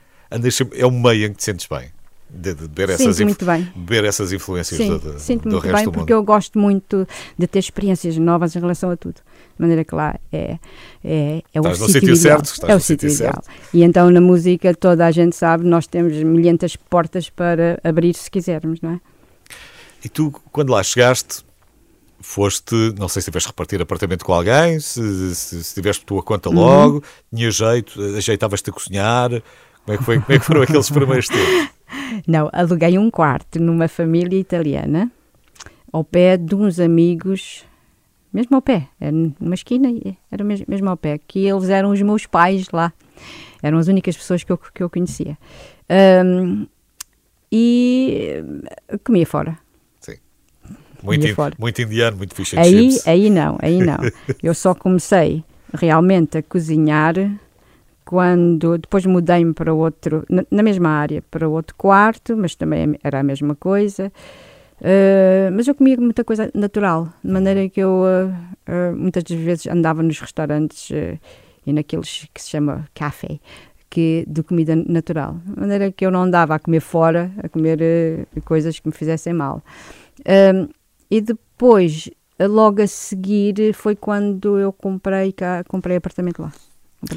Sempre- 0.51 0.79
é 0.81 0.87
um 0.87 0.91
meio 1.01 1.27
em 1.27 1.33
que 1.33 1.39
te 1.39 1.45
sentes 1.45 1.67
bem. 1.67 1.89
De, 2.33 2.55
de 2.55 2.69
beber, 2.69 2.91
essas 2.91 3.19
muito 3.21 3.45
bem. 3.45 3.69
beber 3.75 4.05
essas 4.05 4.33
influências 4.33 4.79
Sim, 4.79 4.89
do, 4.89 4.99
do, 5.01 5.19
sinto 5.19 5.49
do 5.49 5.51
muito 5.57 5.65
resto 5.65 5.75
bem 5.79 5.85
do 5.87 5.91
porque 5.91 6.13
mundo. 6.15 6.21
eu 6.21 6.25
gosto 6.25 6.59
muito 6.61 7.09
de 7.37 7.47
ter 7.49 7.59
experiências 7.59 8.17
novas 8.19 8.55
em 8.55 8.61
relação 8.61 8.89
a 8.89 8.97
tudo. 8.97 9.17
De 9.61 9.63
maneira 9.63 9.85
que 9.85 9.95
lá 9.95 10.19
é, 10.33 10.59
é, 11.05 11.43
é 11.53 11.61
o 11.61 11.65
Estás 11.65 11.81
no 11.81 11.89
sítio 11.91 12.17
certo, 12.17 12.47
estás 12.47 12.73
é 12.73 12.75
o 12.75 12.81
sítio 12.81 13.11
sítio 13.11 13.27
ideal. 13.27 13.45
E 13.75 13.83
então 13.83 14.11
na 14.11 14.23
música 14.23 14.75
toda 14.75 15.05
a 15.05 15.11
gente 15.11 15.37
sabe, 15.37 15.67
nós 15.67 15.87
temos 15.87 16.15
milhentas 16.23 16.77
portas 16.77 17.29
para 17.29 17.79
abrir 17.85 18.15
se 18.15 18.31
quisermos, 18.31 18.81
não 18.81 18.93
é? 18.93 19.01
E 20.03 20.09
tu, 20.09 20.33
quando 20.51 20.71
lá 20.71 20.83
chegaste, 20.83 21.45
foste, 22.23 22.75
não 22.99 23.07
sei 23.07 23.21
se 23.21 23.31
tiveste 23.31 23.49
repartir 23.51 23.83
apartamento 23.83 24.25
com 24.25 24.33
alguém, 24.33 24.81
se, 24.81 25.35
se, 25.35 25.63
se 25.63 25.75
tiveste 25.75 26.07
tua 26.07 26.23
conta 26.23 26.49
Uhum. 26.49 26.55
logo, 26.55 27.05
tinha 27.35 27.51
jeito, 27.51 28.01
ajeitavas-te 28.17 28.71
a 28.71 28.73
cozinhar. 28.73 29.31
Como 29.85 29.95
é 29.95 29.99
que, 29.99 30.05
foi, 30.05 30.21
como 30.21 30.33
é 30.37 30.39
que 30.39 30.45
foram 30.47 30.63
aqueles 30.63 30.89
primeiros 30.89 31.29
tempos? 31.29 31.69
Não, 32.27 32.49
aluguei 32.51 32.97
um 32.97 33.11
quarto 33.11 33.61
numa 33.61 33.89
família 33.89 34.39
italiana, 34.39 35.11
ao 35.93 36.03
pé 36.03 36.39
de 36.39 36.55
uns 36.55 36.81
amigos, 36.81 37.65
mesmo 38.33 38.57
ao 38.57 38.63
pé, 38.63 38.89
era 39.01 39.13
numa 39.13 39.55
esquina, 39.55 39.89
era 40.31 40.45
mesmo, 40.45 40.67
mesmo 40.69 40.89
ao 40.89 40.97
pé, 40.97 41.19
que 41.19 41.47
eles 41.47 41.69
eram 41.69 41.91
os 41.91 42.01
meus 42.03 42.27
pais 42.27 42.69
lá. 42.73 42.93
Eram 43.63 43.79
as 43.79 43.89
únicas 43.89 44.17
pessoas 44.17 44.43
que 44.43 44.51
eu, 44.53 44.59
que 44.59 44.83
eu 44.83 44.89
conhecia. 44.89 45.37
Ahm, 45.89 46.67
e 47.53 48.43
eh, 48.89 48.99
comia 49.05 49.27
fora. 49.27 49.59
Sim. 50.01 50.15
Muito, 51.03 51.27
Ia 51.27 51.33
in- 51.33 51.35
fora. 51.35 51.55
muito 51.59 51.83
indiano, 51.83 52.17
muito 52.17 52.35
fish 52.35 52.55
and 52.55 52.61
Aí, 52.61 52.91
chips. 52.93 53.07
aí 53.09 53.31
não, 53.31 53.59
aí 53.61 53.81
não. 53.81 53.99
Eu 54.43 54.55
só 54.55 54.75
comecei 54.75 55.45
realmente 55.75 56.39
a 56.39 56.43
cozinhar 56.43 57.15
quando 58.05 58.79
depois 58.79 59.05
mudei-me 59.07 59.53
para 59.53 59.73
outro, 59.75 60.25
na, 60.29 60.45
na 60.51 60.63
mesma 60.63 60.89
área, 60.91 61.23
para 61.31 61.49
outro 61.49 61.75
quarto, 61.77 62.37
mas 62.37 62.55
também 62.55 62.99
era 63.05 63.21
a 63.21 63.23
mesma 63.23 63.55
coisa. 63.55 64.13
Uh, 64.81 65.53
mas 65.53 65.69
eu 65.69 65.75
comia 65.75 65.97
muita 65.99 66.25
coisa 66.25 66.51
natural, 66.55 67.13
de 67.23 67.31
maneira 67.31 67.69
que 67.69 67.81
eu 67.81 68.03
uh, 68.03 68.29
uh, 68.67 68.97
muitas 68.97 69.23
das 69.23 69.39
vezes 69.39 69.67
andava 69.67 70.03
nos 70.03 70.19
restaurantes 70.19 70.91
e 71.67 71.73
naqueles 71.73 72.27
que 72.33 72.41
se 72.43 72.49
chama 72.49 72.89
café, 72.95 73.39
que 73.91 74.25
de 74.27 74.43
comida 74.43 74.75
natural, 74.75 75.37
de 75.45 75.61
maneira 75.61 75.93
que 75.93 76.07
eu 76.07 76.11
não 76.11 76.23
andava 76.23 76.55
a 76.55 76.59
comer 76.59 76.81
fora, 76.81 77.31
a 77.43 77.49
comer 77.49 78.27
coisas 78.45 78.81
que 78.81 78.89
me 78.89 78.95
fizessem 78.95 79.35
mal. 79.35 79.63
Um, 80.27 80.69
e 81.11 81.21
depois, 81.21 82.09
logo 82.41 82.81
a 82.81 82.87
seguir, 82.87 83.75
foi 83.75 83.95
quando 83.95 84.59
eu 84.59 84.73
comprei, 84.73 85.33
cá, 85.33 85.63
comprei 85.65 85.97
apartamento 85.97 86.41
lá. 86.41 86.53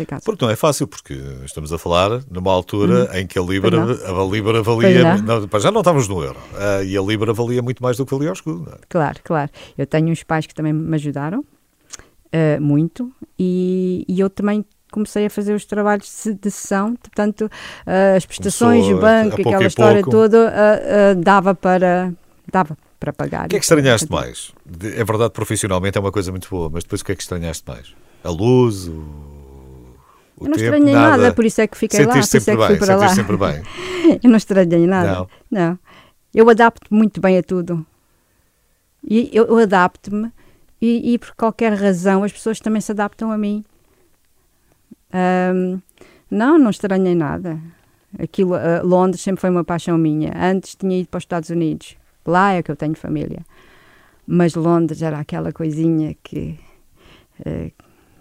Casa. 0.07 0.23
Porque 0.23 0.45
não 0.45 0.51
é 0.51 0.55
fácil, 0.55 0.87
porque 0.87 1.13
estamos 1.43 1.73
a 1.73 1.77
falar 1.77 2.21
numa 2.31 2.51
altura 2.51 3.09
em 3.19 3.27
que 3.27 3.37
a 3.37 3.41
Libra, 3.41 3.81
a 3.81 4.23
Libra 4.23 4.63
valia. 4.63 5.17
Não, 5.17 5.59
já 5.59 5.71
não 5.71 5.81
estávamos 5.81 6.07
no 6.07 6.23
euro. 6.23 6.39
ah, 6.57 6.81
e 6.83 6.97
a 6.97 7.01
Libra 7.01 7.33
valia 7.33 7.61
muito 7.61 7.83
mais 7.83 7.97
do 7.97 8.05
que 8.05 8.13
valia 8.13 8.29
ao 8.29 8.33
escudo. 8.33 8.71
é? 8.73 8.77
Claro, 8.87 9.19
claro. 9.23 9.51
Eu 9.77 9.85
tenho 9.85 10.09
uns 10.09 10.23
pais 10.23 10.47
que 10.47 10.53
também 10.53 10.71
me 10.71 10.95
ajudaram 10.95 11.41
uh, 11.41 12.61
muito 12.61 13.11
e, 13.37 14.05
e 14.07 14.19
eu 14.21 14.29
também 14.29 14.65
comecei 14.89 15.25
a 15.25 15.29
fazer 15.29 15.53
os 15.53 15.65
trabalhos 15.65 16.07
de, 16.39 16.51
sessão, 16.51 16.95
portanto, 16.95 17.45
uh, 17.45 18.15
as 18.15 18.25
prestações, 18.25 18.85
Começou 18.85 18.97
o 18.97 19.01
banco, 19.01 19.41
aquela 19.41 19.65
história 19.65 20.03
toda, 20.03 20.37
uh, 20.47 21.17
uh, 21.17 21.21
dava 21.21 21.53
para 21.53 22.13
dava 22.49 22.77
para 22.99 23.11
pagar. 23.11 23.47
O 23.47 23.49
que 23.49 23.57
é 23.57 23.59
que 23.59 23.65
estranhaste 23.65 24.09
mais? 24.09 24.53
É 24.95 25.03
verdade, 25.03 25.31
profissionalmente 25.31 25.97
é 25.97 26.01
uma 26.01 26.11
coisa 26.11 26.31
muito 26.31 26.47
boa, 26.49 26.69
mas 26.71 26.83
depois 26.83 27.01
o 27.01 27.05
que 27.05 27.11
é 27.11 27.15
que 27.15 27.21
estranhaste 27.21 27.63
mais? 27.67 27.93
A 28.23 28.29
luz, 28.29 28.87
o 28.87 29.42
Eu 30.39 30.47
não 30.47 30.55
estranhei 30.55 30.93
nada, 30.93 31.33
por 31.33 31.45
isso 31.45 31.61
é 31.61 31.67
que 31.67 31.77
fiquei 31.77 32.05
lá, 32.05 32.13
por 32.13 32.19
isso 32.19 32.37
é 32.37 32.39
sempre 32.39 32.61
que 32.61 32.67
fui 32.67 32.77
bem, 32.77 32.85
para 32.85 32.95
lá. 32.95 33.09
sempre 33.09 33.37
bem. 33.37 33.63
Eu 34.23 34.29
não 34.29 34.37
estranhei 34.37 34.85
nada. 34.87 35.13
Não. 35.13 35.29
Não. 35.49 35.79
Eu 36.33 36.49
adapto 36.49 36.93
muito 36.93 37.21
bem 37.21 37.37
a 37.37 37.43
tudo. 37.43 37.85
E 39.07 39.29
eu, 39.33 39.45
eu 39.45 39.57
adapto-me 39.57 40.31
e, 40.81 41.13
e 41.13 41.17
por 41.19 41.35
qualquer 41.35 41.73
razão 41.73 42.23
as 42.23 42.31
pessoas 42.31 42.59
também 42.59 42.81
se 42.81 42.91
adaptam 42.91 43.31
a 43.31 43.37
mim. 43.37 43.63
Ahm, 45.11 45.79
não, 46.29 46.57
não 46.57 46.71
estranhei 46.71 47.13
nada. 47.13 47.59
Aquilo, 48.17 48.55
ah, 48.55 48.81
Londres 48.83 49.21
sempre 49.21 49.41
foi 49.41 49.49
uma 49.49 49.63
paixão 49.63 49.97
minha. 49.97 50.31
Antes 50.35 50.75
tinha 50.75 50.97
ido 50.97 51.09
para 51.09 51.19
os 51.19 51.23
Estados 51.23 51.49
Unidos. 51.49 51.95
Lá 52.25 52.53
é 52.53 52.63
que 52.63 52.71
eu 52.71 52.75
tenho 52.75 52.95
família. 52.95 53.45
Mas 54.25 54.55
Londres 54.55 55.01
era 55.01 55.19
aquela 55.19 55.51
coisinha 55.51 56.15
que, 56.23 56.57
eh, 57.45 57.71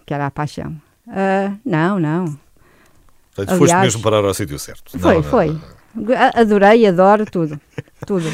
que 0.04 0.12
era 0.12 0.26
a 0.26 0.30
paixão. 0.30 0.76
Ah, 1.08 1.52
não, 1.64 1.98
não. 1.98 2.38
Portanto, 3.34 3.58
foste 3.58 3.76
mesmo 3.76 4.02
parar 4.02 4.24
ao 4.24 4.34
sítio 4.34 4.58
certo. 4.58 4.98
Foi, 4.98 5.14
Não, 5.14 5.22
foi. 5.22 5.46
não. 5.48 5.60
Adorei, 6.34 6.86
adoro 6.86 7.24
tudo. 7.26 7.60
Tudo. 8.06 8.30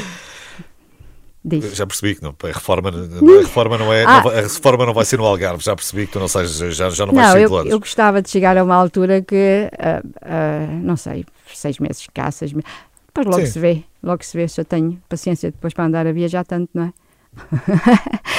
Diz. 1.43 1.73
Já 1.75 1.87
percebi 1.87 2.15
que 2.15 2.21
não, 2.21 2.35
a, 2.43 2.47
reforma, 2.47 2.89
a, 2.89 3.41
reforma 3.41 3.77
não 3.77 3.93
é, 3.93 4.03
Ah. 4.03 4.15
não 4.17 4.23
vai- 4.23 4.39
a 4.39 4.41
reforma 4.41 4.85
não 4.85 4.93
vai 4.93 5.05
ser 5.05 5.17
no 5.17 5.25
Algarve. 5.25 5.63
Já 5.63 5.73
percebi 5.75 6.05
que 6.05 6.11
tu 6.13 6.19
não 6.19 6.27
sais, 6.27 6.51
já, 6.51 6.89
já 6.89 7.05
não 7.05 7.13
vais 7.13 7.27
sair 7.29 7.37
de 7.39 7.43
eu, 7.45 7.49
Londres. 7.49 7.71
eu 7.71 7.79
gostava 7.79 8.21
de 8.21 8.29
chegar 8.29 8.57
a 8.57 8.63
uma 8.63 8.75
altura 8.75 9.21
que, 9.21 9.69
ah, 9.79 10.01
ah, 10.21 10.67
não 10.83 10.97
sei, 10.97 11.25
seis 11.53 11.79
meses 11.79 12.05
cá, 12.13 12.29
seis 12.29 12.51
meses. 12.51 12.69
Depois 13.07 13.25
logo 13.25 13.39
Sim. 13.45 13.51
se 13.53 13.59
vê, 13.59 13.83
logo 14.03 14.23
se 14.23 14.35
vê 14.37 14.47
se 14.49 14.59
eu 14.59 14.65
tenho 14.65 15.01
paciência 15.07 15.49
depois 15.49 15.73
para 15.73 15.85
andar 15.85 16.05
a 16.05 16.11
viajar 16.11 16.43
tanto, 16.45 16.69
não 16.73 16.83
é? 16.83 16.93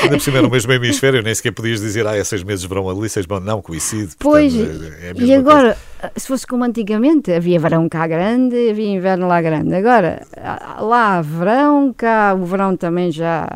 Ainda 0.03 0.17
por 0.17 0.21
cima 0.21 0.39
é 0.39 0.43
no 0.43 0.51
mesmo 0.51 0.73
hemisfério, 0.73 1.23
nem 1.23 1.35
sequer 1.35 1.53
podias 1.53 1.81
dizer, 1.81 2.07
ah, 2.07 2.17
é 2.17 2.25
seis 2.25 2.43
meses 2.43 2.63
de 2.63 2.69
verão 2.69 2.89
ali, 2.89 3.09
seis 3.09 3.27
meses 3.27 3.45
não, 3.45 3.61
coincide. 3.63 4.13
Pois, 4.19 4.55
portanto, 4.55 4.85
é- 5.03 5.11
é 5.11 5.13
e 5.17 5.35
agora, 5.35 5.77
se 6.17 6.27
fosse 6.27 6.47
como 6.47 6.65
antigamente, 6.65 7.33
havia 7.33 7.59
verão 7.59 7.89
cá 7.89 8.07
grande, 8.07 8.71
havia 8.71 8.89
inverno 8.89 9.27
lá 9.29 9.41
grande. 9.43 9.75
Agora, 9.75 10.27
ah, 10.37 10.79
lá 10.81 11.21
verão, 11.23 11.93
cá 11.97 12.35
o 12.35 12.45
verão 12.45 12.77
também 12.77 13.11
já 13.13 13.49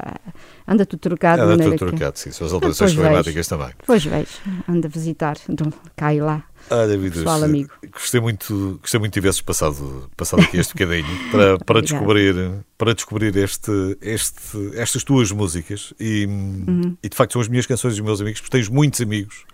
anda 0.66 0.84
tudo 0.86 1.00
trocado. 1.00 1.38
coisa. 1.38 1.52
Era 1.52 1.56
maneira 1.58 1.78
tudo 1.78 1.90
que- 1.90 1.96
trocado, 1.96 2.18
sim, 2.18 2.30
são 2.30 2.46
as 2.46 2.52
alterações 2.52 2.92
Depois 2.92 3.08
climáticas 3.08 3.46
também. 3.48 3.68
Depois 3.78 4.04
vejo, 4.04 4.26
anda 4.68 4.88
a 4.88 4.90
visitar, 4.90 5.36
então, 5.48 5.72
cá 5.96 6.12
e 6.14 6.20
lá. 6.20 6.42
Olha, 6.70 6.96
Vidas, 6.98 7.18
Pessoal 7.18 7.44
amigo. 7.44 7.70
Gostei 7.92 8.20
muito, 8.20 8.78
gostei 8.80 8.98
muito 8.98 9.12
que 9.12 9.20
tivesses 9.20 9.40
passado, 9.40 10.10
passado 10.16 10.42
aqui 10.42 10.56
este 10.58 10.72
bocadinho 10.74 11.06
para, 11.30 11.58
para 11.58 11.78
Obrigada. 11.78 11.82
descobrir, 11.82 12.52
para 12.78 12.94
descobrir 12.94 13.36
este, 13.36 13.98
este, 14.00 14.70
estas 14.74 15.04
tuas 15.04 15.30
músicas 15.30 15.92
e, 16.00 16.26
Uhum. 16.26 16.96
e 17.02 17.08
de 17.08 17.16
facto 17.16 17.32
são 17.32 17.42
as 17.42 17.48
minhas 17.48 17.66
canções 17.66 17.94
dos 17.94 18.04
meus 18.04 18.20
amigos, 18.20 18.40
porque 18.40 18.56
tens 18.56 18.68
muitos 18.68 19.00
amigos 19.00 19.44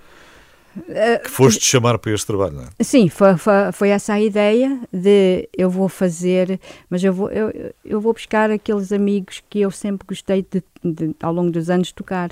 que 1.22 1.28
foste 1.30 1.64
chamar 1.64 1.98
para 1.98 2.12
este 2.12 2.26
trabalho, 2.26 2.52
não 2.54 2.62
é? 2.64 2.68
Sim, 2.84 3.08
foi, 3.08 3.36
foi, 3.36 3.52
foi 3.72 3.88
essa 3.90 4.14
a 4.14 4.20
ideia 4.20 4.80
de 4.92 5.48
eu 5.56 5.68
vou 5.68 5.88
fazer, 5.88 6.60
mas 6.88 7.02
eu 7.02 7.12
vou, 7.12 7.30
eu, 7.30 7.72
eu 7.84 8.00
vou 8.00 8.12
buscar 8.12 8.50
aqueles 8.50 8.92
amigos 8.92 9.42
que 9.50 9.60
eu 9.60 9.70
sempre 9.70 10.06
gostei 10.06 10.46
de, 10.50 10.62
de, 10.84 11.14
ao 11.22 11.32
longo 11.32 11.50
dos 11.50 11.68
anos 11.70 11.90
tocar 11.92 12.30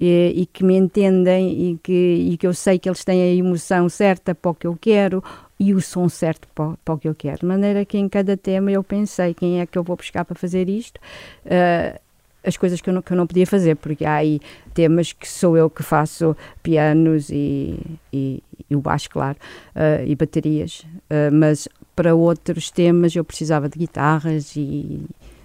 e, 0.00 0.32
e 0.36 0.46
que 0.46 0.64
me 0.64 0.76
entendem 0.76 1.72
e 1.72 1.78
que, 1.82 1.92
e 2.32 2.36
que 2.36 2.46
eu 2.46 2.54
sei 2.54 2.78
que 2.78 2.88
eles 2.88 3.04
têm 3.04 3.20
a 3.22 3.34
emoção 3.34 3.88
certa 3.88 4.34
para 4.34 4.50
o 4.50 4.54
que 4.54 4.66
eu 4.66 4.78
quero 4.80 5.22
e 5.58 5.72
o 5.74 5.80
som 5.80 6.08
certo 6.08 6.48
para, 6.54 6.70
o- 6.70 6.76
para 6.84 6.94
o 6.94 6.98
que 6.98 7.08
eu 7.08 7.14
quero. 7.14 7.38
De 7.40 7.46
maneira 7.46 7.84
que 7.84 7.96
em 7.98 8.08
cada 8.08 8.36
tema 8.36 8.70
eu 8.72 8.82
pensei 8.82 9.32
quem 9.34 9.60
é 9.60 9.66
que 9.66 9.76
eu 9.78 9.82
vou 9.82 9.96
buscar 9.96 10.24
para 10.24 10.34
fazer 10.36 10.68
isto. 10.68 11.00
eh, 11.44 12.00
as 12.44 12.56
coisas 12.56 12.80
que 12.80 12.90
eu, 12.90 12.94
não, 12.94 13.02
que 13.02 13.12
eu 13.12 13.16
não 13.16 13.26
podia 13.26 13.46
fazer, 13.46 13.76
porque 13.76 14.04
há 14.04 14.14
aí 14.16 14.40
temas 14.74 15.12
que 15.12 15.28
sou 15.28 15.56
eu 15.56 15.70
que 15.70 15.82
faço 15.82 16.36
pianos 16.62 17.30
e, 17.30 17.78
e, 18.12 18.42
e 18.68 18.76
o 18.76 18.80
baixo, 18.80 19.08
claro, 19.10 19.36
eh, 19.74 20.04
e 20.06 20.14
baterias, 20.16 20.84
Eh, 21.10 21.30
mas 21.30 21.68
para 21.94 22.14
outros 22.14 22.70
temas 22.70 23.14
eu 23.14 23.22
precisava 23.24 23.68
de 23.68 23.78
guitarras 23.78 24.56
e 24.56 25.02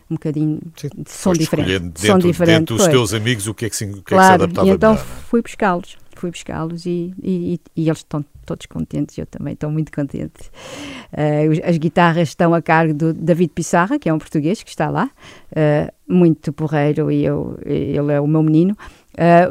um 0.09 0.15
bocadinho 0.15 0.59
Sim, 0.77 0.89
de 0.97 1.11
som 1.11 1.33
diferente. 1.33 1.69
escolhendo 1.69 1.99
som 1.99 2.13
dentro, 2.13 2.27
diferente. 2.31 2.57
dentro 2.59 2.75
dos 2.75 2.83
foi. 2.85 2.91
teus 2.93 3.13
amigos 3.13 3.47
o 3.47 3.53
que 3.53 3.65
é 3.65 3.69
que 3.69 3.75
se, 3.75 3.83
o 3.85 3.89
que 3.89 3.97
é 3.97 4.01
que 4.01 4.09
se 4.09 4.15
Claro, 4.15 4.43
adaptava 4.43 4.67
e 4.67 4.71
então 4.71 4.91
melhor, 4.93 5.05
fui 5.29 5.41
buscá-los, 5.41 5.97
fui 6.17 6.31
buscá-los 6.31 6.85
e, 6.85 7.13
e, 7.23 7.59
e 7.75 7.87
eles 7.87 7.99
estão 7.99 8.23
todos 8.45 8.65
contentes, 8.65 9.17
eu 9.17 9.25
também 9.25 9.53
estou 9.53 9.69
muito 9.69 9.91
contente. 9.91 10.49
Os- 11.51 11.59
as 11.63 11.77
guitarras 11.77 12.29
estão 12.29 12.53
a 12.53 12.61
cargo 12.61 12.93
do 12.93 13.13
David 13.13 13.51
Pissarra, 13.53 13.99
que 13.99 14.07
é 14.09 14.13
um 14.13 14.17
português 14.19 14.63
que 14.63 14.69
está 14.69 14.89
lá, 14.89 15.09
eh, 15.55 15.91
muito 16.07 16.53
porreiro 16.53 17.11
e 17.11 17.25
eu, 17.25 17.57
ele 17.65 18.11
é 18.13 18.19
o 18.21 18.27
meu 18.27 18.41
menino. 18.43 18.75
Eh, 19.17 19.49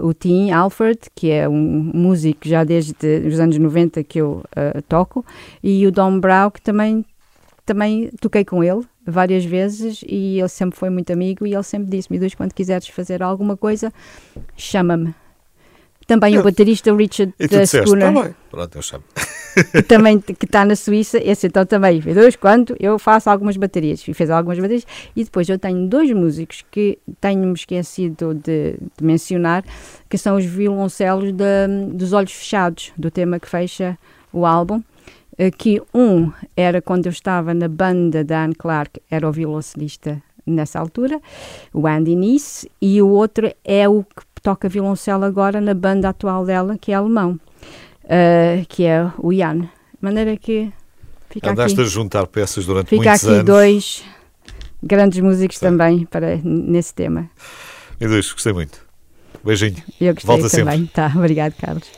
o, 0.00 0.08
o 0.08 0.14
Tim 0.14 0.50
Alford, 0.50 0.98
que 1.14 1.30
é 1.30 1.48
um 1.48 1.90
músico 1.94 2.46
já 2.48 2.62
desde 2.64 2.94
os 3.26 3.40
anos 3.40 3.58
90 3.58 4.04
que 4.04 4.20
eu 4.20 4.42
toco, 4.88 5.24
e 5.62 5.86
o 5.86 5.90
Dom 5.90 6.20
Brown, 6.20 6.50
que 6.50 6.60
também, 6.62 7.04
também 7.64 8.10
toquei 8.20 8.44
com 8.44 8.62
ele 8.62 8.82
várias 9.04 9.44
vezes 9.44 10.04
e 10.06 10.38
ele 10.38 10.48
sempre 10.48 10.78
foi 10.78 10.90
muito 10.90 11.12
amigo 11.12 11.46
e 11.46 11.54
ele 11.54 11.62
sempre 11.62 11.88
disse-me, 11.90 12.18
"Duas, 12.18 12.34
quando 12.34 12.52
quiseres 12.52 12.88
fazer 12.88 13.22
alguma 13.22 13.56
coisa, 13.56 13.92
chama-me. 14.56 15.14
Também 16.06 16.34
Eu- 16.34 16.40
o 16.40 16.44
baterista 16.44 16.94
Richard 16.94 17.34
E 17.38 17.48
tu 17.48 17.58
disseste, 17.58 17.88
Schooner, 17.88 18.12
bem, 18.12 18.34
pronto, 18.50 18.76
eu 18.78 18.82
chamo. 18.82 19.02
que 19.72 19.82
também 19.82 20.20
que 20.20 20.44
está 20.44 20.64
na 20.64 20.76
Suíça, 20.76 21.18
esse 21.18 21.46
então 21.48 21.66
também. 21.66 22.00
Fez 22.00 22.14
dois 22.14 22.36
quando 22.36 22.76
eu 22.78 22.98
faço 22.98 23.28
algumas 23.28 23.56
baterias 23.56 24.06
e 24.06 24.14
fez 24.14 24.30
algumas 24.30 24.58
baterias 24.58 24.86
e 25.16 25.24
depois 25.24 25.48
eu 25.48 25.58
tenho 25.58 25.88
dois 25.88 26.10
músicos 26.12 26.62
que 26.70 26.98
tenho-me 27.20 27.54
esquecido 27.54 28.34
de, 28.34 28.74
de 28.96 29.02
mencionar 29.04 29.64
que 30.08 30.16
são 30.16 30.36
os 30.36 30.44
violoncelos 30.44 31.32
da- 31.32 31.66
dos 31.92 32.12
olhos 32.12 32.32
fechados 32.32 32.92
do 32.96 33.10
tema 33.10 33.40
que 33.40 33.48
fecha 33.48 33.98
o 34.32 34.46
álbum 34.46 34.82
eh, 35.38 35.50
que 35.50 35.82
um 35.92 36.30
era 36.56 36.80
quando 36.80 37.06
eu 37.06 37.10
estava 37.12 37.52
na 37.54 37.66
banda 37.66 38.22
da 38.22 38.44
Anne 38.44 38.54
Clark 38.54 39.00
era 39.10 39.28
o 39.28 39.32
violoncelista 39.32 40.22
nessa 40.46 40.78
altura 40.78 41.20
o 41.72 41.86
Andy 41.88 42.14
Nice 42.14 42.70
e 42.80 43.02
o 43.02 43.08
outro 43.08 43.50
é 43.64 43.88
o 43.88 44.04
que 44.04 44.22
toca 44.46 44.68
violoncelo 44.68 45.24
agora 45.24 45.60
na 45.60 45.74
banda 45.74 46.08
atual 46.08 46.46
dela, 46.46 46.78
que 46.78 46.92
é 46.92 46.94
alemão, 46.94 47.32
uh, 48.04 48.64
que 48.68 48.84
é 48.84 49.10
o 49.18 49.32
Jan. 49.34 49.62
De 49.62 49.68
maneira 50.00 50.36
que 50.36 50.72
fica 51.28 51.50
Andaste 51.50 51.72
aqui. 51.72 51.82
a 51.82 51.90
juntar 51.90 52.28
peças 52.28 52.64
durante 52.64 52.90
fica 52.90 53.02
muitos 53.02 53.24
anos. 53.24 53.40
Fica 53.40 53.40
aqui 53.40 53.44
dois 53.44 54.04
grandes 54.80 55.18
músicos 55.18 55.58
Sim. 55.58 55.66
também 55.66 56.06
para, 56.06 56.36
nesse 56.44 56.94
tema. 56.94 57.28
Meu 58.00 58.08
Deus, 58.08 58.30
gostei 58.30 58.52
muito. 58.52 58.78
Beijinho. 59.42 59.82
Eu 60.00 60.14
gostei 60.14 60.36
Volta 60.36 60.48
também. 60.48 60.78
Sempre. 60.78 60.92
Tá, 60.92 61.12
obrigado, 61.16 61.54
Carlos. 61.54 61.88